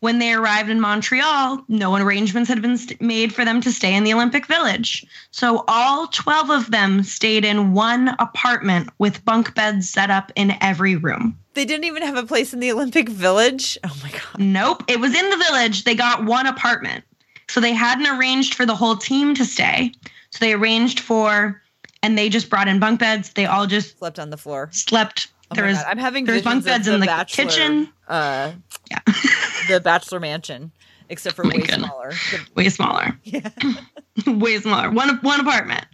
When 0.00 0.18
they 0.18 0.32
arrived 0.32 0.68
in 0.68 0.80
Montreal, 0.80 1.64
no 1.68 1.94
arrangements 1.94 2.48
had 2.48 2.60
been 2.60 2.76
st- 2.76 3.00
made 3.00 3.32
for 3.32 3.44
them 3.44 3.60
to 3.60 3.70
stay 3.70 3.94
in 3.94 4.02
the 4.02 4.12
Olympic 4.12 4.46
Village. 4.46 5.06
So 5.30 5.64
all 5.68 6.08
12 6.08 6.50
of 6.50 6.70
them 6.72 7.04
stayed 7.04 7.44
in 7.44 7.72
one 7.72 8.08
apartment 8.18 8.90
with 8.98 9.24
bunk 9.24 9.54
beds 9.54 9.88
set 9.88 10.10
up 10.10 10.32
in 10.34 10.56
every 10.60 10.96
room. 10.96 11.38
They 11.54 11.64
didn't 11.64 11.84
even 11.84 12.02
have 12.02 12.16
a 12.16 12.26
place 12.26 12.52
in 12.52 12.58
the 12.58 12.72
Olympic 12.72 13.08
Village. 13.08 13.78
Oh 13.84 13.96
my 14.02 14.10
god. 14.10 14.40
Nope. 14.40 14.82
It 14.88 14.98
was 14.98 15.14
in 15.14 15.30
the 15.30 15.36
village. 15.36 15.84
They 15.84 15.94
got 15.94 16.24
one 16.24 16.48
apartment. 16.48 17.04
So 17.52 17.60
they 17.60 17.74
hadn't 17.74 18.06
arranged 18.06 18.54
for 18.54 18.64
the 18.64 18.74
whole 18.74 18.96
team 18.96 19.34
to 19.34 19.44
stay. 19.44 19.92
So 20.30 20.38
they 20.44 20.54
arranged 20.54 21.00
for 21.00 21.60
and 22.02 22.16
they 22.16 22.28
just 22.30 22.48
brought 22.48 22.66
in 22.66 22.78
bunk 22.80 22.98
beds. 23.00 23.30
They 23.34 23.44
all 23.44 23.66
just 23.66 23.98
Slept 23.98 24.18
on 24.18 24.30
the 24.30 24.36
floor. 24.38 24.70
slept. 24.72 25.28
Oh 25.50 25.54
there 25.54 25.66
was 25.66 25.76
God. 25.76 25.86
I'm 25.88 25.98
having 25.98 26.24
there's 26.24 26.40
bunk 26.42 26.64
visions 26.64 26.66
of 26.66 26.84
beds 26.84 26.88
in 26.94 27.00
the 27.00 27.06
Bachelor, 27.06 27.44
kitchen. 27.44 27.88
Uh, 28.08 28.52
Yeah. 28.90 28.98
the 29.68 29.80
Bachelor 29.80 30.18
Mansion, 30.18 30.72
except 31.10 31.36
for 31.36 31.44
Oh 31.44 31.48
way 31.50 31.58
goodness. 31.58 31.76
smaller. 31.76 32.12
Way 32.56 32.68
smaller. 32.70 33.18
yeah. 33.24 33.50
way 34.26 34.58
smaller. 34.58 34.90
One 34.90 35.18
one 35.18 35.40
apartment. 35.40 35.84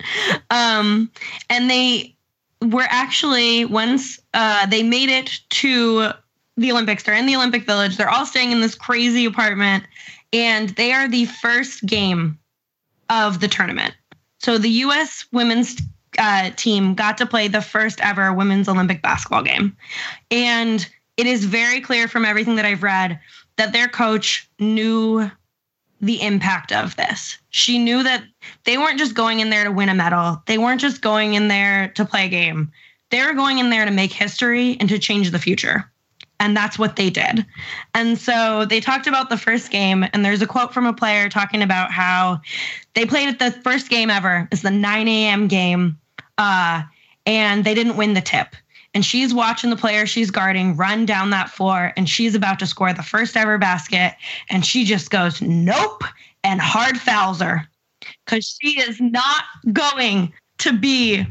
Um, 0.50 1.10
and 1.50 1.68
they 1.68 2.14
were 2.62 2.86
actually 2.88 3.64
once 3.64 4.20
uh, 4.32 4.66
they 4.66 4.84
made 4.84 5.08
it 5.08 5.40
to 5.50 6.10
the 6.56 6.70
Olympics. 6.72 7.02
They're 7.02 7.14
in 7.14 7.26
the 7.26 7.36
Olympic 7.36 7.66
Village. 7.66 7.96
They're 7.96 8.08
all 8.10 8.26
staying 8.26 8.52
in 8.52 8.60
this 8.60 8.74
crazy 8.76 9.24
apartment, 9.24 9.84
and 10.32 10.70
they 10.70 10.92
are 10.92 11.08
the 11.08 11.26
first 11.26 11.84
game 11.86 12.38
of 13.10 13.40
the 13.40 13.48
tournament. 13.48 13.94
So 14.38 14.58
the 14.58 14.70
U.S. 14.70 15.26
women's 15.32 15.80
uh, 16.18 16.50
team 16.56 16.94
got 16.94 17.18
to 17.18 17.26
play 17.26 17.48
the 17.48 17.62
first 17.62 18.00
ever 18.00 18.32
women's 18.32 18.68
Olympic 18.68 19.02
basketball 19.02 19.42
game, 19.42 19.76
and 20.30 20.88
it 21.16 21.26
is 21.26 21.44
very 21.44 21.80
clear 21.80 22.08
from 22.08 22.24
everything 22.24 22.56
that 22.56 22.64
I've 22.64 22.82
read 22.82 23.18
that 23.56 23.72
their 23.72 23.88
coach 23.88 24.48
knew 24.58 25.30
the 26.00 26.22
impact 26.22 26.72
of 26.72 26.94
this. 26.96 27.38
She 27.50 27.78
knew 27.78 28.02
that 28.04 28.22
they 28.64 28.78
weren't 28.78 28.98
just 28.98 29.14
going 29.14 29.40
in 29.40 29.50
there 29.50 29.64
to 29.64 29.72
win 29.72 29.88
a 29.88 29.94
medal. 29.94 30.40
They 30.46 30.58
weren't 30.58 30.80
just 30.80 31.02
going 31.02 31.34
in 31.34 31.48
there 31.48 31.88
to 31.96 32.04
play 32.04 32.26
a 32.26 32.28
game. 32.28 32.70
They 33.10 33.24
were 33.24 33.32
going 33.32 33.58
in 33.58 33.70
there 33.70 33.84
to 33.84 33.90
make 33.90 34.12
history 34.12 34.76
and 34.78 34.88
to 34.88 34.98
change 34.98 35.30
the 35.30 35.38
future. 35.38 35.90
And 36.40 36.56
that's 36.56 36.78
what 36.78 36.96
they 36.96 37.10
did. 37.10 37.44
And 37.94 38.16
so 38.16 38.64
they 38.64 38.80
talked 38.80 39.06
about 39.06 39.28
the 39.28 39.36
first 39.36 39.70
game, 39.70 40.04
and 40.12 40.24
there's 40.24 40.42
a 40.42 40.46
quote 40.46 40.72
from 40.72 40.86
a 40.86 40.92
player 40.92 41.28
talking 41.28 41.62
about 41.62 41.90
how 41.90 42.40
they 42.94 43.04
played 43.04 43.28
at 43.28 43.38
the 43.38 43.50
first 43.62 43.90
game 43.90 44.08
ever. 44.08 44.48
It's 44.52 44.62
the 44.62 44.70
9 44.70 45.08
a.m. 45.08 45.48
game, 45.48 45.98
uh, 46.38 46.82
and 47.26 47.64
they 47.64 47.74
didn't 47.74 47.96
win 47.96 48.14
the 48.14 48.20
tip. 48.20 48.54
And 48.94 49.04
she's 49.04 49.34
watching 49.34 49.70
the 49.70 49.76
player 49.76 50.06
she's 50.06 50.30
guarding 50.30 50.76
run 50.76 51.06
down 51.06 51.30
that 51.30 51.50
floor, 51.50 51.92
and 51.96 52.08
she's 52.08 52.34
about 52.34 52.58
to 52.60 52.66
score 52.66 52.92
the 52.92 53.02
first 53.02 53.36
ever 53.36 53.58
basket. 53.58 54.14
And 54.48 54.64
she 54.64 54.84
just 54.84 55.10
goes, 55.10 55.42
nope, 55.42 56.04
and 56.44 56.60
hard 56.60 56.98
fouls 56.98 57.40
her 57.40 57.68
because 58.24 58.58
she 58.60 58.80
is 58.80 59.00
not 59.00 59.44
going 59.72 60.32
to 60.58 60.72
be. 60.72 61.26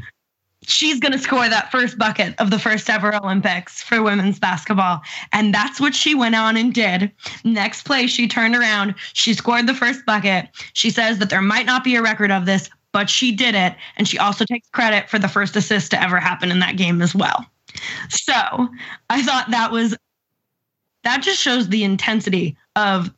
She's 0.68 1.00
going 1.00 1.12
to 1.12 1.18
score 1.18 1.48
that 1.48 1.72
first 1.72 1.96
bucket 1.96 2.34
of 2.38 2.50
the 2.50 2.58
first 2.58 2.90
ever 2.90 3.14
Olympics 3.14 3.82
for 3.82 4.02
women's 4.02 4.38
basketball. 4.38 5.00
And 5.32 5.54
that's 5.54 5.80
what 5.80 5.94
she 5.94 6.14
went 6.14 6.34
on 6.34 6.58
and 6.58 6.74
did. 6.74 7.10
Next 7.42 7.84
play, 7.84 8.06
she 8.06 8.28
turned 8.28 8.54
around. 8.54 8.94
She 9.14 9.32
scored 9.32 9.66
the 9.66 9.74
first 9.74 10.04
bucket. 10.04 10.48
She 10.74 10.90
says 10.90 11.18
that 11.18 11.30
there 11.30 11.40
might 11.40 11.64
not 11.64 11.84
be 11.84 11.96
a 11.96 12.02
record 12.02 12.30
of 12.30 12.44
this, 12.44 12.68
but 12.92 13.08
she 13.08 13.32
did 13.32 13.54
it. 13.54 13.76
And 13.96 14.06
she 14.06 14.18
also 14.18 14.44
takes 14.44 14.68
credit 14.68 15.08
for 15.08 15.18
the 15.18 15.26
first 15.26 15.56
assist 15.56 15.90
to 15.92 16.02
ever 16.02 16.20
happen 16.20 16.50
in 16.50 16.58
that 16.58 16.76
game 16.76 17.00
as 17.00 17.14
well. 17.14 17.46
So 18.10 18.68
I 19.08 19.22
thought 19.22 19.50
that 19.50 19.72
was, 19.72 19.96
that 21.02 21.22
just 21.22 21.40
shows 21.40 21.70
the 21.70 21.82
intensity 21.82 22.58
of 22.76 23.10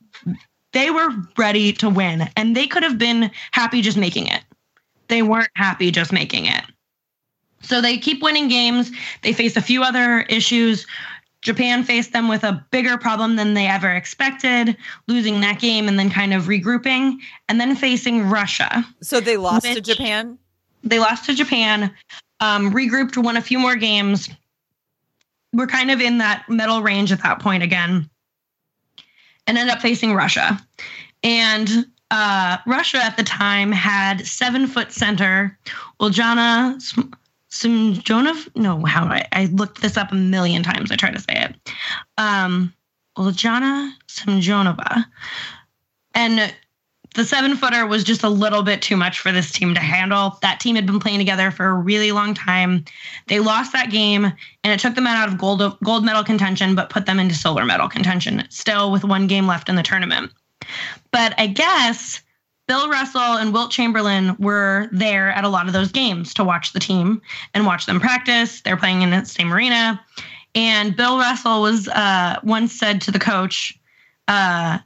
they 0.72 0.90
were 0.90 1.10
ready 1.36 1.72
to 1.72 1.90
win 1.90 2.28
and 2.36 2.56
they 2.56 2.68
could 2.68 2.84
have 2.84 2.96
been 2.96 3.32
happy 3.50 3.82
just 3.82 3.96
making 3.96 4.28
it. 4.28 4.42
They 5.08 5.22
weren't 5.22 5.50
happy 5.56 5.90
just 5.90 6.12
making 6.12 6.46
it. 6.46 6.62
So 7.62 7.80
they 7.80 7.98
keep 7.98 8.22
winning 8.22 8.48
games. 8.48 8.90
They 9.22 9.32
face 9.32 9.56
a 9.56 9.62
few 9.62 9.82
other 9.82 10.20
issues. 10.22 10.86
Japan 11.42 11.84
faced 11.84 12.12
them 12.12 12.28
with 12.28 12.44
a 12.44 12.64
bigger 12.70 12.98
problem 12.98 13.36
than 13.36 13.54
they 13.54 13.66
ever 13.66 13.90
expected, 13.90 14.76
losing 15.08 15.40
that 15.40 15.58
game 15.58 15.88
and 15.88 15.98
then 15.98 16.10
kind 16.10 16.34
of 16.34 16.44
regrouping, 16.44 17.16
and 17.48 17.60
then 17.60 17.74
facing 17.74 18.28
Russia. 18.28 18.84
So 19.02 19.20
they 19.20 19.36
lost 19.36 19.64
to 19.64 19.80
Japan. 19.80 20.38
They 20.84 20.98
lost 20.98 21.24
to 21.26 21.34
Japan, 21.34 21.94
um, 22.40 22.72
regrouped, 22.72 23.22
won 23.22 23.36
a 23.36 23.42
few 23.42 23.58
more 23.58 23.76
games. 23.76 24.28
We're 25.52 25.66
kind 25.66 25.90
of 25.90 26.00
in 26.00 26.18
that 26.18 26.44
medal 26.48 26.82
range 26.82 27.10
at 27.10 27.22
that 27.22 27.40
point 27.40 27.62
again, 27.62 28.08
and 29.46 29.58
ended 29.58 29.74
up 29.74 29.82
facing 29.82 30.14
Russia. 30.14 30.60
And 31.22 31.86
uh, 32.10 32.58
Russia 32.66 32.98
at 32.98 33.16
the 33.16 33.22
time 33.22 33.72
had 33.72 34.26
seven 34.26 34.66
foot 34.66 34.92
center 34.92 35.58
Uljana 36.00 36.80
Simjonov. 37.50 38.48
No, 38.56 38.84
how 38.84 39.04
I, 39.06 39.26
I 39.32 39.44
looked 39.46 39.82
this 39.82 39.96
up 39.96 40.12
a 40.12 40.16
million 40.16 40.62
times. 40.62 40.90
I 40.90 40.96
try 40.96 41.10
to 41.10 41.20
say 41.20 41.34
it. 41.34 41.72
Um, 42.16 42.72
Uljana 43.16 43.92
Semjonova. 44.08 45.04
And 46.14 46.52
the 47.14 47.24
seven 47.24 47.56
footer 47.56 47.86
was 47.86 48.04
just 48.04 48.22
a 48.22 48.28
little 48.28 48.62
bit 48.62 48.82
too 48.82 48.96
much 48.96 49.18
for 49.18 49.32
this 49.32 49.50
team 49.50 49.74
to 49.74 49.80
handle. 49.80 50.38
That 50.42 50.60
team 50.60 50.76
had 50.76 50.86
been 50.86 51.00
playing 51.00 51.18
together 51.18 51.50
for 51.50 51.66
a 51.66 51.74
really 51.74 52.12
long 52.12 52.34
time. 52.34 52.84
They 53.26 53.40
lost 53.40 53.72
that 53.72 53.90
game, 53.90 54.26
and 54.26 54.72
it 54.72 54.78
took 54.78 54.94
them 54.94 55.06
out 55.06 55.28
of 55.28 55.38
gold 55.38 55.60
gold 55.82 56.04
medal 56.04 56.22
contention, 56.22 56.74
but 56.74 56.90
put 56.90 57.06
them 57.06 57.18
into 57.18 57.34
silver 57.34 57.64
medal 57.64 57.88
contention. 57.88 58.44
Still 58.48 58.92
with 58.92 59.04
one 59.04 59.26
game 59.26 59.46
left 59.46 59.68
in 59.68 59.74
the 59.74 59.82
tournament. 59.82 60.30
But 61.10 61.34
I 61.38 61.48
guess 61.48 62.20
Bill 62.70 62.88
Russell 62.88 63.20
and 63.20 63.52
Wilt 63.52 63.72
Chamberlain 63.72 64.36
were 64.38 64.88
there 64.92 65.32
at 65.32 65.42
a 65.42 65.48
lot 65.48 65.66
of 65.66 65.72
those 65.72 65.90
games 65.90 66.32
to 66.34 66.44
watch 66.44 66.72
the 66.72 66.78
team 66.78 67.20
and 67.52 67.66
watch 67.66 67.86
them 67.86 67.98
practice. 67.98 68.60
They're 68.60 68.76
playing 68.76 69.02
in 69.02 69.10
the 69.10 69.24
same 69.24 69.52
arena. 69.52 70.00
And 70.54 70.94
Bill 70.94 71.18
Russell 71.18 71.62
was 71.62 71.88
uh, 71.88 72.38
once 72.44 72.72
said 72.72 73.00
to 73.00 73.10
the 73.10 73.18
coach 73.18 73.76
uh, 74.28 74.78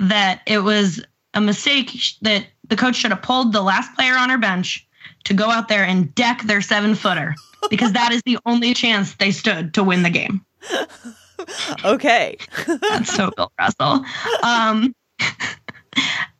that 0.00 0.42
it 0.48 0.64
was 0.64 1.00
a 1.34 1.40
mistake 1.40 1.92
that 2.22 2.48
the 2.66 2.74
coach 2.74 2.96
should 2.96 3.12
have 3.12 3.22
pulled 3.22 3.52
the 3.52 3.62
last 3.62 3.94
player 3.94 4.16
on 4.16 4.30
her 4.30 4.38
bench 4.38 4.84
to 5.22 5.32
go 5.32 5.48
out 5.48 5.68
there 5.68 5.84
and 5.84 6.12
deck 6.16 6.42
their 6.42 6.60
seven 6.60 6.96
footer 6.96 7.36
because 7.70 7.92
that 7.92 8.10
is 8.10 8.20
the 8.26 8.36
only 8.46 8.74
chance 8.74 9.14
they 9.14 9.30
stood 9.30 9.74
to 9.74 9.84
win 9.84 10.02
the 10.02 10.10
game. 10.10 10.44
Okay. 11.84 12.36
That's 12.66 13.14
so 13.14 13.30
Bill 13.36 13.52
Russell. 13.60 14.04
Um, 14.42 14.92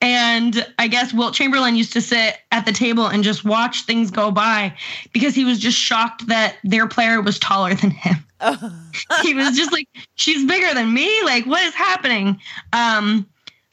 and 0.01 0.67
I 0.79 0.89
guess 0.89 1.13
Wilt 1.13 1.35
Chamberlain 1.35 1.77
used 1.77 1.93
to 1.95 2.01
sit 2.01 2.37
at 2.53 2.67
the 2.67 2.73
table 2.73 3.07
and 3.07 3.25
just 3.25 3.45
watch 3.45 3.83
things 3.83 4.11
go 4.11 4.31
by 4.31 4.75
because 5.13 5.35
he 5.35 5.45
was 5.45 5.59
just 5.59 5.79
shocked 5.79 6.27
that 6.29 6.57
their 6.65 6.87
player 6.87 7.21
was 7.21 7.39
taller 7.39 7.75
than 7.75 7.91
him. 7.91 8.17
he 9.23 9.35
was 9.35 9.57
just 9.57 9.73
like, 9.73 9.89
she's 10.15 10.47
bigger 10.47 10.73
than 10.75 10.93
me. 10.93 11.23
Like, 11.25 11.47
what 11.47 11.63
is 11.65 11.75
happening? 11.75 12.41
Um, 12.73 13.27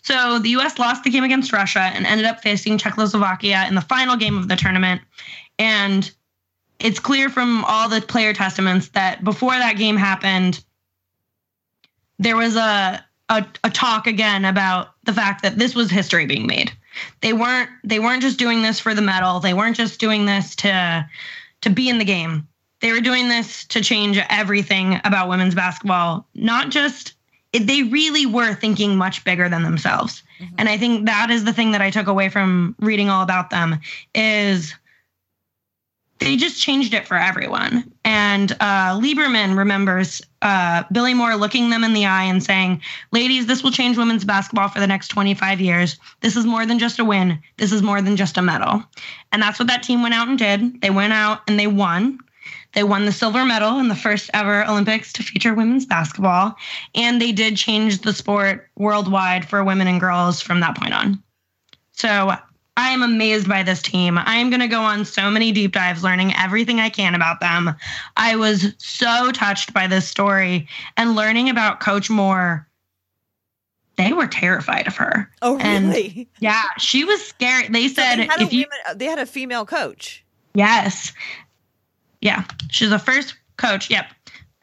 so 0.03 0.39
the 0.39 0.49
U.S. 0.49 0.77
lost 0.77 1.03
the 1.03 1.09
game 1.09 1.23
against 1.23 1.51
Russia 1.51 1.79
and 1.79 2.05
ended 2.05 2.25
up 2.25 2.41
facing 2.41 2.77
Czechoslovakia 2.77 3.65
in 3.67 3.75
the 3.75 3.81
final 3.81 4.15
game 4.15 4.37
of 4.37 4.47
the 4.47 4.55
tournament. 4.55 5.01
And 5.57 6.11
it's 6.79 6.99
clear 6.99 7.29
from 7.29 7.63
all 7.65 7.89
the 7.89 8.01
player 8.01 8.33
testaments 8.33 8.89
that 8.89 9.23
before 9.23 9.53
that 9.53 9.77
game 9.77 9.97
happened, 9.97 10.63
there 12.19 12.35
was 12.35 12.55
a, 12.55 13.03
a 13.29 13.45
a 13.63 13.69
talk 13.69 14.07
again 14.07 14.45
about 14.45 14.89
the 15.05 15.13
fact 15.13 15.43
that 15.43 15.57
this 15.57 15.75
was 15.75 15.89
history 15.89 16.25
being 16.25 16.47
made. 16.47 16.71
They 17.21 17.33
weren't 17.33 17.69
they 17.83 17.99
weren't 17.99 18.21
just 18.21 18.39
doing 18.39 18.61
this 18.61 18.79
for 18.79 18.93
the 18.93 19.01
medal. 19.01 19.39
They 19.39 19.53
weren't 19.53 19.75
just 19.75 19.99
doing 19.99 20.25
this 20.25 20.55
to 20.57 21.07
to 21.61 21.69
be 21.69 21.89
in 21.89 21.97
the 21.97 22.05
game. 22.05 22.47
They 22.81 22.91
were 22.91 23.01
doing 23.01 23.29
this 23.29 23.65
to 23.65 23.81
change 23.81 24.19
everything 24.29 24.99
about 25.03 25.29
women's 25.29 25.55
basketball. 25.55 26.27
Not 26.35 26.69
just 26.69 27.13
it, 27.53 27.67
they 27.67 27.83
really 27.83 28.25
were 28.25 28.53
thinking 28.53 28.95
much 28.95 29.23
bigger 29.23 29.49
than 29.49 29.63
themselves. 29.63 30.23
Mm-hmm. 30.39 30.55
And 30.57 30.69
I 30.69 30.77
think 30.77 31.05
that 31.05 31.29
is 31.29 31.45
the 31.45 31.53
thing 31.53 31.71
that 31.71 31.81
I 31.81 31.89
took 31.89 32.07
away 32.07 32.29
from 32.29 32.75
reading 32.79 33.09
all 33.09 33.23
about 33.23 33.49
them 33.49 33.79
is 34.13 34.75
they 36.19 36.37
just 36.37 36.61
changed 36.61 36.93
it 36.93 37.07
for 37.07 37.17
everyone. 37.17 37.91
And 38.05 38.53
uh, 38.53 38.99
Lieberman 38.99 39.57
remembers 39.57 40.21
uh, 40.41 40.83
Billie 40.91 41.13
Moore 41.13 41.35
looking 41.35 41.69
them 41.69 41.83
in 41.83 41.93
the 41.93 42.05
eye 42.05 42.23
and 42.23 42.41
saying, 42.41 42.81
Ladies, 43.11 43.47
this 43.47 43.63
will 43.63 43.71
change 43.71 43.97
women's 43.97 44.23
basketball 44.23 44.69
for 44.69 44.79
the 44.79 44.87
next 44.87 45.09
25 45.09 45.59
years. 45.59 45.97
This 46.21 46.35
is 46.35 46.45
more 46.45 46.65
than 46.65 46.79
just 46.79 46.99
a 46.99 47.05
win. 47.05 47.41
This 47.57 47.71
is 47.71 47.81
more 47.81 48.01
than 48.01 48.15
just 48.15 48.37
a 48.37 48.41
medal. 48.41 48.83
And 49.31 49.41
that's 49.41 49.59
what 49.59 49.67
that 49.67 49.83
team 49.83 50.01
went 50.01 50.13
out 50.13 50.27
and 50.27 50.37
did. 50.37 50.81
They 50.81 50.89
went 50.89 51.13
out 51.13 51.41
and 51.47 51.59
they 51.59 51.67
won. 51.67 52.19
They 52.73 52.83
won 52.83 53.05
the 53.05 53.11
silver 53.11 53.45
medal 53.45 53.79
in 53.79 53.87
the 53.87 53.95
first 53.95 54.29
ever 54.33 54.65
Olympics 54.67 55.11
to 55.13 55.23
feature 55.23 55.53
women's 55.53 55.85
basketball. 55.85 56.55
And 56.93 57.21
they 57.21 57.31
did 57.31 57.57
change 57.57 58.01
the 58.01 58.13
sport 58.13 58.69
worldwide 58.75 59.47
for 59.47 59.63
women 59.63 59.87
and 59.87 59.99
girls 59.99 60.41
from 60.41 60.59
that 60.59 60.77
point 60.77 60.93
on. 60.93 61.23
So 61.93 62.35
I 62.77 62.89
am 62.89 63.03
amazed 63.03 63.47
by 63.47 63.63
this 63.63 63.81
team. 63.81 64.17
I 64.17 64.35
am 64.35 64.49
going 64.49 64.59
to 64.59 64.67
go 64.67 64.81
on 64.81 65.05
so 65.05 65.29
many 65.31 65.51
deep 65.51 65.71
dives, 65.71 66.03
learning 66.03 66.33
everything 66.35 66.79
I 66.79 66.89
can 66.89 67.15
about 67.15 67.39
them. 67.39 67.73
I 68.17 68.35
was 68.35 68.73
so 68.77 69.31
touched 69.31 69.73
by 69.73 69.87
this 69.87 70.07
story 70.07 70.67
and 70.97 71.15
learning 71.15 71.49
about 71.49 71.79
Coach 71.79 72.09
Moore. 72.09 72.67
They 73.97 74.11
were 74.11 74.27
terrified 74.27 74.87
of 74.87 74.95
her. 74.97 75.31
Oh, 75.41 75.57
And 75.59 75.87
really? 75.87 76.27
Yeah, 76.39 76.63
she 76.77 77.05
was 77.05 77.25
scared. 77.25 77.71
They 77.71 77.87
So 77.87 77.93
said 77.95 78.15
they, 78.17 78.25
had 78.25 78.41
if 78.41 78.51
a 78.51 78.55
you 78.55 78.65
women- 78.85 78.97
they 78.99 79.05
had 79.05 79.19
a 79.19 79.25
female 79.25 79.65
coach. 79.65 80.25
yes, 80.53 81.13
yeah, 82.21 82.43
she's 82.71 82.89
the 82.89 82.99
first 82.99 83.35
coach. 83.55 83.89
Yep, 83.89 84.07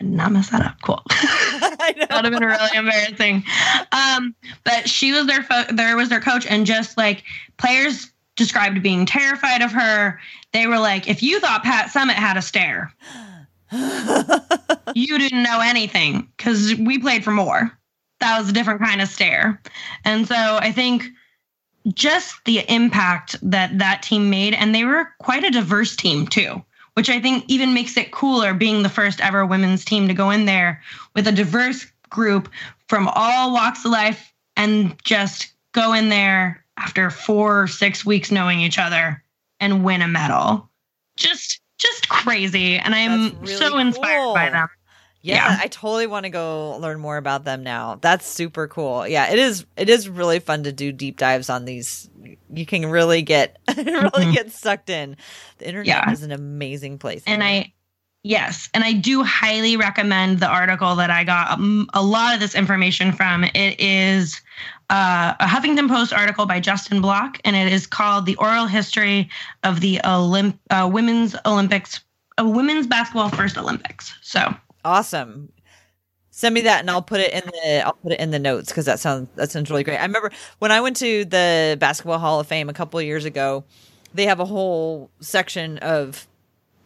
not 0.02 0.32
mess 0.32 0.50
that 0.50 0.60
up. 0.60 0.76
Cool. 0.82 1.00
that 1.10 2.08
would 2.10 2.24
have 2.24 2.32
been 2.32 2.44
really 2.44 2.76
embarrassing. 2.76 3.44
Um, 3.92 4.34
but 4.64 4.86
she 4.88 5.12
was 5.12 5.26
their 5.26 5.42
fo- 5.44 5.72
there 5.72 5.96
was 5.96 6.08
their 6.10 6.20
coach, 6.20 6.44
and 6.46 6.66
just 6.66 6.98
like 6.98 7.22
players 7.62 8.10
described 8.34 8.82
being 8.82 9.06
terrified 9.06 9.62
of 9.62 9.70
her. 9.70 10.18
They 10.52 10.66
were 10.66 10.80
like, 10.80 11.08
if 11.08 11.22
you 11.22 11.38
thought 11.38 11.62
Pat 11.62 11.90
Summitt 11.90 12.14
had 12.14 12.36
a 12.36 12.42
stare, 12.42 12.92
you 14.94 15.16
didn't 15.16 15.44
know 15.44 15.60
anything 15.60 16.28
because 16.36 16.74
we 16.74 16.98
played 16.98 17.22
for 17.22 17.30
Moore. 17.30 17.70
That 18.18 18.38
was 18.38 18.48
a 18.48 18.52
different 18.52 18.80
kind 18.80 19.00
of 19.00 19.08
stare. 19.08 19.60
And 20.04 20.26
so 20.26 20.34
I 20.34 20.72
think 20.72 21.04
just 21.94 22.34
the 22.46 22.64
impact 22.68 23.36
that 23.42 23.78
that 23.78 24.02
team 24.02 24.28
made, 24.28 24.54
and 24.54 24.74
they 24.74 24.84
were 24.84 25.08
quite 25.20 25.44
a 25.44 25.50
diverse 25.50 25.94
team 25.94 26.26
too, 26.26 26.62
which 26.94 27.08
I 27.08 27.20
think 27.20 27.44
even 27.46 27.74
makes 27.74 27.96
it 27.96 28.10
cooler 28.10 28.54
being 28.54 28.82
the 28.82 28.88
first 28.88 29.20
ever 29.20 29.46
women's 29.46 29.84
team 29.84 30.08
to 30.08 30.14
go 30.14 30.30
in 30.30 30.46
there 30.46 30.82
with 31.14 31.28
a 31.28 31.32
diverse 31.32 31.86
group 32.10 32.48
from 32.88 33.08
all 33.14 33.52
walks 33.52 33.84
of 33.84 33.92
life 33.92 34.32
and 34.56 34.96
just 35.04 35.52
go 35.72 35.92
in 35.92 36.08
there 36.08 36.61
after 36.76 37.10
four 37.10 37.62
or 37.62 37.66
six 37.66 38.04
weeks 38.04 38.30
knowing 38.30 38.60
each 38.60 38.78
other 38.78 39.22
and 39.60 39.84
win 39.84 40.02
a 40.02 40.08
medal. 40.08 40.68
Just 41.16 41.60
just 41.78 42.08
crazy. 42.08 42.76
And 42.76 42.94
I'm 42.94 43.38
really 43.40 43.54
so 43.54 43.78
inspired 43.78 44.22
cool. 44.22 44.34
by 44.34 44.50
them. 44.50 44.68
Yeah, 45.24 45.36
yeah, 45.36 45.58
I 45.60 45.68
totally 45.68 46.08
want 46.08 46.24
to 46.24 46.30
go 46.30 46.76
learn 46.78 46.98
more 46.98 47.16
about 47.16 47.44
them 47.44 47.62
now. 47.62 47.96
That's 48.00 48.26
super 48.26 48.66
cool. 48.66 49.06
Yeah, 49.06 49.30
it 49.30 49.38
is 49.38 49.64
it 49.76 49.88
is 49.88 50.08
really 50.08 50.40
fun 50.40 50.64
to 50.64 50.72
do 50.72 50.90
deep 50.90 51.16
dives 51.16 51.48
on 51.48 51.64
these. 51.64 52.10
You 52.52 52.66
can 52.66 52.86
really 52.86 53.22
get 53.22 53.58
really 53.76 53.86
mm-hmm. 53.86 54.32
get 54.32 54.50
sucked 54.50 54.90
in. 54.90 55.16
The 55.58 55.68
internet 55.68 55.86
yeah. 55.86 56.10
is 56.10 56.24
an 56.24 56.32
amazing 56.32 56.98
place. 56.98 57.22
And 57.24 57.44
I 57.44 57.72
yes, 58.24 58.68
and 58.74 58.82
I 58.82 58.94
do 58.94 59.22
highly 59.22 59.76
recommend 59.76 60.40
the 60.40 60.48
article 60.48 60.96
that 60.96 61.10
I 61.10 61.22
got 61.22 61.52
um, 61.52 61.88
a 61.94 62.02
lot 62.02 62.34
of 62.34 62.40
this 62.40 62.56
information 62.56 63.12
from. 63.12 63.44
It 63.44 63.78
is 63.78 64.40
uh, 64.92 65.34
a 65.40 65.46
Huffington 65.46 65.88
Post 65.88 66.12
article 66.12 66.44
by 66.44 66.60
Justin 66.60 67.00
Block, 67.00 67.40
and 67.44 67.56
it 67.56 67.72
is 67.72 67.86
called 67.86 68.26
"The 68.26 68.36
Oral 68.36 68.66
History 68.66 69.30
of 69.64 69.80
the 69.80 70.00
Olymp- 70.04 70.58
uh, 70.68 70.88
Women's 70.92 71.34
Olympics, 71.46 72.00
uh, 72.38 72.46
Women's 72.46 72.86
Basketball 72.86 73.30
First 73.30 73.56
Olympics." 73.56 74.14
So 74.20 74.54
awesome! 74.84 75.50
Send 76.30 76.54
me 76.54 76.60
that, 76.60 76.80
and 76.80 76.90
I'll 76.90 77.02
put 77.02 77.20
it 77.20 77.32
in 77.32 77.42
the 77.46 77.80
I'll 77.86 77.94
put 77.94 78.12
it 78.12 78.20
in 78.20 78.32
the 78.32 78.38
notes 78.38 78.68
because 78.68 78.84
that 78.84 79.00
sounds 79.00 79.28
that 79.36 79.50
sounds 79.50 79.70
really 79.70 79.82
great. 79.82 79.96
I 79.96 80.02
remember 80.02 80.30
when 80.58 80.70
I 80.70 80.82
went 80.82 80.98
to 80.98 81.24
the 81.24 81.78
Basketball 81.80 82.18
Hall 82.18 82.38
of 82.38 82.46
Fame 82.46 82.68
a 82.68 82.74
couple 82.74 83.00
of 83.00 83.06
years 83.06 83.24
ago. 83.24 83.64
They 84.14 84.26
have 84.26 84.40
a 84.40 84.44
whole 84.44 85.10
section 85.20 85.78
of 85.78 86.28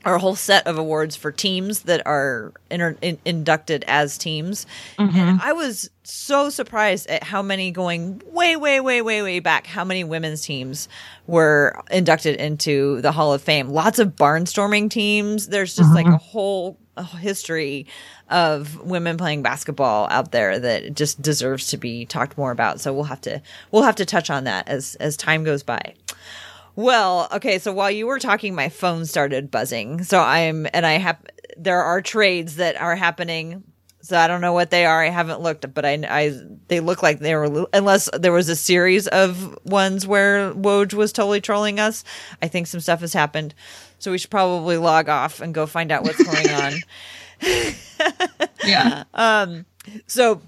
or 0.07 0.15
a 0.15 0.19
whole 0.21 0.37
set 0.37 0.67
of 0.69 0.79
awards 0.79 1.17
for 1.17 1.33
teams 1.33 1.83
that 1.83 2.07
are 2.07 2.53
inter- 2.71 2.97
in- 3.03 3.19
inducted 3.25 3.85
as 3.89 4.17
teams. 4.17 4.65
Mm-hmm. 4.99 5.19
And 5.19 5.41
I 5.43 5.53
was 5.53 5.91
so 6.05 6.49
surprised 6.49 7.09
at 7.09 7.25
how 7.25 7.43
many 7.43 7.73
going 7.73 8.23
way, 8.27 8.55
way, 8.55 8.79
way, 8.79 9.03
way, 9.03 9.21
way 9.21 9.41
back, 9.41 9.67
how 9.67 9.85
many 9.85 10.05
women's 10.05 10.43
teams 10.43 10.89
were 11.27 11.83
inducted 11.91 12.37
into 12.37 13.01
the 13.01 13.11
Hall 13.11 13.33
of 13.33 13.43
Fame. 13.43 13.69
Lots 13.69 13.99
of 13.99 14.15
barnstorming 14.15 14.91
teams. 14.91 15.49
There's 15.49 15.75
just 15.75 15.89
mm-hmm. 15.89 15.97
like 15.97 16.07
a 16.07 16.19
whole, 16.19 16.79
a 16.97 17.03
whole 17.03 17.19
history 17.19 17.89
of 18.31 18.81
women 18.83 19.17
playing 19.17 19.43
basketball 19.43 20.07
out 20.11 20.31
there 20.31 20.57
that 20.57 20.95
just 20.95 21.21
deserves 21.21 21.67
to 21.69 21.77
be 21.77 22.07
talked 22.07 22.39
more 22.39 22.53
about. 22.53 22.81
So 22.81 22.93
we'll 22.93 23.05
have 23.05 23.21
to 23.23 23.43
we'll 23.73 23.83
have 23.83 23.97
to 23.97 24.05
touch 24.07 24.31
on 24.31 24.45
that 24.45 24.69
as 24.69 24.95
as 24.97 25.17
time 25.17 25.43
goes 25.43 25.65
by. 25.65 25.95
Well, 26.77 27.29
okay, 27.33 27.59
so 27.59 27.73
while 27.73 27.91
you 27.91 28.07
were 28.07 28.19
talking, 28.19 28.55
my 28.55 28.69
phone 28.69 29.07
started 29.07 29.51
buzzing. 29.51 30.05
So 30.05 30.21
I'm, 30.21 30.67
and 30.75 30.85
I 30.87 30.93
have, 30.93 31.19
there 31.57 31.83
are 31.83 32.03
trades 32.03 32.57
that 32.57 32.77
are 32.77 32.95
happening. 32.95 33.65
So 34.03 34.17
I 34.17 34.29
don't 34.29 34.43
know 34.43 34.53
what 34.53 34.71
they 34.71 34.87
are. 34.87 35.03
I 35.03 35.09
haven't 35.09 35.41
looked, 35.41 35.73
but 35.75 35.85
I, 35.85 35.99
I, 36.09 36.39
they 36.69 36.81
look 36.81 37.03
like 37.03 37.19
they 37.19 37.35
were, 37.35 37.67
unless 37.73 38.09
there 38.13 38.31
was 38.31 38.49
a 38.49 38.55
series 38.55 39.09
of 39.09 39.59
ones 39.65 40.07
where 40.07 40.53
Woj 40.53 40.93
was 40.95 41.13
totally 41.13 41.41
trolling 41.41 41.81
us. 41.81 42.05
I 42.41 42.47
think 42.47 42.67
some 42.67 42.81
stuff 42.81 43.01
has 43.01 43.15
happened. 43.15 43.55
So 43.99 44.13
we 44.13 44.19
should 44.19 44.31
probably 44.31 44.77
log 44.77 45.09
off 45.09 45.41
and 45.41 45.55
go 45.55 45.67
find 45.67 45.91
out 45.91 46.05
what's 46.05 46.23
going 46.23 46.51
on. 46.51 46.73
yeah. 48.65 49.05
Um, 49.15 49.65
so 50.07 50.43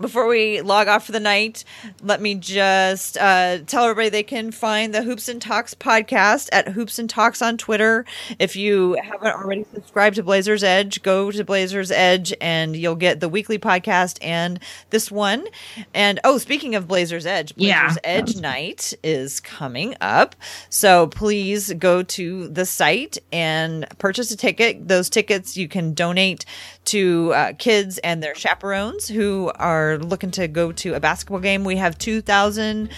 before 0.00 0.26
we 0.26 0.60
log 0.62 0.88
off 0.88 1.06
for 1.06 1.12
the 1.12 1.20
night, 1.20 1.64
let 2.02 2.20
me 2.20 2.34
just 2.34 3.18
uh, 3.18 3.58
tell 3.66 3.84
everybody 3.84 4.08
they 4.08 4.22
can 4.22 4.50
find 4.50 4.94
the 4.94 5.02
Hoops 5.02 5.28
and 5.28 5.40
Talks 5.40 5.74
podcast 5.74 6.48
at 6.52 6.68
Hoops 6.68 6.98
and 6.98 7.08
Talks 7.08 7.42
on 7.42 7.58
Twitter. 7.58 8.04
If 8.38 8.56
you 8.56 8.96
haven't 9.02 9.34
already 9.34 9.64
subscribed 9.72 10.16
to 10.16 10.22
Blazers 10.22 10.64
Edge, 10.64 11.02
go 11.02 11.30
to 11.30 11.44
Blazers 11.44 11.90
Edge 11.90 12.32
and 12.40 12.74
you'll 12.74 12.96
get 12.96 13.20
the 13.20 13.28
weekly 13.28 13.58
podcast 13.58 14.18
and 14.22 14.58
this 14.90 15.10
one. 15.10 15.46
And 15.94 16.18
oh, 16.24 16.38
speaking 16.38 16.74
of 16.74 16.88
Blazers 16.88 17.26
Edge, 17.26 17.54
Blazers 17.54 17.68
yeah. 17.68 17.96
Edge 18.04 18.36
night 18.36 18.94
is 19.02 19.40
coming 19.40 19.94
up. 20.00 20.34
So 20.70 21.08
please 21.08 21.72
go 21.74 22.02
to 22.02 22.48
the 22.48 22.64
site 22.64 23.18
and 23.32 23.86
purchase 23.98 24.30
a 24.30 24.36
ticket. 24.36 24.88
Those 24.88 25.10
tickets 25.10 25.56
you 25.56 25.68
can 25.68 25.92
donate 25.92 26.44
to 26.86 27.32
uh, 27.34 27.52
kids 27.58 27.98
and 27.98 28.22
their 28.22 28.34
chaperones 28.34 29.06
who 29.06 29.52
are 29.56 29.89
looking 29.98 30.30
to 30.32 30.48
go 30.48 30.72
to 30.72 30.94
a 30.94 31.00
basketball 31.00 31.40
game. 31.40 31.64
We 31.64 31.76
have 31.76 31.98
2,000 31.98 32.90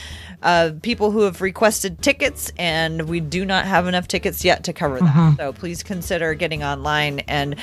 uh, 0.43 0.73
people 0.83 1.11
who 1.11 1.21
have 1.21 1.41
requested 1.41 2.03
tickets, 2.03 2.53
and 2.59 3.09
we 3.09 3.21
do 3.21 3.45
not 3.45 3.65
have 3.67 3.87
enough 3.87 4.09
tickets 4.09 4.45
yet 4.45 4.65
to 4.65 4.73
cover 4.73 4.99
them. 4.99 5.09
Mm-hmm. 5.09 5.37
So 5.37 5.53
please 5.53 5.83
consider 5.83 6.35
getting 6.35 6.63
online, 6.65 7.21
and 7.21 7.57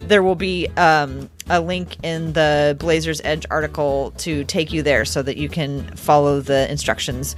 there 0.00 0.22
will 0.22 0.34
be 0.34 0.68
um, 0.76 1.30
a 1.48 1.60
link 1.60 1.96
in 2.02 2.32
the 2.32 2.76
Blazers 2.78 3.20
Edge 3.24 3.46
article 3.50 4.12
to 4.18 4.44
take 4.44 4.72
you 4.72 4.82
there 4.82 5.04
so 5.04 5.22
that 5.22 5.36
you 5.36 5.48
can 5.48 5.84
follow 5.96 6.40
the 6.40 6.70
instructions 6.70 7.36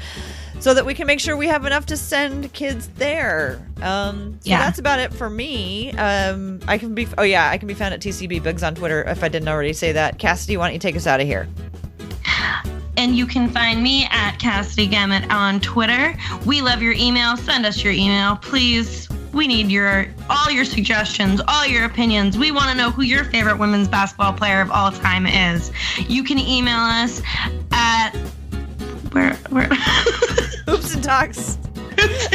so 0.60 0.74
that 0.74 0.84
we 0.84 0.94
can 0.94 1.06
make 1.06 1.20
sure 1.20 1.36
we 1.36 1.46
have 1.46 1.64
enough 1.64 1.86
to 1.86 1.96
send 1.96 2.52
kids 2.52 2.88
there. 2.96 3.64
Um, 3.82 4.38
so 4.40 4.50
yeah. 4.50 4.58
that's 4.58 4.78
about 4.78 4.98
it 4.98 5.12
for 5.12 5.30
me. 5.30 5.92
Um, 5.92 6.60
I 6.66 6.78
can 6.78 6.94
be, 6.94 7.06
oh 7.16 7.22
yeah, 7.22 7.48
I 7.50 7.58
can 7.58 7.68
be 7.68 7.74
found 7.74 7.94
at 7.94 8.00
TCB 8.00 8.42
Bigs 8.42 8.62
on 8.62 8.74
Twitter 8.74 9.02
if 9.04 9.22
I 9.22 9.28
didn't 9.28 9.48
already 9.48 9.72
say 9.72 9.92
that. 9.92 10.18
Cassidy, 10.18 10.56
why 10.56 10.66
don't 10.66 10.74
you 10.74 10.80
take 10.80 10.96
us 10.96 11.06
out 11.06 11.20
of 11.20 11.26
here? 11.26 11.48
And 12.96 13.16
you 13.16 13.26
can 13.26 13.48
find 13.48 13.80
me 13.80 14.08
at 14.10 14.40
Cassidy 14.40 14.88
Gamet 14.88 15.30
on 15.30 15.60
Twitter. 15.60 16.16
We 16.44 16.62
love 16.62 16.82
your 16.82 16.94
email. 16.94 17.36
Send 17.36 17.64
us 17.64 17.84
your 17.84 17.92
email, 17.92 18.34
please. 18.34 19.08
We 19.32 19.46
need 19.46 19.70
your 19.70 20.06
all 20.28 20.50
your 20.50 20.64
suggestions, 20.64 21.40
all 21.46 21.64
your 21.64 21.84
opinions. 21.84 22.36
We 22.36 22.50
want 22.50 22.70
to 22.70 22.74
know 22.76 22.90
who 22.90 23.02
your 23.02 23.22
favorite 23.22 23.56
women's 23.56 23.86
basketball 23.86 24.32
player 24.32 24.60
of 24.60 24.72
all 24.72 24.90
time 24.90 25.26
is. 25.26 25.70
You 26.08 26.24
can 26.24 26.40
email 26.40 26.80
us 26.80 27.22
at 27.70 28.16
where 29.12 29.34
where 29.50 29.68
Hoops 30.68 30.94
and 30.94 31.04
talks. 31.12 31.58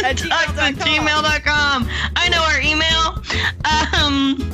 at 0.03 0.17
gmail.com. 0.17 1.89
I 2.15 2.29
know 2.29 2.43
our 2.43 2.59
email. 2.59 3.23
Um, 3.63 4.51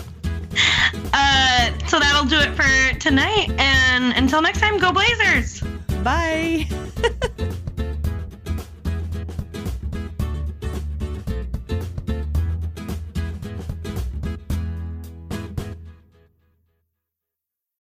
uh, 1.14 1.88
so 1.88 2.00
that'll 2.00 2.26
do 2.26 2.40
it 2.40 2.54
for 2.56 3.00
tonight. 3.00 3.50
And 3.58 4.14
until 4.16 4.42
next 4.42 4.60
time, 4.60 4.78
go 4.78 4.92
Blazers. 4.92 5.62
Bye. 6.04 6.68